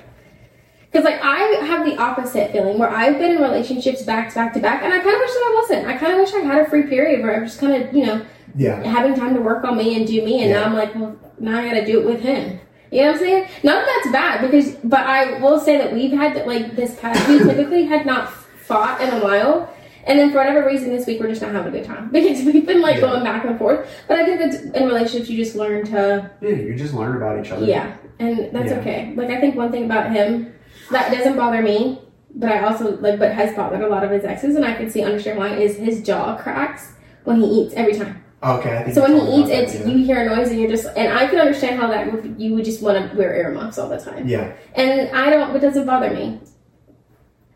Because 0.92 1.04
like 1.04 1.20
I 1.24 1.40
have 1.66 1.86
the 1.86 1.98
opposite 1.98 2.52
feeling 2.52 2.78
where 2.78 2.90
I've 2.90 3.18
been 3.18 3.32
in 3.36 3.42
relationships 3.42 4.04
back 4.04 4.30
to 4.30 4.36
back 4.36 4.54
to 4.54 4.60
back, 4.60 4.84
and 4.84 4.94
I 4.94 5.00
kind 5.00 5.16
of 5.16 5.20
wish 5.20 5.32
that 5.32 5.44
I 5.52 5.62
wasn't. 5.62 5.88
I 5.88 5.98
kind 5.98 6.14
of 6.14 6.20
wish 6.20 6.34
I 6.34 6.40
had 6.40 6.66
a 6.66 6.70
free 6.70 6.84
period 6.84 7.24
where 7.24 7.36
I 7.36 7.40
was 7.40 7.50
just 7.52 7.60
kind 7.60 7.84
of, 7.84 7.94
you 7.94 8.06
know, 8.06 8.26
yeah. 8.56 8.82
having 8.84 9.16
time 9.16 9.34
to 9.34 9.42
work 9.42 9.64
on 9.64 9.76
me 9.78 9.96
and 9.96 10.06
do 10.08 10.24
me, 10.24 10.42
and 10.42 10.52
Yeah. 10.52 10.60
now 10.62 10.66
I'm 10.68 10.74
like, 10.76 10.94
well, 10.96 11.16
now 11.40 11.60
I 11.60 11.66
got 11.68 11.74
to 11.80 11.86
do 11.86 12.00
it 12.00 12.06
with 12.06 12.22
him. 12.22 12.60
You 12.92 13.02
know 13.02 13.08
what 13.08 13.14
I'm 13.16 13.20
saying? 13.20 13.48
Not 13.64 13.86
that 13.86 14.02
that's 14.04 14.14
bad 14.14 14.50
because, 14.50 14.76
but 14.84 15.02
I 15.02 15.40
will 15.40 15.60
say 15.60 15.78
that 15.78 15.92
we've 15.94 16.12
had 16.12 16.46
like 16.48 16.76
this 16.76 16.98
past 17.00 17.28
we 17.28 17.40
typically 17.40 17.84
had 17.86 18.06
not 18.06 18.32
fought 18.32 19.02
in 19.02 19.10
a 19.10 19.20
while, 19.24 19.70
and 20.08 20.18
then 20.18 20.32
for 20.32 20.38
whatever 20.38 20.66
reason 20.66 20.90
this 20.90 21.06
week 21.06 21.20
we're 21.20 21.28
just 21.28 21.42
not 21.42 21.52
having 21.52 21.74
a 21.74 21.78
good 21.78 21.86
time 21.86 22.10
because 22.12 22.44
we've 22.44 22.66
been 22.66 22.82
like 22.82 22.96
Yeah. 22.96 23.02
going 23.02 23.24
back 23.24 23.46
and 23.46 23.58
forth. 23.60 23.88
But 24.08 24.18
I 24.20 24.26
think 24.26 24.40
that 24.40 24.76
in 24.82 24.88
relationships 24.88 25.30
you 25.30 25.38
just 25.44 25.56
learn 25.56 25.86
to 25.88 26.30
Yeah, 26.42 26.50
you 26.50 26.76
just 26.76 26.94
learn 26.94 27.16
about 27.18 27.44
each 27.46 27.52
other. 27.52 27.66
yeah, 27.66 27.96
and 28.20 28.50
that's 28.52 28.72
Yeah. 28.72 28.80
okay. 28.80 29.14
Like 29.16 29.30
I 29.30 29.40
think 29.40 29.56
one 29.56 29.72
thing 29.72 29.86
about 29.86 30.12
him 30.12 30.54
that 30.92 31.12
doesn't 31.12 31.36
bother 31.36 31.62
me, 31.62 32.02
but 32.34 32.52
I 32.52 32.64
also 32.64 32.98
like, 33.00 33.20
but 33.20 33.32
has 33.34 33.56
bothered 33.56 33.82
a 33.82 33.88
lot 33.88 34.04
of 34.04 34.12
his 34.12 34.24
exes, 34.24 34.56
and 34.56 34.64
I 34.66 34.74
can 34.74 34.90
see 34.90 35.04
understand 35.04 35.38
why 35.38 35.50
is 35.56 35.76
his 35.78 36.02
jaw 36.02 36.36
cracks 36.38 36.94
when 37.26 37.42
he 37.42 37.48
eats 37.48 37.74
every 37.76 37.94
time. 37.94 38.24
Okay, 38.44 38.78
I 38.78 38.84
think 38.84 38.94
So 38.94 39.02
when 39.02 39.18
he 39.20 39.42
eats, 39.42 39.50
it's 39.50 39.74
that, 39.80 39.88
you 39.90 40.06
hear 40.06 40.22
a 40.22 40.36
noise 40.36 40.50
and 40.52 40.60
you're 40.60 40.70
just, 40.70 40.86
and 40.96 41.12
I 41.12 41.26
can 41.26 41.40
understand 41.40 41.80
how 41.80 41.88
that 41.88 42.12
would, 42.14 42.36
you 42.38 42.54
would 42.54 42.64
just 42.66 42.84
want 42.84 43.12
to 43.12 43.18
wear 43.18 43.34
earmuffs 43.36 43.80
all 43.80 43.90
the 43.90 43.98
time, 44.00 44.28
yeah. 44.28 44.52
and 44.76 45.10
I 45.10 45.30
don't. 45.32 45.56
It 45.56 45.60
doesn't 45.60 45.86
bother 45.88 46.12
me. 46.12 46.40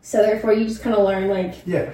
So 0.00 0.18
therefore, 0.22 0.52
you 0.52 0.64
just 0.66 0.82
kind 0.82 0.96
of 0.96 1.04
learn 1.04 1.28
like 1.28 1.54
Yeah. 1.66 1.90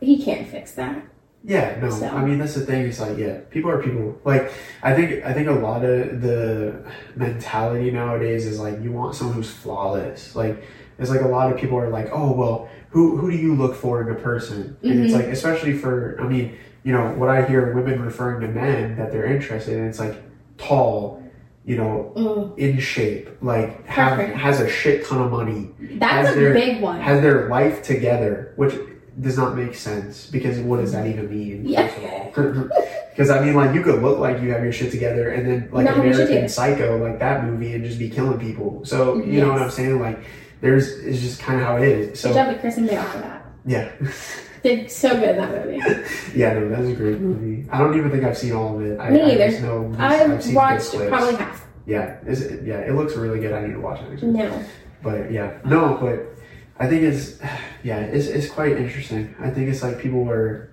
He 0.00 0.22
can't 0.22 0.48
fix 0.48 0.72
that. 0.72 1.02
Yeah, 1.42 1.78
no. 1.80 1.88
So- 1.90 2.06
I 2.08 2.22
mean, 2.24 2.38
that's 2.38 2.54
the 2.54 2.66
thing. 2.66 2.86
It's 2.86 3.00
like, 3.00 3.16
yeah, 3.16 3.38
people 3.50 3.70
are 3.70 3.82
people. 3.82 4.18
Like, 4.24 4.52
I 4.82 4.92
think, 4.94 5.24
I 5.24 5.32
think 5.32 5.48
a 5.48 5.52
lot 5.52 5.82
of 5.84 6.20
the 6.20 6.84
mentality 7.16 7.90
nowadays 7.90 8.44
is 8.46 8.60
like, 8.60 8.82
you 8.82 8.92
want 8.92 9.14
someone 9.14 9.36
who's 9.36 9.50
flawless. 9.50 10.34
Like, 10.36 10.62
it's 10.98 11.08
like 11.10 11.22
a 11.22 11.28
lot 11.28 11.50
of 11.50 11.58
people 11.58 11.78
are 11.78 11.88
like, 11.88 12.10
oh, 12.12 12.32
well, 12.32 12.68
who 12.90 13.16
who 13.16 13.30
do 13.30 13.36
you 13.38 13.54
look 13.54 13.74
for 13.74 14.02
in 14.02 14.14
a 14.14 14.18
person? 14.20 14.76
And 14.82 15.04
it's 15.04 15.14
Mhm. 15.14 15.16
like, 15.16 15.26
especially 15.26 15.72
for, 15.72 16.18
I 16.20 16.28
mean, 16.28 16.56
you 16.82 16.92
know, 16.92 17.12
what 17.16 17.30
I 17.30 17.42
hear 17.42 17.72
women 17.72 18.02
referring 18.02 18.40
to 18.42 18.48
men 18.48 18.96
that 18.96 19.10
they're 19.12 19.24
interested 19.26 19.78
in, 19.78 19.84
it's 19.86 19.98
like 20.00 20.16
tall, 20.58 21.22
you 21.64 21.76
know, 21.76 22.12
Mm. 22.16 22.58
in 22.58 22.78
shape, 22.80 23.30
like 23.40 23.86
have 23.86 24.18
Perfect. 24.18 24.36
has 24.36 24.60
a 24.60 24.68
shit 24.68 25.06
ton 25.06 25.22
of 25.22 25.30
money, 25.30 25.70
That's 25.98 26.36
a 26.36 26.38
their- 26.38 26.52
big 26.52 26.82
one. 26.82 27.00
has 27.00 27.22
their 27.22 27.48
life 27.48 27.82
together, 27.82 28.52
which 28.56 28.74
does 29.20 29.36
not 29.36 29.56
make 29.56 29.74
sense 29.74 30.26
because 30.26 30.58
what 30.60 30.80
does 30.80 30.92
that 30.92 31.06
even 31.06 31.30
mean? 31.30 31.66
Yeah. 31.68 31.86
First 32.32 32.56
of 32.58 32.70
all, 32.70 32.70
because 33.10 33.30
I 33.30 33.44
mean, 33.44 33.54
like 33.54 33.74
you 33.74 33.82
could 33.82 34.02
look 34.02 34.18
like 34.18 34.40
you 34.40 34.50
have 34.52 34.62
your 34.62 34.72
shit 34.72 34.90
together, 34.90 35.30
and 35.30 35.46
then 35.46 35.68
like 35.72 35.84
Not 35.84 35.96
have 35.96 36.04
your 36.04 36.14
shit 36.14 36.26
American. 36.28 36.48
Psycho, 36.48 36.98
like 37.02 37.18
that 37.18 37.44
movie, 37.44 37.74
and 37.74 37.84
just 37.84 37.98
be 37.98 38.08
killing 38.08 38.38
people. 38.38 38.84
So 38.84 39.16
you 39.22 39.40
know 39.40 39.52
what 39.52 39.62
I'm 39.62 39.70
saying? 39.70 40.00
Like 40.00 40.20
there's 40.60 40.90
it's 41.00 41.20
just 41.20 41.40
kind 41.40 41.60
of 41.60 41.66
how 41.66 41.76
it 41.76 41.82
is. 41.88 42.06
Good 42.08 42.16
So 42.18 42.32
job 42.32 42.52
to 42.52 42.58
Christian 42.58 42.86
Bale 42.86 43.02
for 43.04 43.18
that. 43.18 43.44
yeah, 43.66 43.90
Did 44.62 44.90
so 44.90 45.10
good 45.18 45.30
in 45.30 45.36
that 45.38 45.66
movie. 45.66 45.78
yeah, 46.34 46.52
no, 46.54 46.68
that's 46.68 46.88
a 46.88 46.92
great 46.94 47.18
movie. 47.20 47.66
I 47.70 47.78
don't 47.78 47.96
even 47.96 48.10
think 48.10 48.24
I've 48.24 48.36
seen 48.36 48.52
all 48.52 48.78
of 48.78 48.84
it. 48.84 49.00
I, 49.00 49.08
Me 49.10 49.22
I 49.22 49.46
either. 49.46 49.60
know 49.60 49.94
I've 49.98 50.42
seen 50.42 50.54
watched 50.54 50.92
good 50.92 51.08
probably 51.08 51.34
half. 51.36 51.66
Yeah, 51.86 52.18
is 52.26 52.42
it, 52.42 52.64
yeah, 52.66 52.78
it 52.80 52.94
looks 52.94 53.16
really 53.16 53.40
good. 53.40 53.52
I 53.52 53.66
need 53.66 53.72
to 53.72 53.80
watch 53.80 54.00
it. 54.02 54.12
Actually. 54.12 54.32
No. 54.32 54.64
But 55.02 55.32
yeah, 55.32 55.58
no, 55.64 55.96
but 55.98 56.38
I 56.80 56.86
think 56.86 57.02
it's 57.02 57.38
yeah, 57.84 58.00
it's 58.00 58.26
it's 58.26 58.48
quite 58.48 58.72
interesting. 58.72 59.34
I 59.38 59.50
think 59.50 59.68
it's 59.68 59.82
like 59.82 60.00
people 60.00 60.28
are 60.30 60.72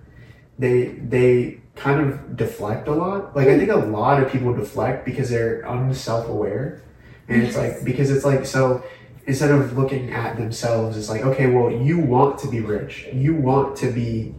they 0.58 0.86
they 0.86 1.60
kind 1.76 2.00
of 2.00 2.36
deflect 2.36 2.88
a 2.88 2.92
lot. 2.92 3.36
Like 3.36 3.48
I 3.48 3.58
think 3.58 3.70
a 3.70 3.76
lot 3.76 4.22
of 4.22 4.32
people 4.32 4.54
deflect 4.54 5.04
because 5.04 5.28
they're 5.28 5.60
unself 5.60 6.26
aware. 6.26 6.82
And 7.28 7.42
it's 7.42 7.56
like 7.56 7.84
because 7.84 8.10
it's 8.10 8.24
like 8.24 8.46
so 8.46 8.82
instead 9.26 9.50
of 9.50 9.76
looking 9.76 10.10
at 10.10 10.38
themselves, 10.38 10.96
it's 10.96 11.10
like, 11.10 11.22
okay, 11.22 11.46
well 11.46 11.70
you 11.70 11.98
want 11.98 12.38
to 12.38 12.48
be 12.48 12.60
rich. 12.60 13.06
You 13.12 13.34
want 13.34 13.76
to 13.76 13.92
be 13.92 14.34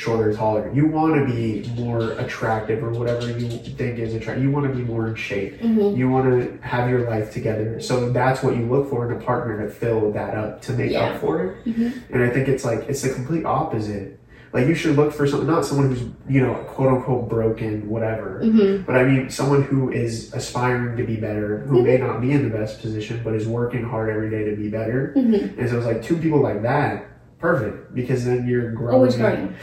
shorter, 0.00 0.32
taller. 0.32 0.70
You 0.72 0.86
want 0.86 1.14
to 1.16 1.26
be 1.32 1.68
more 1.80 2.12
attractive 2.12 2.82
or 2.82 2.90
whatever 2.90 3.26
you 3.30 3.48
think 3.50 3.98
is 3.98 4.14
attractive. 4.14 4.42
You 4.42 4.50
want 4.50 4.66
to 4.66 4.72
be 4.74 4.82
more 4.82 5.08
in 5.08 5.14
shape. 5.14 5.60
hmm 5.60 5.94
You 5.94 6.08
want 6.08 6.26
to 6.30 6.66
have 6.66 6.88
your 6.88 7.08
life 7.10 7.30
together. 7.32 7.80
So 7.80 8.10
that's 8.10 8.42
what 8.42 8.56
you 8.56 8.64
look 8.64 8.88
for 8.88 9.10
in 9.10 9.16
a 9.16 9.20
partner 9.22 9.62
to 9.62 9.70
fill 9.70 10.10
that 10.12 10.34
up, 10.34 10.62
to 10.62 10.72
make 10.72 10.92
Yeah. 10.92 11.00
up 11.10 11.20
for 11.20 11.44
it. 11.44 11.64
Mhm. 11.66 11.92
And 12.12 12.22
I 12.22 12.30
think 12.30 12.48
it's 12.48 12.64
like, 12.64 12.88
it's 12.88 13.02
the 13.02 13.10
complete 13.10 13.44
opposite. 13.44 14.16
Like 14.52 14.66
you 14.66 14.74
should 14.74 14.96
look 14.96 15.12
for 15.12 15.28
something, 15.28 15.46
not 15.46 15.64
someone 15.64 15.90
who's, 15.90 16.02
you 16.28 16.40
know, 16.44 16.54
quote 16.66 16.88
unquote 16.94 17.28
broken, 17.28 17.88
whatever. 17.88 18.40
hmm 18.42 18.78
But 18.86 18.96
I 18.96 19.04
mean, 19.04 19.28
someone 19.30 19.62
who 19.62 19.92
is 19.92 20.32
aspiring 20.34 20.96
to 20.96 21.04
be 21.04 21.16
better, 21.16 21.58
who 21.68 21.82
may 21.84 21.98
not 21.98 22.20
be 22.20 22.32
in 22.32 22.42
the 22.48 22.56
best 22.58 22.80
position, 22.80 23.20
but 23.22 23.34
is 23.34 23.46
working 23.46 23.84
hard 23.84 24.08
every 24.10 24.28
day 24.30 24.44
to 24.50 24.56
be 24.56 24.68
better. 24.68 25.12
hmm 25.14 25.34
And 25.58 25.68
so 25.68 25.76
it's 25.76 25.86
like 25.86 26.02
two 26.02 26.16
people 26.16 26.40
like 26.40 26.62
that, 26.62 27.06
perfect, 27.40 27.94
because 27.94 28.24
then 28.24 28.46
you're 28.46 28.70
growing. 28.72 28.94
Always 28.94 29.16
growing. 29.16 29.54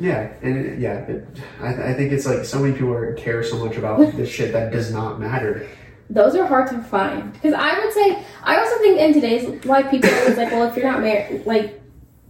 Yeah, 0.00 0.32
and 0.42 0.56
it- 0.58 0.78
yeah, 0.78 0.98
it, 1.00 1.26
I, 1.60 1.90
I 1.90 1.94
think 1.94 2.12
it's 2.12 2.26
like 2.26 2.44
so 2.44 2.58
many 2.58 2.72
people 2.72 2.92
are, 2.92 3.12
care 3.14 3.42
so 3.44 3.64
much 3.64 3.76
about 3.76 3.98
this 4.16 4.28
shit 4.28 4.52
that 4.52 4.72
does 4.72 4.90
not 4.92 5.20
matter. 5.20 5.68
Those 6.08 6.36
are 6.36 6.46
hard 6.46 6.68
to 6.70 6.78
find 6.82 7.32
because 7.32 7.52
I 7.52 7.78
would 7.78 7.92
say 7.92 8.22
I 8.44 8.58
also 8.58 8.78
think 8.78 9.00
in 9.00 9.12
today's 9.12 9.64
life 9.64 9.90
people 9.90 10.08
are 10.08 10.18
always 10.20 10.36
like, 10.36 10.52
well, 10.52 10.68
if 10.68 10.76
you're 10.76 10.90
not 10.90 11.00
married, 11.00 11.44
like 11.46 11.80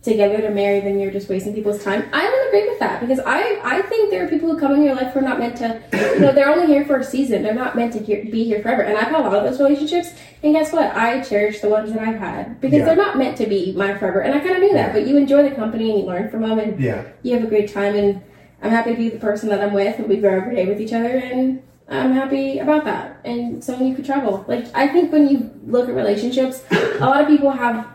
together 0.07 0.41
to 0.41 0.51
marry, 0.51 0.81
then 0.81 0.99
you're 0.99 1.11
just 1.11 1.29
wasting 1.29 1.53
people's 1.53 1.83
time. 1.85 2.09
I 2.13 2.23
don't 2.23 2.49
agree 2.49 2.69
with 2.69 2.79
that 2.79 3.01
because 3.01 3.21
I 3.27 3.61
I 3.63 3.83
think 3.83 4.11
there 4.11 4.25
are 4.25 4.29
people 4.29 4.51
who 4.51 4.59
come 4.59 4.73
in 4.75 4.83
your 4.83 4.95
life 4.95 5.13
who 5.13 5.19
are 5.19 5.23
not 5.23 5.39
meant 5.39 5.57
to, 5.59 5.81
you 5.93 6.21
know, 6.21 6.33
they're 6.33 6.49
only 6.49 6.67
here 6.67 6.85
for 6.85 6.97
a 6.99 7.05
season. 7.05 7.43
They're 7.43 7.55
not 7.55 7.77
meant 7.77 7.93
to 7.95 7.99
here, 7.99 8.25
be 8.25 8.45
here 8.45 8.63
forever. 8.63 8.83
And 8.83 8.97
I've 8.97 9.09
had 9.09 9.21
a 9.21 9.29
lot 9.29 9.35
of 9.35 9.45
those 9.45 9.61
relationships, 9.61 10.09
and 10.43 10.55
guess 10.55 10.73
what? 10.73 10.95
I 10.97 11.21
cherish 11.23 11.61
the 11.61 11.69
ones 11.69 11.93
that 11.93 12.01
I've 12.01 12.19
had 12.19 12.61
because 12.61 12.79
Yeah. 12.79 12.87
they're 12.87 12.97
not 12.97 13.19
meant 13.19 13.37
to 13.39 13.47
be 13.47 13.73
my 13.77 13.97
forever. 13.99 14.21
And 14.21 14.35
I 14.35 14.39
kind 14.41 14.53
of 14.57 14.61
knew 14.61 14.73
that, 14.73 14.93
but 14.93 15.07
you 15.07 15.17
enjoy 15.17 15.43
the 15.49 15.55
company 15.55 15.91
and 15.91 16.01
you 16.01 16.07
learn 16.07 16.31
from 16.31 16.43
them, 16.43 16.59
and 16.59 16.81
Yeah, 16.81 17.03
you 17.23 17.35
have 17.35 17.45
a 17.45 17.49
great 17.49 17.73
time. 17.73 17.95
And 17.95 18.21
I'm 18.63 18.71
happy 18.71 18.93
to 18.93 18.97
be 18.97 19.09
the 19.11 19.19
person 19.19 19.49
that 19.51 19.61
I'm 19.61 19.75
with, 19.75 19.99
and 19.99 20.09
we 20.09 20.17
grow 20.17 20.39
every 20.39 20.55
day 20.57 20.67
with 20.67 20.81
each 20.81 20.93
other, 20.93 21.09
and 21.17 21.63
I'm 21.89 22.13
happy 22.13 22.59
about 22.59 22.85
that. 22.85 23.21
And 23.25 23.63
someone 23.63 23.89
you 23.89 23.95
could 23.95 24.07
travel. 24.07 24.45
Like 24.49 24.67
I 24.75 24.89
think 24.89 25.13
when 25.13 25.29
you 25.29 25.51
look 25.67 25.89
at 25.89 25.95
relationships, 25.95 26.63
a 26.71 26.99
lot 27.01 27.21
of 27.21 27.27
people 27.29 27.51
have 27.51 27.87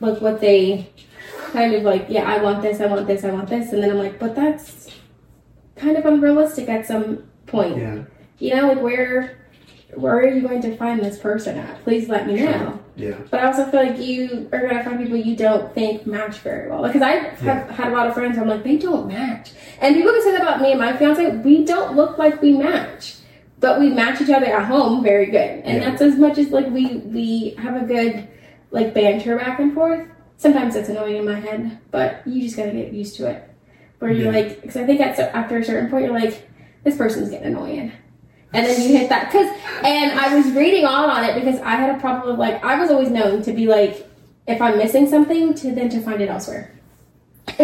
like 0.00 0.20
what 0.20 0.40
they 0.40 0.90
kind 1.52 1.74
of 1.74 1.82
like. 1.82 2.06
Yeah, 2.08 2.24
I 2.30 2.42
want 2.42 2.62
this, 2.62 2.80
I 2.80 2.86
want 2.86 3.06
this, 3.06 3.24
I 3.24 3.30
want 3.30 3.48
this, 3.48 3.72
and 3.72 3.82
then 3.82 3.90
I'm 3.90 3.98
like, 3.98 4.18
but 4.18 4.34
that's 4.34 4.88
kind 5.76 5.96
of 5.96 6.04
unrealistic 6.06 6.68
at 6.68 6.86
some 6.86 7.24
point. 7.46 7.76
yeah, 7.76 8.02
You 8.38 8.54
know, 8.54 8.68
like 8.68 8.80
where 8.82 9.38
where 9.94 10.16
are 10.18 10.28
you 10.28 10.42
going 10.42 10.60
to 10.62 10.76
find 10.76 11.00
this 11.00 11.18
person 11.18 11.56
at? 11.58 11.82
Please 11.84 12.08
let 12.08 12.26
me 12.26 12.34
know. 12.40 12.78
yeah, 12.96 13.14
But 13.30 13.40
I 13.40 13.46
also 13.46 13.64
feel 13.70 13.82
like 13.86 13.98
you 13.98 14.48
are 14.52 14.66
gonna 14.66 14.82
find 14.84 14.98
people 14.98 15.16
you 15.16 15.36
don't 15.36 15.72
think 15.74 16.06
match 16.06 16.38
very 16.38 16.68
well. 16.68 16.82
Because 16.82 17.02
I 17.02 17.12
have 17.12 17.42
Yeah. 17.42 17.72
had 17.72 17.92
a 17.92 17.96
lot 17.96 18.06
of 18.08 18.14
friends. 18.14 18.36
I'm 18.36 18.48
like, 18.48 18.62
they 18.64 18.76
don't 18.76 19.06
match, 19.08 19.52
and 19.80 19.94
people 19.94 20.12
can 20.12 20.22
say 20.22 20.32
that 20.32 20.42
about 20.42 20.60
me 20.60 20.72
and 20.72 20.80
my 20.80 20.94
fiance. 20.96 21.36
We 21.38 21.64
don't 21.64 21.94
look 21.96 22.18
like 22.18 22.42
we 22.42 22.52
match, 22.56 23.14
but 23.60 23.78
we 23.80 23.88
match 23.90 24.20
each 24.20 24.28
other 24.30 24.46
at 24.46 24.64
home 24.66 25.02
very 25.02 25.26
good, 25.26 25.62
and 25.64 25.82
Yeah. 25.82 25.90
that's 25.90 26.02
as 26.02 26.16
much 26.18 26.36
as 26.38 26.50
like 26.50 26.68
we 26.70 26.96
we 26.96 27.54
have 27.58 27.80
a 27.80 27.84
good 27.86 28.26
like 28.72 28.92
banter 28.92 29.36
back 29.38 29.60
and 29.60 29.72
forth. 29.72 30.06
Sometimes 30.38 30.76
it's 30.76 30.88
annoying 30.88 31.16
in 31.16 31.24
my 31.24 31.40
head, 31.40 31.78
but 31.90 32.26
you 32.26 32.42
just 32.42 32.56
gotta 32.56 32.72
get 32.72 32.92
used 32.92 33.16
to 33.16 33.28
it. 33.30 33.48
Where 33.98 34.10
you're 34.10 34.32
Yeah. 34.32 34.38
like, 34.40 34.60
because 34.62 34.76
I 34.76 34.84
think 34.84 35.00
at, 35.00 35.18
after 35.18 35.56
a 35.58 35.64
certain 35.64 35.90
point, 35.90 36.04
you're 36.04 36.12
like, 36.18 36.46
this 36.84 36.96
person's 36.96 37.30
getting 37.30 37.46
annoying. 37.48 37.92
And 38.52 38.64
then 38.66 38.80
you 38.80 38.96
hit 38.96 39.08
that 39.08 39.30
because, 39.32 39.50
and 39.84 40.18
I 40.18 40.34
was 40.34 40.50
reading 40.52 40.84
on 40.84 41.10
on 41.10 41.24
it 41.24 41.34
because 41.34 41.60
I 41.60 41.70
had 41.76 41.94
a 41.96 41.98
problem 42.00 42.32
of 42.32 42.38
like 42.38 42.62
I 42.64 42.78
was 42.80 42.90
always 42.90 43.10
known 43.10 43.42
to 43.42 43.52
be 43.52 43.66
like, 43.66 44.06
if 44.46 44.62
I'm 44.62 44.78
missing 44.78 45.08
something, 45.08 45.52
to 45.54 45.74
then 45.74 45.88
to 45.90 46.00
find 46.00 46.20
it 46.20 46.28
elsewhere. 46.28 46.72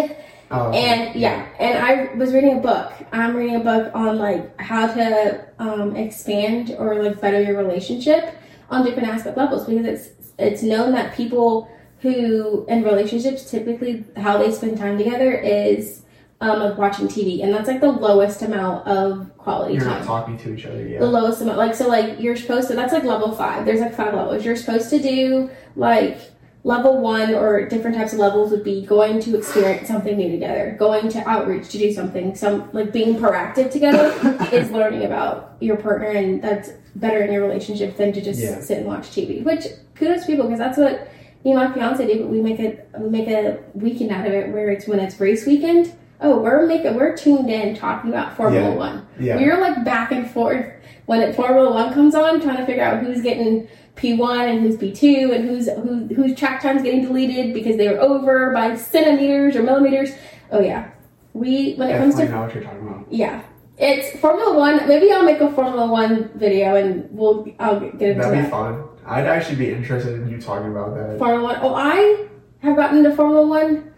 Oh, 0.55 0.71
And 0.71 1.19
yeah, 1.19 1.47
and 1.59 1.79
I 1.79 2.13
was 2.17 2.35
reading 2.35 2.59
a 2.59 2.61
book. 2.61 2.93
I'm 3.11 3.35
reading 3.35 3.57
a 3.57 3.61
book 3.65 3.91
on 3.95 4.19
like 4.19 4.61
how 4.61 4.87
to 4.87 5.47
um, 5.59 5.97
expand 5.97 6.77
or 6.79 7.03
like 7.03 7.23
better 7.23 7.41
your 7.41 7.57
relationship 7.57 8.35
on 8.69 8.85
different 8.85 9.09
aspect 9.09 9.39
levels 9.39 9.65
because 9.67 9.87
it's 9.87 10.11
it's 10.39 10.63
known 10.63 10.93
that 10.93 11.17
people 11.17 11.71
who 12.03 12.67
in 12.67 12.83
relationships 12.83 13.51
typically 13.51 14.05
how 14.17 14.37
they 14.38 14.51
spend 14.51 14.77
time 14.77 14.99
together 14.99 15.33
is 15.33 16.03
um, 16.41 16.59
like 16.59 16.77
watching 16.77 17.07
TV, 17.07 17.43
and 17.45 17.55
that's 17.55 17.69
like 17.69 17.81
the 17.81 17.91
lowest 17.93 18.43
amount 18.43 18.85
of 18.88 19.37
quality 19.38 19.75
you're 19.75 19.85
time 19.85 20.01
not 20.01 20.05
talking 20.07 20.37
to 20.38 20.53
each 20.55 20.67
other. 20.67 20.85
Yeah. 20.85 20.99
the 20.99 21.07
lowest 21.07 21.41
amount. 21.41 21.57
Like 21.59 21.75
so, 21.75 21.87
like 21.87 22.19
you're 22.21 22.35
supposed 22.37 22.67
to. 22.69 22.75
That's 22.75 22.93
like 22.93 23.05
level 23.05 23.31
five. 23.33 23.65
There's 23.65 23.81
like 23.81 23.95
five 23.95 24.12
levels. 24.15 24.45
You're 24.45 24.57
supposed 24.57 24.91
to 24.91 24.99
do 25.01 25.51
like 25.77 26.19
level 26.65 27.01
one 27.01 27.35
or 27.35 27.69
different 27.69 27.97
types 27.97 28.12
of 28.12 28.19
levels 28.19 28.51
would 28.51 28.65
be 28.65 28.85
going 28.87 29.21
to 29.21 29.37
experience 29.37 29.87
something 29.87 30.17
new 30.17 30.31
together, 30.33 30.75
going 30.79 31.09
to 31.11 31.29
outreach 31.29 31.69
to 31.69 31.79
do 31.79 31.93
something. 31.93 32.35
Some 32.35 32.69
like 32.73 32.93
being 32.93 33.15
proactive 33.15 33.71
together 33.71 34.12
is 34.53 34.69
learning 34.73 35.05
about 35.05 35.57
your 35.61 35.77
partner, 35.77 36.09
and 36.09 36.43
that's 36.43 36.71
better 36.97 37.23
in 37.23 37.33
your 37.33 37.43
relationship 37.43 37.97
than 37.97 38.12
to 38.15 38.21
just 38.21 38.41
Yeah. 38.41 38.61
sit 38.61 38.79
and 38.79 38.87
watch 38.88 39.11
TV. 39.11 39.45
Which 39.45 39.67
kudos 39.95 40.23
to 40.23 40.27
people 40.27 40.47
because 40.47 40.59
that's 40.59 40.77
what 40.79 41.09
me 41.44 41.52
and 41.52 41.61
my 41.61 41.72
fiance. 41.72 42.18
But 42.18 42.28
we 42.28 42.40
make 42.40 42.59
a 42.61 42.78
we 42.98 43.09
make 43.11 43.28
a 43.28 43.59
weekend 43.74 44.11
out 44.11 44.26
of 44.26 44.33
it 44.33 44.52
where 44.52 44.70
it's 44.70 44.87
when 44.87 44.98
it's 45.00 45.18
race 45.20 45.46
weekend. 45.46 45.94
Oh, 46.20 46.38
we're 46.38 46.66
making 46.66 46.94
we're 46.94 47.16
tuned 47.16 47.50
in 47.50 47.74
talking 47.74 48.11
about 48.11 48.37
Formula 48.37 48.70
Yeah. 48.70 48.76
One. 48.76 49.07
yeah, 49.18 49.37
We 49.38 49.46
were 49.46 49.59
like 49.59 49.85
back 49.85 50.12
and 50.12 50.31
forth 50.31 50.66
when 51.07 51.20
it 51.20 51.35
Formula 51.35 51.72
One 51.72 51.92
comes 51.92 52.14
on, 52.14 52.40
trying 52.40 52.59
to 52.59 52.66
figure 52.66 52.85
out 52.85 53.02
who's 53.02 53.22
getting 53.22 53.66
P 53.96 54.14
one 54.14 54.48
and 54.48 54.61
who's 54.61 54.76
P 54.76 54.92
two 54.92 55.33
and 55.35 55.48
who's 55.48 55.68
who 55.68 56.07
whose 56.14 56.35
track 56.37 56.62
time's 56.62 56.83
getting 56.83 57.02
deleted 57.02 57.52
because 57.52 57.76
they 57.76 57.88
were 57.88 57.98
over 58.00 58.52
by 58.52 58.76
centimeters 58.76 59.57
or 59.57 59.62
millimeters. 59.64 60.11
Oh 60.52 60.61
yeah, 60.61 60.90
we 61.35 61.74
when 61.74 61.90
it 61.90 61.98
comes 61.98 62.14
to 62.16 62.28
know 62.28 62.42
what 62.42 62.55
you're 62.55 62.62
talking 62.62 62.87
about. 62.87 63.07
yeah, 63.11 63.42
it's 63.76 64.18
Formula 64.20 64.57
One. 64.57 64.87
Maybe 64.87 65.11
I'll 65.11 65.24
make 65.24 65.40
a 65.40 65.50
Formula 65.52 65.87
One 65.90 66.31
video 66.37 66.76
and 66.76 67.09
we'll 67.11 67.48
I'll 67.59 67.81
get 67.81 67.94
into 67.94 68.22
That'd 68.22 68.33
be 68.33 68.40
that. 68.42 68.50
fun. 68.50 68.85
I'd 69.05 69.27
actually 69.27 69.57
be 69.57 69.71
interested 69.71 70.15
in 70.15 70.29
you 70.29 70.41
talking 70.41 70.71
about 70.71 70.95
that. 70.95 71.19
Formula 71.19 71.43
One. 71.43 71.59
Oh, 71.62 71.75
I 71.75 72.27
have 72.61 72.77
gotten 72.77 72.99
into 72.99 73.15
Formula 73.15 73.47
One. 73.47 73.93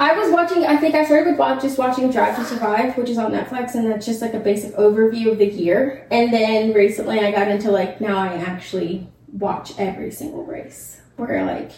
I 0.00 0.18
was 0.18 0.32
watching. 0.32 0.64
I 0.66 0.76
think 0.76 0.96
I 0.96 1.04
started 1.04 1.30
with 1.30 1.38
watch, 1.38 1.62
just 1.62 1.78
watching 1.78 2.10
Drive 2.10 2.34
to 2.36 2.44
Survive, 2.44 2.96
which 2.96 3.08
is 3.08 3.18
on 3.18 3.30
Netflix, 3.30 3.74
and 3.74 3.88
that's 3.88 4.04
just 4.04 4.20
like 4.20 4.34
a 4.34 4.40
basic 4.40 4.74
overview 4.74 5.30
of 5.30 5.38
the 5.38 5.46
year. 5.46 6.08
And 6.10 6.32
then 6.32 6.72
recently, 6.72 7.20
I 7.20 7.30
got 7.30 7.46
into 7.48 7.70
like 7.70 8.00
now 8.00 8.18
I 8.18 8.34
actually 8.34 9.06
watch 9.32 9.78
every 9.78 10.10
single 10.10 10.44
race, 10.44 11.00
where 11.16 11.44
like 11.44 11.70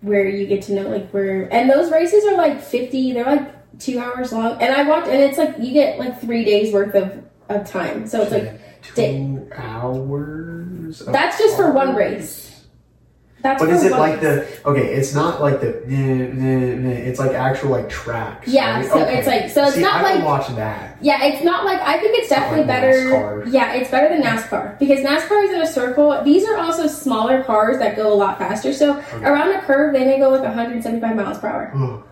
where 0.00 0.26
you 0.26 0.46
get 0.46 0.62
to 0.62 0.72
know 0.72 0.88
like 0.88 1.10
where 1.10 1.52
and 1.52 1.68
those 1.68 1.90
races 1.90 2.24
are 2.24 2.36
like 2.36 2.62
fifty. 2.62 3.12
They're 3.12 3.24
like 3.26 3.78
two 3.78 3.98
hours 3.98 4.32
long, 4.32 4.62
and 4.62 4.72
I 4.72 4.88
watch 4.88 5.06
and 5.06 5.20
it's 5.20 5.36
like 5.36 5.56
you 5.58 5.72
get 5.72 5.98
like 5.98 6.22
three 6.22 6.44
days 6.44 6.72
worth 6.72 6.94
of 6.94 7.22
of 7.50 7.66
time. 7.66 8.06
So 8.06 8.22
it's 8.22 8.32
like 8.32 8.60
two 8.82 9.50
hours. 9.54 10.53
Of 11.00 11.12
That's 11.12 11.38
just 11.38 11.56
for 11.56 11.72
one 11.72 11.94
race. 11.94 12.42
That's 13.42 13.60
But 13.62 13.68
is 13.68 13.84
it 13.84 13.92
like 13.92 14.22
the 14.22 14.46
okay? 14.64 14.94
It's 14.94 15.14
not 15.14 15.42
like 15.42 15.60
the. 15.60 15.82
It's 15.86 17.18
like 17.18 17.32
actual 17.32 17.72
like 17.72 17.90
tracks. 17.90 18.48
Yeah, 18.48 18.76
right? 18.76 18.86
so 18.86 19.02
Okay. 19.02 19.18
it's 19.18 19.26
like- 19.26 19.50
so 19.50 19.64
it's 19.66 19.74
See, 19.74 19.82
not 19.82 19.96
I 19.96 20.14
like- 20.14 20.24
watch 20.24 20.48
that. 20.56 20.96
Yeah, 21.02 21.22
it's 21.24 21.44
not 21.44 21.66
like 21.66 21.78
I 21.82 21.98
think 21.98 22.16
it's 22.18 22.30
definitely 22.30 22.60
like 22.60 22.68
better. 22.68 22.92
NASCAR. 23.10 23.52
Yeah, 23.52 23.74
it's 23.74 23.90
better 23.90 24.08
than 24.08 24.22
NASCAR 24.22 24.78
because 24.78 25.00
NASCAR 25.00 25.44
is 25.44 25.50
in 25.52 25.60
a 25.60 25.66
circle. 25.66 26.18
These 26.24 26.46
are 26.48 26.56
also 26.56 26.86
smaller 26.86 27.42
cars 27.44 27.78
that 27.80 27.96
go 27.96 28.10
a 28.10 28.16
lot 28.16 28.38
faster. 28.38 28.72
So 28.72 29.02
around 29.20 29.50
a 29.52 29.60
curve, 29.60 29.92
they 29.92 30.06
may 30.06 30.18
go 30.18 30.30
like 30.30 30.40
175 30.42 31.14
miles 31.14 31.36
per 31.38 31.48
hour. 31.48 32.02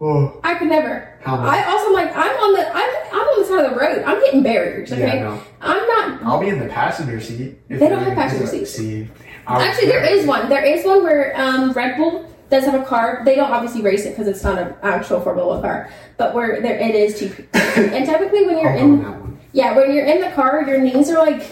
Oh, 0.00 0.40
I 0.42 0.54
could 0.56 0.68
never. 0.68 1.18
how 1.22 1.36
much? 1.36 1.48
I 1.54 1.70
also 1.70 1.92
like 1.92 2.10
I'm 2.14 2.36
on 2.36 2.52
the 2.54 2.68
I'm, 2.68 2.90
I'm 3.12 3.28
on 3.28 3.40
the 3.40 3.46
side 3.46 3.64
of 3.64 3.70
the 3.72 3.76
road. 3.80 4.02
I'm 4.04 4.20
getting 4.20 4.42
barriers. 4.42 4.92
Okay, 4.92 5.00
Yeah, 5.00 5.22
no. 5.22 5.40
I'm 5.60 5.86
not. 5.86 6.22
I'll 6.24 6.40
be 6.40 6.48
in 6.48 6.58
the 6.58 6.66
passenger 6.68 7.20
seat. 7.20 7.58
if 7.68 7.80
They 7.80 7.88
don't 7.88 8.02
have 8.02 8.14
passenger 8.14 8.46
seats. 8.46 8.72
See, 8.72 9.08
Actually, 9.46 9.88
there 9.88 10.04
is 10.04 10.26
one. 10.26 10.48
There 10.48 10.64
is 10.64 10.84
one 10.84 11.02
where 11.04 11.38
um, 11.40 11.72
Red 11.72 11.96
Bull 11.96 12.28
does 12.50 12.64
have 12.64 12.80
a 12.80 12.84
car. 12.84 13.22
They 13.24 13.34
don't 13.36 13.50
obviously 13.50 13.82
race 13.82 14.04
it 14.04 14.10
because 14.10 14.26
it's 14.26 14.42
not 14.42 14.58
an 14.58 14.74
actual 14.82 15.20
Formula 15.20 15.46
One 15.48 15.62
car, 15.62 15.90
but 16.16 16.34
where 16.34 16.60
there 16.60 16.78
it 16.78 16.94
is 16.94 17.18
too. 17.18 17.46
and 17.54 18.04
typically, 18.06 18.46
when 18.46 18.58
you're 18.58 18.72
I'll 18.72 18.78
in 18.78 19.02
that 19.02 19.20
one. 19.20 19.38
yeah, 19.52 19.76
when 19.76 19.94
you're 19.94 20.06
in 20.06 20.20
the 20.20 20.30
car, 20.32 20.62
your 20.66 20.78
knees 20.78 21.08
are 21.10 21.18
like 21.18 21.42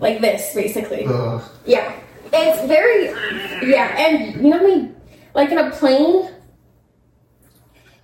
like 0.00 0.20
this 0.20 0.54
basically. 0.54 1.04
Ugh. 1.06 1.42
Yeah, 1.64 1.92
it's 2.32 2.66
very 2.68 3.06
yeah, 3.70 3.96
and 3.96 4.34
you 4.36 4.50
know 4.50 4.58
what 4.62 4.72
I 4.72 4.76
mean? 4.76 4.96
Like 5.34 5.50
in 5.50 5.58
a 5.58 5.70
plane, 5.70 6.30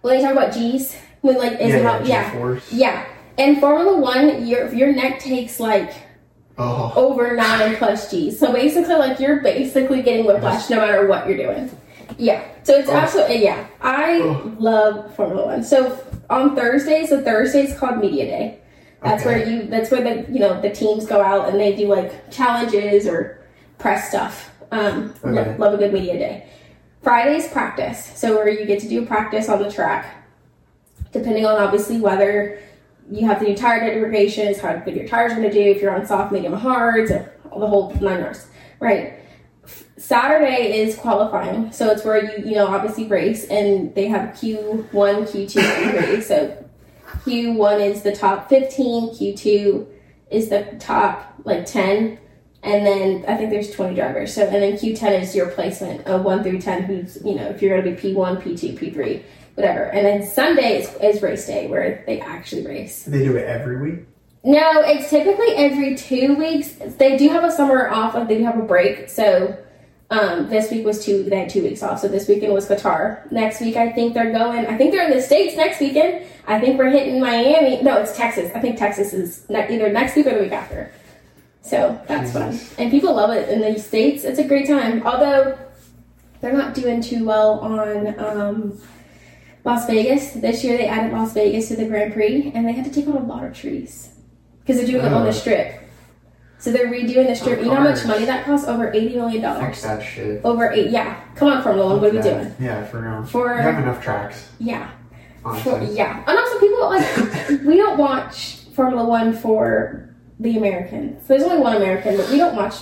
when 0.03 0.17
they 0.17 0.23
talk 0.23 0.33
about 0.33 0.53
G's, 0.53 0.95
when 1.23 1.37
like 1.39 1.53
is 1.61 1.71
yeah, 1.71 1.83
how 1.83 1.99
yeah, 2.01 2.05
yeah 2.07 2.31
G-force. 2.33 2.73
yeah. 2.73 3.07
In 3.39 3.61
Formula 3.61 3.97
One, 3.99 4.47
your 4.47 4.73
your 4.75 4.93
neck 4.93 5.19
takes 5.21 5.59
like 5.59 5.93
Oh, 6.59 6.93
over 6.97 7.35
nine 7.35 7.77
plus 7.77 8.11
G's. 8.11 8.39
So 8.39 8.53
basically, 8.53 8.95
like 8.97 9.19
you're 9.19 9.41
basically 9.41 10.03
getting 10.03 10.27
whiplash 10.27 10.69
no 10.69 10.77
matter 10.77 11.07
what 11.07 11.27
you're 11.27 11.39
doing. 11.39 11.71
Yeah. 12.19 12.43
So 12.63 12.75
it's 12.75 12.91
Oh. 12.91 12.95
absolutely 12.97 13.43
yeah. 13.43 13.65
I 13.81 14.19
Oh. 14.21 14.53
love 14.59 15.15
Formula 15.15 15.47
One. 15.47 15.63
So 15.65 15.99
on 16.29 16.55
Thursdays, 16.55 17.09
so 17.09 17.23
Thursdays 17.23 17.77
called 17.79 17.99
Media 17.99 18.27
Day. 18.27 18.59
That's 19.03 19.25
Okay. 19.25 19.39
where 19.41 19.49
you. 19.49 19.63
That's 19.65 19.91
where 19.91 20.03
the 20.03 20.31
you 20.31 20.39
know 20.41 20.61
the 20.61 20.71
teams 20.71 21.07
go 21.07 21.21
out 21.23 21.49
and 21.49 21.59
they 21.59 21.75
do 21.75 21.87
like 21.89 22.31
challenges 22.31 23.07
or 23.09 23.39
press 23.79 24.11
stuff. 24.11 24.51
Um, 24.71 25.15
Okay. 25.25 25.55
love 25.59 25.75
a 25.75 25.77
good 25.79 25.93
media 25.93 26.19
day. 26.19 26.45
Fridays 27.03 27.49
practice. 27.49 28.13
So 28.19 28.37
where 28.37 28.49
you 28.49 28.65
get 28.65 28.81
to 28.81 28.89
do 28.89 29.05
practice 29.05 29.49
on 29.49 29.63
the 29.63 29.71
track, 29.71 30.25
depending 31.13 31.45
on 31.45 31.61
obviously 31.61 32.01
whether 32.01 32.61
you 33.11 33.27
have 33.27 33.41
to 33.41 33.47
do 33.47 33.57
tire 33.57 33.93
degradations, 33.93 34.59
how 34.61 34.77
big 34.77 34.97
your 34.97 35.09
tires 35.09 35.33
are 35.33 35.37
going 35.37 35.49
to 35.49 35.53
do, 35.53 35.61
if 35.61 35.83
you're 35.83 35.95
on 35.95 36.07
soft, 36.07 36.33
medium, 36.33 36.53
hards, 36.53 37.11
all 37.51 37.61
the 37.61 37.67
whole 37.67 37.93
nine 38.01 38.21
yards, 38.21 38.47
right? 38.79 39.15
Saturday 39.97 40.81
is 40.81 40.97
qualifying, 40.97 41.71
so 41.71 41.91
it's 41.91 42.05
where 42.05 42.25
you 42.25 42.49
you 42.49 42.55
know 42.57 42.67
obviously 42.67 43.07
race, 43.07 43.45
and 43.47 43.95
they 43.95 44.07
have 44.09 44.37
Q 44.39 44.89
one, 44.91 45.27
Q 45.27 45.47
two, 45.47 45.61
Q 45.61 45.91
three. 45.91 46.21
So 46.21 46.65
Q 47.23 47.53
one 47.53 47.81
is 47.81 48.03
the 48.03 48.15
top 48.15 48.49
fifteen, 48.49 49.15
Q 49.15 49.37
two 49.37 49.89
is 50.31 50.49
the 50.49 50.75
top 50.81 51.35
like 51.45 51.67
ten, 51.67 52.19
and 52.63 52.87
then 52.87 53.25
I 53.27 53.37
think 53.37 53.51
there's 53.51 53.71
twenty 53.71 53.95
drivers. 53.95 54.35
So 54.35 54.43
and 54.45 54.63
then 54.63 54.79
Q 54.79 54.95
ten 54.97 55.21
is 55.21 55.35
your 55.35 55.49
placement 55.51 56.07
of 56.07 56.23
one 56.23 56.43
through 56.43 56.61
ten, 56.61 56.83
who's 56.83 57.19
you 57.25 57.35
know 57.35 57.49
if 57.49 57.61
you're 57.61 57.77
going 57.77 57.85
to 57.85 58.03
be 58.03 58.11
P 58.11 58.15
one, 58.15 58.41
P 58.41 58.57
two, 58.57 58.75
P 58.75 58.91
three, 58.91 59.23
whatever. 59.55 59.85
And 59.85 60.07
then 60.07 60.27
Sunday 60.27 60.81
is, 60.83 60.95
is 61.03 61.23
race 61.23 61.47
day 61.47 61.67
where 61.69 62.05
they 62.07 62.21
actually 62.21 62.67
race. 62.67 63.05
they 63.05 63.25
do 63.25 63.37
it 63.37 63.47
every 63.47 63.81
week. 63.81 64.07
No, 64.45 64.83
it's 64.83 65.09
typically 65.09 65.55
every 65.55 65.95
two 65.95 66.35
weeks. 66.35 66.73
They 66.73 67.17
do 67.17 67.29
have 67.29 67.45
a 67.45 67.51
summer 67.53 67.89
off, 67.89 68.15
like 68.15 68.29
they 68.29 68.39
do 68.39 68.45
have 68.45 68.59
a 68.59 68.63
break. 68.63 69.09
So 69.09 69.57
um, 70.11 70.49
this 70.49 70.71
week 70.71 70.85
was 70.85 71.05
two. 71.05 71.23
They 71.23 71.39
had 71.41 71.49
two 71.49 71.63
weeks 71.63 71.83
off. 71.83 72.01
So 72.01 72.09
this 72.09 72.29
weekend 72.29 72.53
was 72.53 72.69
Qatar. 72.69 73.31
Next 73.31 73.61
week, 73.61 73.77
I 73.77 73.93
think 73.93 74.15
they're 74.15 74.33
going. 74.33 74.67
I 74.67 74.77
think 74.77 74.93
they're 74.93 75.05
in 75.09 75.17
the 75.17 75.23
states 75.23 75.57
next 75.57 75.81
weekend. 75.81 76.27
I 76.47 76.61
think 76.61 76.77
we're 76.77 76.91
hitting 76.91 77.21
Miami. 77.21 77.83
No, 77.83 77.99
it's 77.99 78.17
Texas. 78.17 78.51
I 78.55 78.61
think 78.61 78.79
Texas 78.79 79.13
is 79.13 79.49
ne- 79.49 79.73
either 79.73 79.93
next 79.93 80.17
week 80.17 80.27
or 80.27 80.35
the 80.35 80.41
week 80.41 80.53
after. 80.53 80.93
So 81.63 82.01
that's 82.09 82.33
fun, 82.33 82.59
and 82.77 82.91
people 82.91 83.15
love 83.15 83.31
it 83.31 83.49
in 83.49 83.61
the 83.61 83.79
states. 83.81 84.25
It's 84.25 84.39
a 84.41 84.45
great 84.47 84.67
time. 84.67 85.07
Although 85.07 85.57
they're 86.41 86.53
not 86.53 86.75
doing 86.75 87.01
too 87.01 87.25
well 87.25 87.61
on 87.61 88.19
um, 88.19 88.81
Las 89.65 89.87
Vegas 89.87 90.33
this 90.33 90.65
year. 90.65 90.77
They 90.77 90.87
added 90.89 91.13
Las 91.13 91.33
Vegas 91.35 91.69
to 91.69 91.77
the 91.77 91.85
Grand 91.87 92.13
Prix, 92.15 92.51
and 92.55 92.67
they 92.67 92.73
had 92.73 92.85
to 92.85 92.91
take 92.91 93.07
out 93.09 93.15
a 93.15 93.21
lot 93.25 93.45
of 93.45 93.57
trees 93.57 94.11
because 94.61 94.77
they're 94.79 94.87
doing 94.87 95.05
it 95.07 95.13
on 95.13 95.25
the 95.25 95.33
strip. 95.33 95.79
So 96.59 96.71
they're 96.73 96.89
redoing 96.89 97.27
the 97.29 97.35
strip. 97.37 97.61
You 97.61 97.67
know 97.67 97.77
how 97.77 97.85
much 97.85 98.05
money 98.07 98.25
that 98.25 98.45
costs? 98.45 98.67
Over 98.67 98.93
eighty 98.93 99.15
million 99.15 99.43
Fuck 99.43 99.59
dollars. 99.61 99.83
that 99.83 100.03
shit. 100.03 100.45
Over 100.45 100.71
eight. 100.73 100.91
Yeah. 100.91 101.21
Come 101.37 101.49
on, 101.49 101.63
Formula 101.63 101.87
One. 101.93 102.01
What 102.01 102.11
are 102.11 102.17
we 102.17 102.23
doing? 102.23 102.55
Yeah, 102.61 102.85
for 102.87 103.01
real. 103.01 103.25
For- 103.25 103.55
you 103.57 103.63
have 103.63 103.83
enough 103.83 104.03
tracks, 104.03 104.49
Yeah. 104.59 104.91
For, 105.43 105.49
honestly. 105.49 105.97
yeah. 105.97 106.25
And 106.27 106.39
also, 106.39 106.59
people 106.61 106.89
like 106.91 107.49
we 107.67 107.77
don't 107.77 107.99
watch 107.99 108.57
Formula 108.75 109.05
One 109.09 109.33
for 109.33 110.09
the 110.43 110.57
Americans. 110.59 111.27
There's 111.29 111.43
only 111.43 111.59
one 111.59 111.77
American, 111.77 112.17
but 112.17 112.29
we 112.31 112.37
don't 112.37 112.55
watch. 112.57 112.75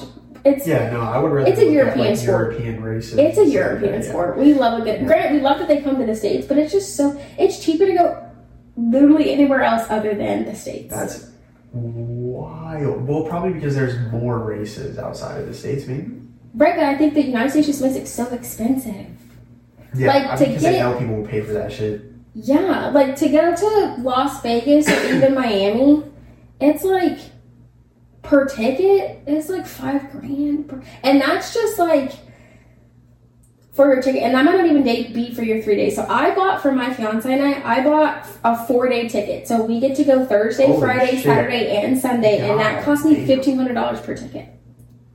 It's 0.44 0.66
Yeah, 0.66 0.90
no, 0.90 1.00
I 1.02 1.18
would 1.18 1.30
rather. 1.32 1.50
It's 1.50 1.61
a 1.61 1.66
at, 1.66 1.70
European 1.72 2.06
like, 2.08 2.16
sport. 2.16 2.52
European 2.52 2.82
races. 2.82 3.18
It's 3.18 3.38
a 3.38 3.44
European 3.46 3.92
that, 4.00 4.04
sport. 4.04 4.38
We 4.38 4.54
love 4.54 4.80
a 4.80 4.84
good. 4.84 5.06
Granted, 5.06 5.32
we 5.34 5.40
love 5.40 5.58
that 5.58 5.68
they 5.68 5.82
come 5.82 5.98
to 5.98 6.06
the 6.06 6.16
states, 6.16 6.46
but 6.46 6.56
it's 6.56 6.72
just 6.72 6.96
so 6.96 7.20
it's 7.38 7.62
cheaper 7.64 7.84
to 7.86 7.92
go 7.92 8.26
literally 8.76 9.32
anywhere 9.32 9.62
else 9.62 9.82
other 9.90 10.14
than 10.14 10.46
the 10.46 10.54
states. 10.54 10.88
That's 10.94 11.30
wild. 11.72 13.06
Well, 13.06 13.24
probably 13.24 13.52
because 13.52 13.74
there's 13.74 13.98
more 14.11 14.38
races 14.38 14.98
outside 14.98 15.40
of 15.42 15.46
the 15.46 15.54
states, 15.54 15.86
maybe. 15.86 16.11
right, 16.54 16.74
but 16.74 16.84
I 16.84 16.96
think 16.96 17.12
the 17.14 17.22
United 17.22 17.50
States 17.50 17.66
just 17.66 17.82
makes 17.82 17.96
it 17.96 18.08
so 18.08 18.24
expensive. 18.32 19.06
Yeah, 19.94 20.06
Like, 20.08 20.26
I 20.26 20.36
to 20.36 20.46
mean, 20.48 20.54
they 20.58 20.72
get- 20.72 20.78
know 20.80 20.98
people 20.98 21.16
will 21.16 21.26
pay 21.26 21.40
for 21.42 21.52
that 21.52 21.70
shit. 21.72 22.02
Yeah, 22.34 22.90
like 22.90 23.16
to 23.16 23.28
go 23.28 23.54
to 23.54 23.96
Las 24.02 24.40
Vegas 24.42 24.88
or 24.88 25.14
even 25.14 25.34
Miami, 25.34 26.04
it's 26.61 26.84
like 26.84 27.18
per 28.22 28.46
ticket, 28.46 29.22
it's 29.26 29.48
like 29.48 29.66
five 29.66 30.10
grand, 30.10 30.68
per, 30.68 30.82
and 31.02 31.20
that's 31.20 31.54
just 31.54 31.78
like 31.78 32.12
for 33.72 33.92
your 33.92 34.02
ticket, 34.02 34.22
and 34.22 34.34
that 34.34 34.44
might 34.44 34.56
not 34.56 34.66
even 34.66 34.82
date 34.82 35.14
be 35.14 35.32
for 35.32 35.42
your 35.42 35.62
three 35.62 35.76
days. 35.76 35.96
So 35.96 36.04
I 36.08 36.34
bought 36.34 36.60
for 36.60 36.72
my 36.72 36.92
fiance 36.92 37.32
and 37.32 37.42
I, 37.42 37.78
I 37.78 37.84
bought 37.84 38.26
a 38.44 38.66
four 38.66 38.88
day 38.88 39.08
ticket, 39.08 39.46
so 39.48 39.64
we 39.64 39.80
get 39.80 39.96
to 39.96 40.04
go 40.04 40.24
Thursday, 40.26 40.66
Holy 40.66 40.80
Friday, 40.80 41.12
shit. 41.16 41.24
Saturday, 41.24 41.76
and 41.76 41.96
Sunday, 41.96 42.48
and 42.48 42.58
that 42.58 42.84
cost 42.84 43.04
me 43.04 43.26
fifteen 43.26 43.56
hundred 43.56 43.74
dollars 43.74 44.00
per 44.00 44.14
ticket. 44.14 44.48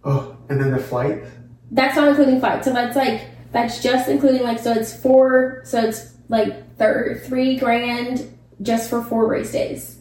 Oh, 0.04 0.38
and 0.50 0.60
then 0.60 0.72
the 0.72 0.80
flight. 0.80 1.24
That's 1.72 1.96
not 1.96 2.08
including 2.10 2.40
flights. 2.40 2.66
So 2.66 2.74
that's 2.74 2.96
like 2.96 3.28
that's 3.52 3.82
just 3.82 4.10
including 4.10 4.44
like 4.44 4.60
so 4.60 4.72
it's 4.74 4.96
four 4.96 5.62
so 5.64 5.82
it's 5.82 6.14
like 6.30 6.78
thir- 6.78 7.22
three 7.26 7.58
grand 7.58 8.38
just 8.62 8.90
for 8.90 9.04
four 9.04 9.28
race 9.28 9.52
days. 9.52 9.98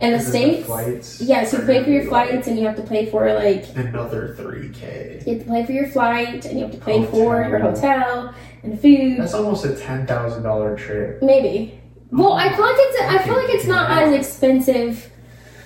In 0.00 0.12
the 0.12 0.20
states, 0.20 0.66
flights. 0.66 1.20
yes, 1.20 1.52
you 1.52 1.58
pay 1.60 1.84
for 1.84 1.90
your 1.90 2.04
be, 2.04 2.08
like, 2.10 2.28
flights 2.30 2.46
and 2.48 2.58
you 2.58 2.64
have 2.66 2.76
to 2.76 2.82
pay 2.82 3.04
for 3.10 3.32
like 3.34 3.66
Another 3.76 4.34
three 4.34 4.70
k. 4.70 5.22
you 5.26 5.34
have 5.34 5.44
to 5.44 5.50
pay 5.50 5.66
for 5.66 5.72
your 5.72 5.88
flight 5.88 6.44
and 6.46 6.58
you 6.58 6.64
have 6.64 6.74
to 6.74 6.80
pay 6.80 7.04
for 7.06 7.46
your 7.46 7.58
Hotel. 7.58 7.74
hotel 8.22 8.34
and 8.62 8.80
food. 8.80 9.18
That's 9.18 9.34
almost 9.34 9.64
a 9.66 9.74
ten 9.76 10.06
thousand 10.06 10.42
dollar 10.42 10.74
trip. 10.76 11.22
Maybe. 11.22 11.78
Well, 12.10 12.32
I 12.32 12.48
feel 12.56 12.64
like 12.64 12.76
it's 12.78 13.00
I 13.02 13.18
feel 13.24 13.36
like 13.36 13.50
it's 13.50 13.66
not 13.66 13.90
as 13.90 14.12
expensive 14.14 15.10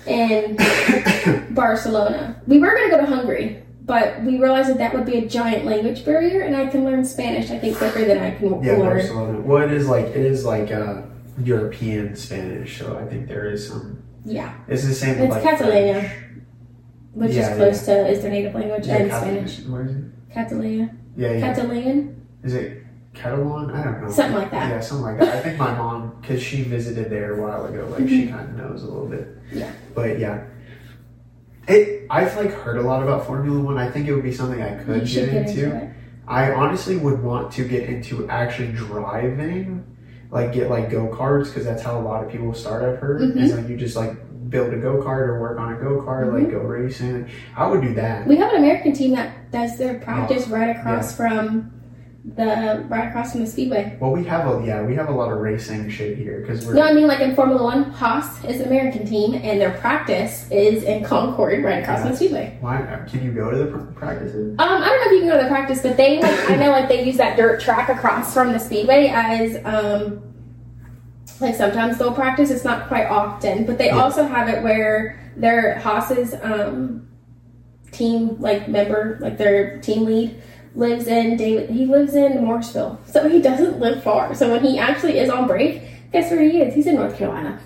in 0.05 0.57
Barcelona. 1.51 2.41
We 2.45 2.59
were 2.59 2.75
gonna 2.75 2.89
go 2.91 2.99
to 3.01 3.05
Hungary, 3.05 3.63
but 3.85 4.21
we 4.23 4.37
realized 4.37 4.69
that 4.69 4.77
that 4.79 4.93
would 4.93 5.05
be 5.05 5.17
a 5.19 5.25
giant 5.27 5.65
language 5.65 6.03
barrier, 6.05 6.41
and 6.41 6.55
I 6.55 6.67
can 6.67 6.83
learn 6.83 7.05
Spanish 7.05 7.49
I 7.51 7.57
think 7.57 7.77
quicker 7.77 8.05
than 8.05 8.19
I 8.19 8.31
can 8.31 8.61
Yeah, 8.63 8.73
learn. 8.73 8.81
Barcelona. 8.97 9.39
Well, 9.39 9.63
it 9.63 9.71
is 9.71 9.87
like 9.87 10.05
it 10.07 10.17
is 10.17 10.43
like 10.45 10.71
uh, 10.71 11.01
European 11.41 12.15
Spanish, 12.15 12.77
so 12.79 12.97
I 12.97 13.05
think 13.09 13.27
there 13.27 13.49
is 13.49 13.67
some. 13.67 14.01
Yeah, 14.25 14.53
It's 14.67 14.83
the 14.85 14.93
same. 14.93 15.19
It's 15.19 15.31
like 15.31 15.43
Catalonia. 15.43 16.01
French. 16.01 16.13
which 17.13 17.31
Yeah, 17.33 17.51
is 17.51 17.57
close 17.57 17.85
to 17.85 18.07
is 18.07 18.21
their 18.21 18.31
native 18.31 18.55
language 18.55 18.87
Yeah, 18.87 18.95
and 18.97 19.11
Spanish. 19.11 19.59
Where 19.65 19.85
is 19.85 19.91
it? 19.95 20.03
Catalina, 20.33 20.89
Yeah, 21.15 21.31
yeah. 21.33 21.39
Catalan, 21.39 22.25
Is 22.43 22.53
it 22.55 22.83
Catalan? 23.13 23.69
I 23.71 23.83
don't 23.83 24.01
know. 24.03 24.09
something 24.11 24.35
like 24.35 24.51
that. 24.51 24.69
Yeah, 24.71 24.79
something 24.81 25.05
like 25.05 25.19
that. 25.19 25.35
I 25.35 25.39
think 25.41 25.57
my 25.57 25.73
mom, 25.75 26.17
because 26.19 26.41
she 26.41 26.63
visited 26.63 27.09
there 27.09 27.37
a 27.39 27.41
while 27.41 27.65
ago, 27.65 27.87
like 27.97 28.09
she 28.09 28.27
kind 28.27 28.49
of 28.49 28.55
knows 28.57 28.83
a 28.83 28.87
little 28.87 29.07
bit. 29.07 29.27
Mm-hmm. 29.45 29.59
Yeah. 29.59 29.71
But 29.93 30.19
yeah, 30.19 30.43
it. 31.67 32.05
I've 32.09 32.35
like 32.35 32.51
heard 32.51 32.77
a 32.77 32.81
lot 32.81 33.01
about 33.03 33.25
Formula 33.25 33.59
One. 33.59 33.77
I 33.77 33.89
think 33.89 34.07
it 34.07 34.13
would 34.13 34.23
be 34.23 34.33
something 34.33 34.61
I 34.61 34.75
could 34.83 35.05
get 35.05 35.29
get 35.31 35.47
into. 35.47 35.65
into. 35.73 35.93
I 36.27 36.51
honestly 36.51 36.97
would 36.97 37.21
want 37.21 37.51
to 37.53 37.67
get 37.67 37.83
into 37.87 38.27
actually 38.29 38.71
driving, 38.73 39.85
like 40.35 40.51
get 40.51 40.69
like 40.69 40.89
go 40.89 41.07
karts, 41.07 41.45
because 41.45 41.63
that's 41.63 41.81
how 41.81 41.97
a 41.97 42.03
lot 42.03 42.23
of 42.23 42.29
people 42.29 42.53
start. 42.53 42.83
I've 42.83 42.99
heard 42.99 43.21
Mhm. 43.21 43.37
is 43.41 43.55
like 43.55 43.69
you 43.69 43.77
just 43.77 43.95
like 43.95 44.13
build 44.49 44.73
a 44.73 44.77
go 44.77 45.01
kart 45.01 45.27
or 45.29 45.39
work 45.39 45.57
on 45.59 45.73
a 45.73 45.77
go 45.77 46.01
kart, 46.05 46.25
Mm-hmm. 46.27 46.35
like 46.43 46.51
go 46.51 46.59
racing. 46.59 47.27
I 47.55 47.65
would 47.67 47.81
do 47.81 47.93
that. 47.95 48.27
We 48.27 48.35
have 48.37 48.51
an 48.51 48.57
American 48.57 48.91
team 48.93 49.11
that 49.15 49.49
does 49.51 49.77
their 49.77 49.95
practice 49.99 50.47
right 50.49 50.75
across 50.75 51.13
Oh, 51.13 51.15
from 51.17 51.71
the 52.33 52.83
right 52.89 53.07
across 53.09 53.33
from 53.33 53.41
the 53.41 53.47
speedway. 53.47 53.95
Well, 53.99 54.11
we 54.11 54.23
have 54.25 54.47
a 54.47 54.65
yeah, 54.65 54.81
we 54.81 54.95
have 54.95 55.09
a 55.09 55.11
lot 55.11 55.31
of 55.31 55.37
racing 55.37 55.89
shit 55.91 56.17
here 56.17 56.41
because 56.41 56.65
we're 56.65 56.73
No, 56.73 56.81
I 56.81 56.91
mean 56.93 57.05
like 57.05 57.19
in 57.19 57.35
Formula 57.35 57.61
One, 57.61 57.83
Haas 57.91 58.43
is 58.45 58.61
an 58.61 58.67
American 58.67 59.05
team, 59.05 59.35
and 59.35 59.61
their 59.61 59.77
practice 59.77 60.49
is 60.49 60.83
in 60.83 61.03
Concord, 61.03 61.63
right 61.63 61.83
across 61.83 62.01
from 62.01 62.09
the 62.11 62.15
speedway. 62.17 62.57
Why 62.61 62.77
can 63.07 63.23
you 63.23 63.31
go 63.31 63.51
to 63.51 63.57
the 63.57 63.67
pr- 63.67 63.77
practices? 63.93 64.55
Um, 64.57 64.67
I 64.67 64.87
don't 64.89 65.01
know 65.01 65.05
if 65.05 65.11
you 65.11 65.19
can 65.19 65.29
go 65.29 65.37
to 65.37 65.43
the 65.43 65.49
practice, 65.49 65.81
but 65.83 65.97
they 65.97 66.19
like 66.19 66.49
I 66.49 66.55
know 66.55 66.71
like 66.71 66.89
they 66.89 67.05
use 67.05 67.17
that 67.17 67.37
dirt 67.37 67.61
track 67.61 67.89
across 67.89 68.33
from 68.33 68.51
the 68.53 68.59
speedway 68.59 69.07
as 69.13 69.57
um 69.63 70.23
like 71.39 71.53
sometimes 71.53 71.99
they'll 71.99 72.11
practice. 72.13 72.49
It's 72.49 72.63
not 72.65 72.87
quite 72.87 73.05
often, 73.05 73.65
but 73.67 73.77
they 73.77 73.87
Yeah. 73.87 73.99
also 74.01 74.23
have 74.25 74.49
it 74.49 74.63
where 74.63 75.19
their 75.37 75.77
Haas's 75.77 76.33
um 76.41 77.07
team 77.91 78.35
like 78.41 78.67
member, 78.67 79.19
like 79.21 79.37
their 79.37 79.77
team 79.79 80.05
lead 80.05 80.41
lives 80.75 81.07
in 81.07 81.37
David. 81.37 81.69
He 81.69 81.85
lives 81.85 82.15
in 82.15 82.33
Mooresville, 82.33 82.97
so 83.07 83.27
he 83.29 83.41
doesn't 83.41 83.79
live 83.79 84.03
far. 84.03 84.35
So 84.35 84.51
when 84.51 84.63
he 84.63 84.77
actually 84.77 85.17
is 85.17 85.29
on 85.29 85.47
break, 85.47 85.81
guess 86.11 86.31
where 86.31 86.41
he 86.41 86.61
is? 86.61 86.75
He's 86.75 86.87
in 86.87 86.95
North 86.95 87.17
Carolina. 87.17 87.59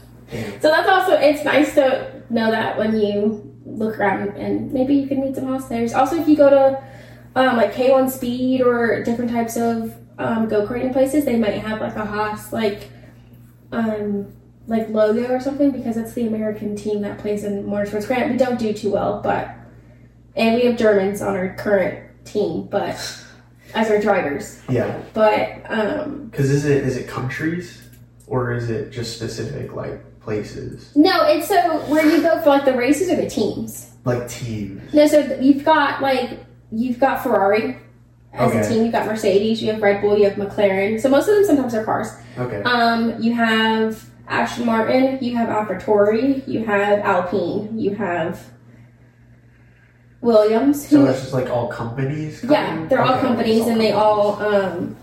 So 0.62 0.70
that's 0.70 0.88
also 0.88 1.14
it's 1.14 1.44
nice 1.44 1.74
to 1.76 2.22
know 2.30 2.52
that 2.52 2.78
when 2.78 3.00
you 3.00 3.46
look 3.66 4.00
around 4.00 4.30
and 4.38 4.72
maybe 4.72 4.96
you 4.96 5.08
can 5.08 5.22
meet 5.22 5.36
some 5.36 5.48
Haas 5.48 5.68
players. 5.68 5.94
Also, 5.94 6.18
if 6.18 6.28
you 6.28 6.36
go 6.36 6.50
to 6.50 6.84
um, 7.36 7.58
like 7.58 7.74
K1 7.74 8.10
Speed 8.10 8.62
or 8.62 9.04
different 9.04 9.32
types 9.32 9.58
of 9.58 9.96
um, 10.18 10.48
go 10.48 10.68
karting 10.68 10.94
places, 10.94 11.26
they 11.26 11.38
might 11.38 11.56
have 11.56 11.82
like 11.82 11.96
a 11.96 12.06
Haas 12.06 12.54
like 12.54 12.90
um, 13.72 14.32
like 14.68 14.90
logo 14.90 15.34
or 15.34 15.40
something 15.40 15.72
because 15.72 15.96
that's 15.96 16.14
the 16.14 16.28
American 16.28 16.76
team 16.76 17.02
that 17.02 17.18
plays 17.18 17.44
in 17.44 17.64
Motorsports 17.64 18.08
Grant. 18.08 18.32
We 18.32 18.38
don't 18.38 18.60
do 18.60 18.74
too 18.74 18.92
well, 18.92 19.22
but 19.22 19.50
and 20.36 20.56
we 20.56 20.66
have 20.66 20.78
Germans 20.78 21.22
on 21.22 21.36
our 21.36 21.56
current 21.56 22.09
team, 22.32 22.64
but 22.70 22.96
as 23.76 23.90
our 23.90 24.00
drivers. 24.02 24.62
Yeah, 24.70 25.00
But 25.14 25.62
um, 25.70 26.28
because 26.32 26.50
is 26.50 26.66
it 26.66 26.84
is 26.86 26.98
it 26.98 27.08
countries 27.08 27.82
or 28.28 28.52
is 28.54 28.70
it 28.70 28.92
just 28.92 29.16
specific 29.16 29.74
like 29.74 30.04
places 30.20 30.92
no, 30.96 31.26
it's 31.28 31.48
so 31.48 31.80
where 31.92 32.06
you 32.06 32.22
go 32.22 32.40
for 32.42 32.50
like 32.50 32.66
the 32.66 32.74
races 32.76 33.10
or 33.10 33.16
the 33.16 33.30
teams. 33.30 33.92
like 34.06 34.28
teams? 34.28 34.94
No, 34.94 35.08
so 35.08 35.20
you've 35.42 35.64
got 35.66 36.02
like 36.02 36.40
you've 36.72 37.00
got 37.00 37.24
Ferrari 37.24 37.78
as 38.34 38.50
Okay. 38.52 38.60
a 38.60 38.70
team. 38.70 38.84
You've 38.84 38.92
got 38.92 39.06
Mercedes. 39.08 39.62
You 39.62 39.72
have 39.72 39.82
Red 39.82 40.02
Bull. 40.02 40.18
You 40.18 40.26
have 40.30 40.34
McLaren. 40.38 41.00
So 41.02 41.10
most 41.10 41.28
of 41.28 41.36
them 41.36 41.46
sometimes 41.46 41.74
are 41.74 41.84
cars. 41.84 42.10
Okay, 42.38 42.62
Um, 42.64 43.20
you 43.22 43.34
have 43.34 44.06
Aston 44.28 44.66
Martin. 44.68 45.18
You 45.22 45.36
have 45.38 45.50
AlphaTauri. 45.50 46.48
You 46.48 46.64
have 46.66 47.00
Alpine. 47.00 47.78
You 47.80 47.96
have 47.96 48.40
Williams. 50.22 50.88
so 50.88 51.00
Who, 51.02 51.06
it's 51.08 51.22
just 51.22 51.34
like 51.34 51.50
all 51.50 51.68
companies. 51.68 52.44
yeah, 52.44 52.86
they're 52.88 53.02
all 53.02 53.20
companies, 53.20 53.62
it's 53.62 53.68
and 53.70 53.80
they 53.80 53.92
all 53.92 54.42
um, 54.42 54.96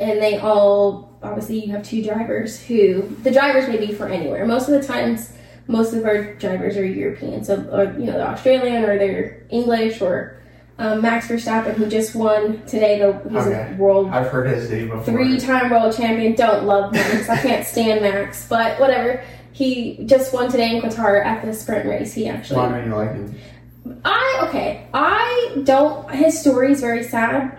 and 0.00 0.20
they 0.20 0.38
all 0.38 1.16
obviously 1.22 1.64
you 1.64 1.72
have 1.72 1.82
two 1.82 2.02
drivers 2.04 2.60
who 2.60 3.02
the 3.22 3.30
drivers 3.30 3.68
may 3.68 3.76
be 3.78 3.92
for 3.92 4.08
anywhere. 4.08 4.44
Most 4.46 4.68
of 4.68 4.80
the 4.80 4.86
times, 4.86 5.32
most 5.68 5.92
of 5.94 6.04
our 6.04 6.34
drivers 6.34 6.76
are 6.76 6.84
European, 6.84 7.44
so 7.44 7.60
or 7.72 7.84
you 7.98 8.06
know 8.06 8.12
they're 8.12 8.26
Australian 8.28 8.84
or 8.84 8.98
they're 8.98 9.42
English 9.50 10.00
or 10.00 10.36
um, 10.78 11.00
Max 11.00 11.28
Verstappen 11.28 11.74
who 11.74 11.86
just 11.86 12.14
won 12.14 12.62
today. 12.66 12.98
The 12.98 13.12
he's 13.30 13.46
Okay. 13.46 13.72
a 13.72 13.76
world 13.76 14.10
I've 14.10 14.28
heard 14.28 14.48
his 14.48 14.70
name 14.70 14.88
before. 14.88 15.04
three-time 15.04 15.70
world 15.70 15.96
champion. 15.96 16.34
Don't 16.34 16.66
love 16.66 16.92
Max. 16.92 17.28
I 17.28 17.36
can't 17.40 17.64
stand 17.66 18.02
Max, 18.02 18.46
but 18.48 18.78
whatever. 18.80 19.22
He 19.52 20.04
just 20.04 20.34
won 20.34 20.50
today 20.50 20.76
in 20.76 20.82
Qatar 20.82 21.24
at 21.24 21.42
the 21.42 21.54
sprint 21.54 21.86
race. 21.88 22.12
He 22.12 22.28
actually. 22.28 22.56
Why 22.58 22.68
don't 22.68 22.84
you 22.86 22.94
like 22.94 23.12
him? 23.14 23.34
I 24.04 24.46
okay. 24.48 24.88
I 24.92 25.62
don't. 25.64 26.10
His 26.10 26.40
story 26.40 26.72
is 26.72 26.80
very 26.80 27.02
sad. 27.02 27.58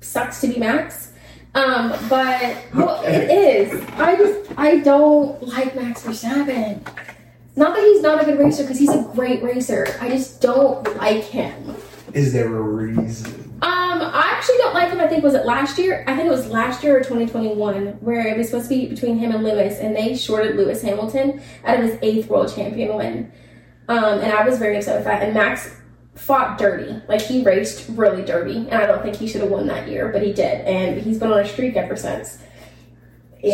Sucks 0.00 0.40
to 0.40 0.48
be 0.48 0.58
Max. 0.58 1.12
Um, 1.54 1.90
but 2.08 2.56
well, 2.74 3.02
it 3.04 3.30
is. 3.30 3.84
I 3.96 4.16
just 4.16 4.52
I 4.56 4.80
don't 4.80 5.42
like 5.42 5.74
Max 5.74 6.02
Verstappen. 6.02 6.86
Not 7.56 7.74
that 7.74 7.84
he's 7.84 8.02
not 8.02 8.22
a 8.22 8.24
good 8.24 8.38
racer, 8.38 8.62
because 8.62 8.78
he's 8.78 8.94
a 8.94 9.02
great 9.14 9.42
racer. 9.42 9.86
I 10.00 10.08
just 10.08 10.40
don't 10.40 10.96
like 10.96 11.24
him. 11.24 11.74
Is 12.14 12.32
there 12.32 12.46
a 12.46 12.60
reason? 12.60 13.48
Um, 13.60 14.00
I 14.00 14.30
actually 14.36 14.58
don't 14.58 14.74
like 14.74 14.90
him. 14.90 15.00
I 15.00 15.08
think 15.08 15.24
was 15.24 15.34
it 15.34 15.44
last 15.44 15.76
year? 15.76 16.04
I 16.06 16.14
think 16.14 16.28
it 16.28 16.30
was 16.30 16.46
last 16.46 16.84
year 16.84 16.96
or 16.96 17.00
2021, 17.00 17.98
where 18.00 18.28
it 18.28 18.38
was 18.38 18.48
supposed 18.48 18.68
to 18.68 18.76
be 18.76 18.86
between 18.86 19.18
him 19.18 19.32
and 19.32 19.42
Lewis, 19.42 19.80
and 19.80 19.96
they 19.96 20.16
shorted 20.16 20.54
Lewis 20.54 20.82
Hamilton 20.82 21.42
out 21.64 21.80
of 21.80 21.84
his 21.84 21.98
eighth 22.00 22.28
world 22.28 22.54
champion 22.54 22.94
win. 22.94 23.32
Um, 23.88 24.20
and 24.20 24.32
I 24.32 24.46
was 24.46 24.58
very 24.58 24.76
upset 24.76 24.96
with 24.96 25.04
that. 25.04 25.22
And 25.22 25.34
Max 25.34 25.74
fought 26.14 26.58
dirty, 26.58 27.00
like 27.08 27.22
he 27.22 27.42
raced 27.42 27.88
really 27.90 28.24
dirty, 28.24 28.56
and 28.56 28.74
I 28.74 28.86
don't 28.86 29.02
think 29.02 29.16
he 29.16 29.26
should 29.26 29.40
have 29.40 29.50
won 29.50 29.66
that 29.68 29.88
year, 29.88 30.08
but 30.08 30.22
he 30.22 30.32
did, 30.32 30.66
and 30.66 31.00
he's 31.00 31.18
been 31.18 31.32
on 31.32 31.40
a 31.40 31.48
streak 31.48 31.76
ever 31.76 31.96
since. 31.96 32.38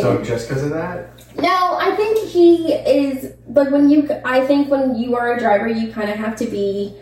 So 0.00 0.22
just 0.22 0.48
because 0.48 0.64
of 0.64 0.70
that? 0.70 1.10
no, 1.36 1.76
I 1.78 1.94
think 1.94 2.18
he 2.26 2.72
is 2.72 3.34
like 3.48 3.70
when 3.70 3.90
you. 3.90 4.08
I 4.24 4.46
think 4.46 4.70
when 4.70 4.96
you 4.96 5.14
are 5.14 5.34
a 5.34 5.38
driver, 5.38 5.68
you 5.68 5.92
kind 5.92 6.08
of 6.08 6.16
have 6.16 6.36
to 6.36 6.46
be 6.46 6.96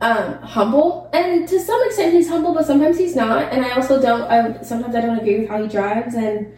um, 0.00 0.38
humble, 0.38 1.10
and 1.12 1.46
to 1.46 1.60
some 1.60 1.82
extent, 1.84 2.14
he's 2.14 2.28
humble, 2.28 2.54
but 2.54 2.64
sometimes 2.64 2.98
he's 2.98 3.14
not. 3.14 3.52
And 3.52 3.64
I 3.66 3.72
also 3.72 4.00
don't. 4.00 4.22
I, 4.22 4.62
sometimes 4.62 4.94
I 4.94 5.02
don't 5.02 5.18
agree 5.18 5.40
with 5.40 5.50
how 5.50 5.62
he 5.62 5.68
drives, 5.68 6.14
and 6.14 6.56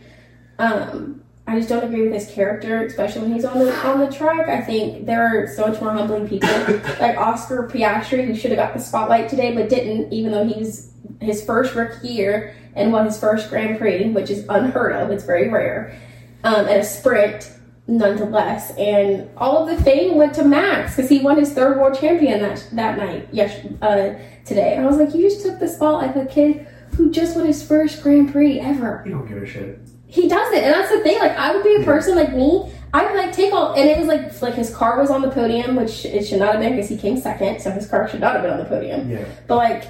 um, 0.61 1.22
I 1.49 1.57
just 1.57 1.70
don't 1.70 1.82
agree 1.82 2.03
with 2.03 2.12
his 2.12 2.30
character, 2.30 2.84
especially 2.84 3.22
when 3.22 3.32
he's 3.32 3.46
on 3.46 3.59
the 3.59 3.74
on 3.86 4.01
the 4.01 4.12
track. 4.12 4.49
I 4.49 4.61
think 4.61 5.07
there 5.07 5.22
are 5.22 5.49
so 5.49 5.66
much 5.66 5.80
more 5.80 5.92
humbling 5.92 6.28
people, 6.28 6.49
like 7.01 7.16
Oscar 7.16 7.66
Piastri, 7.72 8.26
who 8.26 8.34
should 8.34 8.51
have 8.51 8.59
got 8.59 8.74
the 8.74 8.80
spotlight 8.80 9.30
today, 9.30 9.55
but 9.55 9.70
didn't, 9.70 10.12
even 10.12 10.30
though 10.30 10.46
he's 10.46 10.92
his 11.22 11.42
first 11.42 11.74
rookie 11.74 12.09
year 12.09 12.55
and 12.74 12.92
won 12.92 13.07
his 13.07 13.18
first 13.18 13.49
Grand 13.49 13.78
Prix, 13.78 14.11
which 14.11 14.28
is 14.28 14.44
unheard 14.51 14.92
of. 14.92 15.11
It's 15.11 15.24
very 15.24 15.49
rare 15.49 15.99
um, 16.44 16.66
and 16.66 16.80
a 16.80 16.84
sprint 16.84 17.51
nonetheless. 17.86 18.76
And 18.76 19.30
all 19.38 19.66
of 19.66 19.74
the 19.74 19.82
fame 19.82 20.16
went 20.16 20.34
to 20.34 20.44
Max 20.44 20.96
because 20.96 21.09
he 21.09 21.20
won 21.20 21.38
his 21.38 21.55
third 21.55 21.78
world 21.78 21.99
champion 21.99 22.40
that 22.42 22.68
that 22.72 22.99
night. 22.99 23.26
Yes, 23.32 23.64
uh, 23.80 24.18
today. 24.44 24.74
And 24.74 24.84
I 24.84 24.86
was 24.86 24.99
like, 24.99 25.14
you 25.14 25.22
just 25.22 25.42
took 25.42 25.59
the 25.59 25.68
spotlight 25.68 26.14
of 26.14 26.26
a 26.26 26.26
kid 26.26 26.66
who 26.96 27.11
just 27.11 27.36
won 27.36 27.46
his 27.46 27.66
first 27.66 28.03
Grand 28.03 28.32
Prix 28.32 28.61
ever. 28.61 29.03
You 29.07 29.12
don't 29.12 29.26
give 29.26 29.42
a 29.42 29.46
shit. 29.46 29.80
He 30.09 30.26
does 30.28 30.52
it, 30.52 30.64
and 30.64 30.72
that's 30.74 30.90
the 30.90 31.00
thing. 31.00 31.18
Like, 31.18 31.36
I 31.36 31.54
would 31.54 31.62
be 31.62 31.76
a 31.76 31.84
person 31.84 32.16
like 32.16 32.34
me. 32.34 32.72
I 32.94 33.04
would 33.04 33.14
like 33.16 33.32
take 33.32 33.52
all, 33.52 33.74
and 33.74 33.88
it 33.88 33.98
was 33.98 34.06
like 34.06 34.40
like 34.40 34.54
his 34.54 34.74
car 34.74 34.98
was 34.98 35.11
on 35.11 35.20
the 35.20 35.30
podium, 35.30 35.76
which 35.76 36.06
it 36.06 36.26
should 36.26 36.38
not 36.38 36.52
have 36.52 36.61
been 36.62 36.72
because 36.74 36.88
he 36.88 36.96
came 36.96 37.18
second, 37.18 37.61
so 37.61 37.70
his 37.70 37.86
car 37.86 38.09
should 38.09 38.20
not 38.20 38.32
have 38.32 38.42
been 38.42 38.50
on 38.52 38.59
the 38.59 38.64
podium. 38.64 39.11
Yeah. 39.11 39.26
But 39.46 39.56
like, 39.56 39.84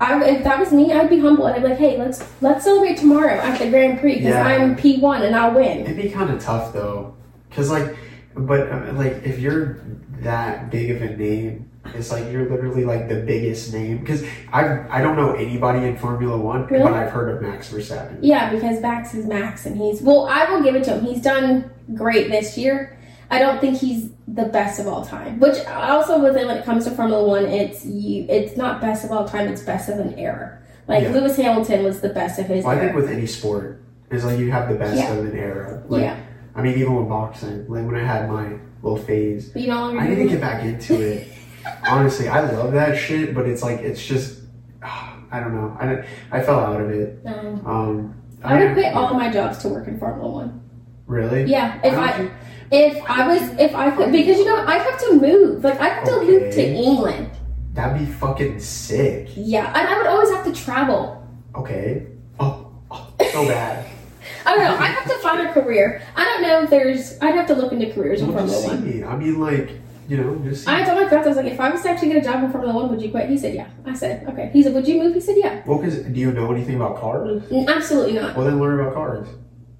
I 0.00 0.18
if 0.24 0.44
that 0.44 0.58
was 0.58 0.72
me, 0.72 0.92
I'd 0.94 1.10
be 1.10 1.18
humble 1.18 1.46
and 1.46 1.56
I'd 1.56 1.62
be 1.62 1.68
like, 1.68 1.78
hey, 1.78 1.98
let's 1.98 2.24
let's 2.40 2.64
celebrate 2.64 2.96
tomorrow 2.96 3.34
at 3.34 3.58
the 3.58 3.68
Grand 3.68 4.00
Prix 4.00 4.14
because 4.14 4.30
Yeah. 4.30 4.46
I'm 4.46 4.74
P 4.76 4.98
one 4.98 5.22
and 5.22 5.36
I'll 5.36 5.52
win. 5.54 5.80
It'd 5.80 5.96
be 5.98 6.08
kind 6.08 6.30
of 6.30 6.40
tough 6.40 6.72
though, 6.72 7.14
because 7.50 7.70
like, 7.70 7.94
but 8.34 8.72
uh, 8.72 8.92
like 8.94 9.22
if 9.24 9.38
you're 9.38 9.80
that 10.20 10.70
big 10.70 10.90
of 10.90 11.02
a 11.02 11.14
name, 11.14 11.70
it's 11.94 12.10
like 12.12 12.30
you're 12.30 12.48
literally 12.48 12.84
like 12.84 13.08
the 13.08 13.16
biggest 13.16 13.72
name. 13.72 13.98
Because 13.98 14.24
I 14.52 14.84
I 14.88 15.00
don't 15.00 15.16
know 15.16 15.34
anybody 15.34 15.86
in 15.86 15.96
Formula 15.96 16.36
One, 16.36 16.66
Really? 16.66 16.82
but 16.84 16.92
I've 16.92 17.10
heard 17.10 17.34
of 17.34 17.42
Max 17.42 17.72
Verstappen. 17.72 18.18
Yeah, 18.20 18.50
because 18.52 18.80
Max 18.80 19.14
is 19.14 19.26
Max, 19.26 19.66
and 19.66 19.76
he's 19.76 20.00
well. 20.02 20.26
I 20.26 20.50
will 20.50 20.62
give 20.62 20.74
it 20.74 20.84
to 20.84 20.96
him. 20.98 21.04
He's 21.04 21.22
done 21.22 21.70
great 21.94 22.30
this 22.30 22.56
year. 22.58 22.98
I 23.30 23.38
don't 23.38 23.60
think 23.60 23.76
he's 23.78 24.10
the 24.26 24.46
best 24.46 24.80
of 24.80 24.86
all 24.88 25.04
time. 25.04 25.38
Which 25.38 25.62
also 25.66 26.18
with 26.22 26.36
it, 26.36 26.46
when 26.46 26.56
it 26.56 26.64
comes 26.64 26.84
to 26.84 26.90
Formula 26.90 27.26
One, 27.26 27.44
it's 27.44 27.84
you. 27.84 28.24
It's 28.28 28.56
not 28.56 28.80
best 28.80 29.04
of 29.04 29.12
all 29.12 29.28
time. 29.28 29.48
It's 29.48 29.62
best 29.62 29.88
of 29.88 29.98
an 29.98 30.14
era. 30.18 30.58
Like 30.86 31.02
Yeah. 31.04 31.10
Lewis 31.10 31.36
Hamilton 31.36 31.84
was 31.84 32.00
the 32.00 32.08
best 32.08 32.38
of 32.38 32.46
his 32.46 32.64
Well, 32.64 32.74
I 32.74 32.80
think 32.80 32.94
with 32.96 33.10
any 33.10 33.26
sport, 33.26 33.82
it's 34.10 34.24
like 34.24 34.38
you 34.38 34.50
have 34.50 34.70
the 34.70 34.74
best 34.76 34.96
Yeah. 34.96 35.12
of 35.12 35.24
an 35.26 35.36
era. 35.36 35.82
Like, 35.88 36.00
yeah, 36.02 36.16
I 36.56 36.62
mean, 36.62 36.78
even 36.78 36.94
with 36.96 37.08
boxing, 37.10 37.66
like 37.68 37.84
when 37.84 37.94
I 37.96 38.02
had 38.04 38.30
my 38.30 38.54
little 38.82 38.96
phase, 38.96 39.50
you 39.54 39.66
no 39.66 39.74
longer. 39.80 40.00
I 40.00 40.08
need 40.08 40.16
to 40.16 40.28
get 40.28 40.40
back 40.40 40.64
into 40.64 40.94
it. 41.00 41.28
Honestly, 41.86 42.28
I 42.28 42.50
love 42.50 42.72
that 42.72 42.96
shit, 42.96 43.34
but 43.34 43.46
it's 43.46 43.62
like 43.62 43.80
it's 43.80 44.04
just 44.04 44.40
I 44.82 45.40
don't 45.40 45.54
know. 45.54 45.76
I 45.78 46.38
I 46.38 46.42
fell 46.42 46.60
out 46.60 46.80
of 46.80 46.90
it. 46.90 47.20
Um, 47.26 47.66
Um, 47.66 48.22
I 48.42 48.64
would 48.64 48.74
quit 48.74 48.94
all 48.94 49.14
my 49.14 49.30
jobs 49.30 49.58
to 49.58 49.68
work 49.68 49.88
in 49.88 49.98
Formula 49.98 50.30
One. 50.30 50.62
Really? 51.06 51.44
Yeah, 51.44 51.80
if 51.82 51.94
Why 51.94 52.12
I 52.12 52.18
don't 52.18 52.32
if 52.70 53.02
I 53.10 53.26
was 53.26 53.42
if 53.58 53.74
I 53.74 53.90
could 53.90 54.12
because 54.12 54.38
you 54.38 54.44
know 54.44 54.64
I 54.66 54.78
have 54.78 54.98
to 55.00 55.14
move. 55.14 55.64
Like 55.64 55.80
I 55.80 55.88
have 55.88 56.04
to 56.04 56.22
move 56.22 56.52
to 56.54 56.66
England. 56.66 57.30
That'd 57.72 57.98
be 57.98 58.12
fucking 58.12 58.60
sick. 58.60 59.28
Yeah, 59.36 59.66
and 59.68 59.88
I 59.88 59.96
would 59.98 60.06
always 60.06 60.30
have 60.30 60.44
to 60.44 60.52
travel. 60.52 61.26
Okay. 61.54 62.06
Oh, 62.40 62.72
oh 62.90 63.12
so 63.32 63.46
bad. 63.46 63.86
I 64.46 64.54
don't 64.54 64.64
know. 64.64 64.76
I 64.76 64.86
have 64.86 65.04
to 65.04 65.18
find 65.18 65.46
a 65.46 65.52
career. 65.52 66.02
I 66.16 66.24
don't 66.24 66.42
know 66.42 66.62
if 66.62 66.70
there's. 66.70 67.18
I'd 67.20 67.34
have 67.34 67.46
to 67.48 67.54
look 67.54 67.72
into 67.72 67.92
careers 67.92 68.20
in 68.20 68.32
Formula 68.32 68.66
One. 68.66 69.04
I 69.04 69.16
mean, 69.16 69.40
like, 69.40 69.70
you 70.08 70.16
know, 70.16 70.36
just 70.48 70.66
I 70.66 70.84
told 70.84 71.00
my 71.02 71.08
fiance, 71.08 71.26
I 71.26 71.28
was 71.28 71.36
like, 71.36 71.46
if 71.52 71.60
I 71.60 71.70
was 71.70 71.82
to 71.82 71.90
actually 71.90 72.08
get 72.08 72.16
a 72.16 72.20
job 72.22 72.42
in 72.42 72.50
Formula 72.50 72.74
One, 72.74 72.88
would 72.90 73.02
you 73.02 73.10
quit? 73.10 73.28
He 73.28 73.36
said, 73.38 73.54
yeah. 73.54 73.68
I 73.84 73.92
said, 73.94 74.26
okay. 74.28 74.50
He 74.52 74.62
said, 74.62 74.72
would 74.74 74.88
you 74.88 74.98
move? 75.02 75.14
He 75.14 75.20
said, 75.20 75.36
yeah. 75.38 75.62
Well, 75.66 75.78
because 75.78 75.98
do 76.00 76.18
you 76.18 76.32
know 76.32 76.50
anything 76.52 76.76
about 76.76 76.98
cars? 76.98 77.42
"Mm, 77.44 77.68
Absolutely 77.68 78.14
not. 78.14 78.34
Well, 78.36 78.46
then 78.46 78.58
learn 78.58 78.80
about 78.80 78.94
cars. 78.94 79.28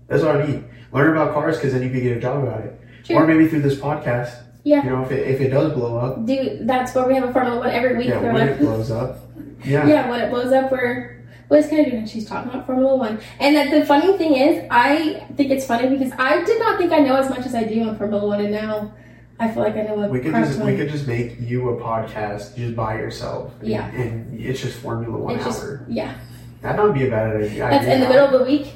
That's 0.07 0.23
what 0.23 0.37
I 0.37 0.47
mean. 0.47 0.69
Learn 0.93 1.13
about 1.17 1.33
cars 1.35 1.57
because 1.57 1.73
then 1.73 1.83
you 1.83 1.91
can 1.91 2.01
get 2.03 2.17
a 2.17 2.21
job 2.21 2.45
about 2.45 2.61
it. 2.61 2.81
Sure. 3.05 3.23
Or 3.23 3.27
maybe 3.27 3.49
through 3.49 3.63
this 3.63 3.77
podcast. 3.79 4.45
Yeah. 4.65 4.85
You 4.85 4.91
know, 4.91 5.03
if 5.05 5.11
it, 5.11 5.27
if 5.27 5.41
it 5.41 5.49
does 5.49 5.73
blow 5.73 5.97
up, 5.99 6.27
Dude, 6.27 6.67
that's 6.69 6.95
where 6.95 7.07
we 7.07 7.15
have 7.15 7.25
a 7.29 7.33
Formula 7.33 7.59
One 7.59 7.71
every 7.71 7.97
week. 7.97 8.09
yeah, 8.09 8.21
when 8.21 8.35
like, 8.35 8.51
it 8.51 8.59
blows 8.61 8.91
up. 8.91 9.19
Yeah. 9.65 9.87
yeah, 9.87 10.11
when 10.11 10.21
it 10.21 10.31
blows 10.31 10.53
up, 10.53 10.71
we're 10.71 11.17
what 11.49 11.61
is 11.61 11.69
Kennedy 11.69 11.93
doing? 11.93 12.07
She's 12.07 12.29
talking 12.29 12.51
about 12.51 12.67
Formula 12.67 12.95
One. 12.95 13.19
And 13.41 13.57
that 13.57 13.71
the 13.71 13.87
funny 13.87 14.17
thing 14.19 14.35
is, 14.35 14.67
I 14.71 15.27
think 15.37 15.51
it's 15.51 15.65
funny 15.67 15.89
because 15.89 16.13
I 16.19 16.45
did 16.45 16.59
not 16.61 16.79
think 16.79 16.93
I 16.93 16.99
know 16.99 17.17
as 17.17 17.31
much 17.31 17.47
as 17.47 17.55
I 17.55 17.65
do 17.65 17.83
on 17.89 17.97
Formula 17.97 18.27
One, 18.27 18.41
and 18.43 18.53
now 18.53 18.93
I 19.41 19.49
feel 19.49 19.63
like 19.63 19.77
I 19.77 19.83
know 19.83 19.95
what 19.95 20.11
We 20.11 20.21
could 20.21 20.33
just 20.33 20.61
we 20.61 20.77
could 20.77 20.89
just 20.91 21.07
make 21.07 21.41
you 21.41 21.69
a 21.71 21.81
podcast 21.81 22.57
just 22.57 22.75
by 22.75 22.97
yourself. 22.97 23.53
Yeah. 23.63 23.89
And 23.91 24.39
it's 24.41 24.61
just 24.61 24.79
Formula 24.79 25.17
One 25.17 25.37
It's 25.37 25.45
just 25.45 25.63
hour. 25.63 25.87
yeah. 25.89 26.19
That 26.63 26.83
would 26.83 26.95
be 26.95 27.07
a 27.07 27.11
bad 27.11 27.37
idea. 27.37 27.71
That's 27.71 27.87
in 27.87 28.01
the 28.01 28.09
middle 28.09 28.27
of 28.27 28.33
the 28.33 28.45
week. 28.45 28.73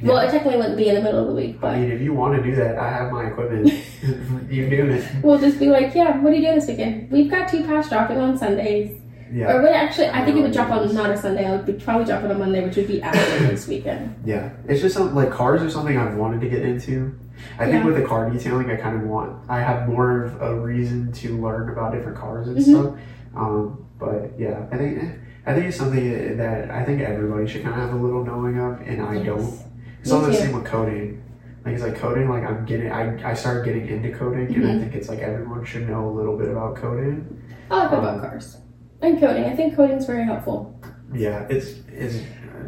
Yeah. 0.00 0.08
Well, 0.08 0.18
it 0.18 0.30
technically 0.30 0.56
wouldn't 0.56 0.76
be 0.76 0.88
in 0.88 0.94
the 0.94 1.02
middle 1.02 1.22
of 1.22 1.26
the 1.26 1.34
week, 1.34 1.60
but 1.60 1.74
I 1.74 1.80
mean, 1.80 1.90
if 1.90 2.00
you 2.00 2.12
want 2.12 2.36
to 2.36 2.42
do 2.48 2.54
that, 2.54 2.78
I 2.78 2.88
have 2.88 3.10
my 3.10 3.26
equipment. 3.26 3.66
you 4.48 4.70
do 4.70 4.86
it. 4.90 5.04
we'll 5.24 5.40
just 5.40 5.58
be 5.58 5.66
like, 5.66 5.92
yeah, 5.92 6.16
what 6.20 6.32
are 6.32 6.36
you 6.36 6.42
doing 6.42 6.54
this 6.54 6.68
weekend? 6.68 7.10
We've 7.10 7.28
got 7.28 7.48
two 7.48 7.64
past 7.64 7.90
dropping 7.90 8.18
on 8.18 8.38
Sundays. 8.38 8.96
Yeah. 9.32 9.52
Or 9.52 9.62
would 9.62 9.72
actually, 9.72 10.06
I 10.08 10.24
think 10.24 10.36
it 10.36 10.42
would 10.42 10.52
drop 10.52 10.70
on 10.70 10.94
not 10.94 11.10
a 11.10 11.18
Sunday. 11.18 11.44
I 11.46 11.56
would 11.56 11.82
probably 11.82 12.04
drop 12.06 12.22
it 12.22 12.30
on 12.30 12.38
Monday, 12.38 12.64
which 12.64 12.76
would 12.76 12.86
be 12.86 13.02
after 13.02 13.18
this 13.48 13.66
weekend. 13.66 14.14
Yeah, 14.24 14.50
it's 14.68 14.80
just 14.80 14.94
something 14.94 15.16
like 15.16 15.30
cars 15.32 15.60
are 15.62 15.68
something 15.68 15.98
I've 15.98 16.14
wanted 16.14 16.40
to 16.42 16.48
get 16.48 16.62
into. 16.62 17.18
I 17.58 17.64
think 17.64 17.76
Yeah. 17.78 17.86
with 17.86 17.96
the 17.96 18.02
car 18.02 18.28
detailing, 18.30 18.70
I 18.70 18.76
kind 18.76 18.96
of 18.96 19.08
want. 19.08 19.32
I 19.48 19.60
have 19.60 19.88
more 19.88 20.22
of 20.24 20.40
a 20.42 20.54
reason 20.60 21.12
to 21.12 21.36
learn 21.38 21.68
about 21.70 21.92
different 21.92 22.18
cars 22.18 22.48
and 22.48 22.56
Mhm. 22.58 22.62
stuff. 22.62 22.94
Um, 23.36 23.78
but 23.98 24.32
yeah, 24.38 24.60
I 24.72 24.76
think 24.76 25.02
I 25.46 25.54
think 25.54 25.66
it's 25.66 25.76
something 25.78 26.36
that 26.36 26.70
I 26.70 26.84
think 26.84 27.00
everybody 27.00 27.46
should 27.46 27.62
kind 27.62 27.74
of 27.74 27.80
have 27.80 27.98
a 27.98 28.02
little 28.02 28.22
knowing 28.24 28.58
of, 28.58 28.80
and 28.86 29.00
I 29.00 29.14
Yes. 29.14 29.26
don't. 29.26 29.54
It's 30.02 30.12
all 30.12 30.20
the 30.20 30.32
same 30.32 30.52
with 30.54 30.64
coding. 30.64 31.22
Like 31.64 31.74
it's 31.74 31.82
like 31.82 31.96
coding. 31.96 32.28
Like 32.28 32.44
I'm 32.44 32.64
getting. 32.66 32.90
I 32.92 33.30
I 33.30 33.34
started 33.34 33.64
getting 33.64 33.86
into 33.88 34.10
coding, 34.10 34.54
and 34.54 34.64
I 34.64 34.68
Mhm. 34.74 34.80
think 34.80 34.94
it's 34.94 35.08
like 35.08 35.20
everyone 35.20 35.64
should 35.64 35.88
know 35.88 36.06
a 36.08 36.12
little 36.12 36.36
bit 36.36 36.48
about 36.48 36.76
coding. 36.76 37.26
I 37.70 37.78
like 37.84 37.92
about 37.92 38.14
Um, 38.14 38.20
cars 38.20 38.58
and 39.02 39.18
coding. 39.20 39.44
I 39.44 39.54
think 39.56 39.74
coding 39.74 39.96
is 39.96 40.06
very 40.06 40.24
helpful. 40.24 40.74
Yeah, 41.14 41.44
it's 41.48 41.80
it's 41.96 42.20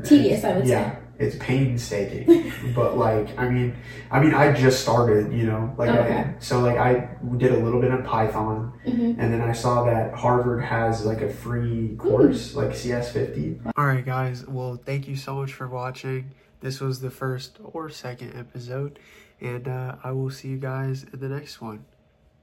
Tedious, 0.03 0.45
I 0.45 0.57
would 0.57 0.67
yeah, 0.67 0.93
it's 1.21 1.37
painstaking. 1.37 2.53
but 2.75 2.97
like, 2.97 3.39
I 3.39 3.49
mean, 3.49 3.77
I 4.11 4.19
mean, 4.21 4.35
I 4.35 4.53
just 4.53 4.81
started, 4.81 5.33
you 5.33 5.45
know, 5.45 5.73
like, 5.79 5.91
Okay. 5.91 6.15
I, 6.15 6.35
so 6.39 6.61
like 6.61 6.79
I 6.79 7.11
did 7.37 7.53
a 7.53 7.59
little 7.59 7.81
bit 7.81 7.93
of 7.93 8.05
Python, 8.05 8.73
hmm 8.85 9.11
and 9.21 9.33
then 9.33 9.41
I 9.43 9.53
saw 9.53 9.85
that 9.85 10.15
Harvard 10.15 10.65
has 10.65 11.05
like 11.05 11.21
a 11.21 11.29
free 11.29 11.95
course, 11.99 12.55
like 12.55 12.71
CS50. 12.71 13.73
All 13.77 13.87
right, 13.87 14.05
guys. 14.05 14.47
Well, 14.47 14.81
thank 14.83 15.07
you 15.07 15.17
so 15.17 15.35
much 15.35 15.53
for 15.53 15.69
watching. 15.69 16.33
This 16.61 16.81
was 16.81 17.01
the 17.01 17.11
first 17.11 17.59
or 17.63 17.89
second 17.91 18.35
episode, 18.37 18.99
and 19.41 19.69
uh, 19.69 19.97
I 20.03 20.13
will 20.13 20.31
see 20.31 20.49
you 20.49 20.59
guys 20.59 21.05
in 21.13 21.21
the 21.21 21.29
next 21.29 21.61
one. 21.61 21.85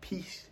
Peace. 0.02 0.47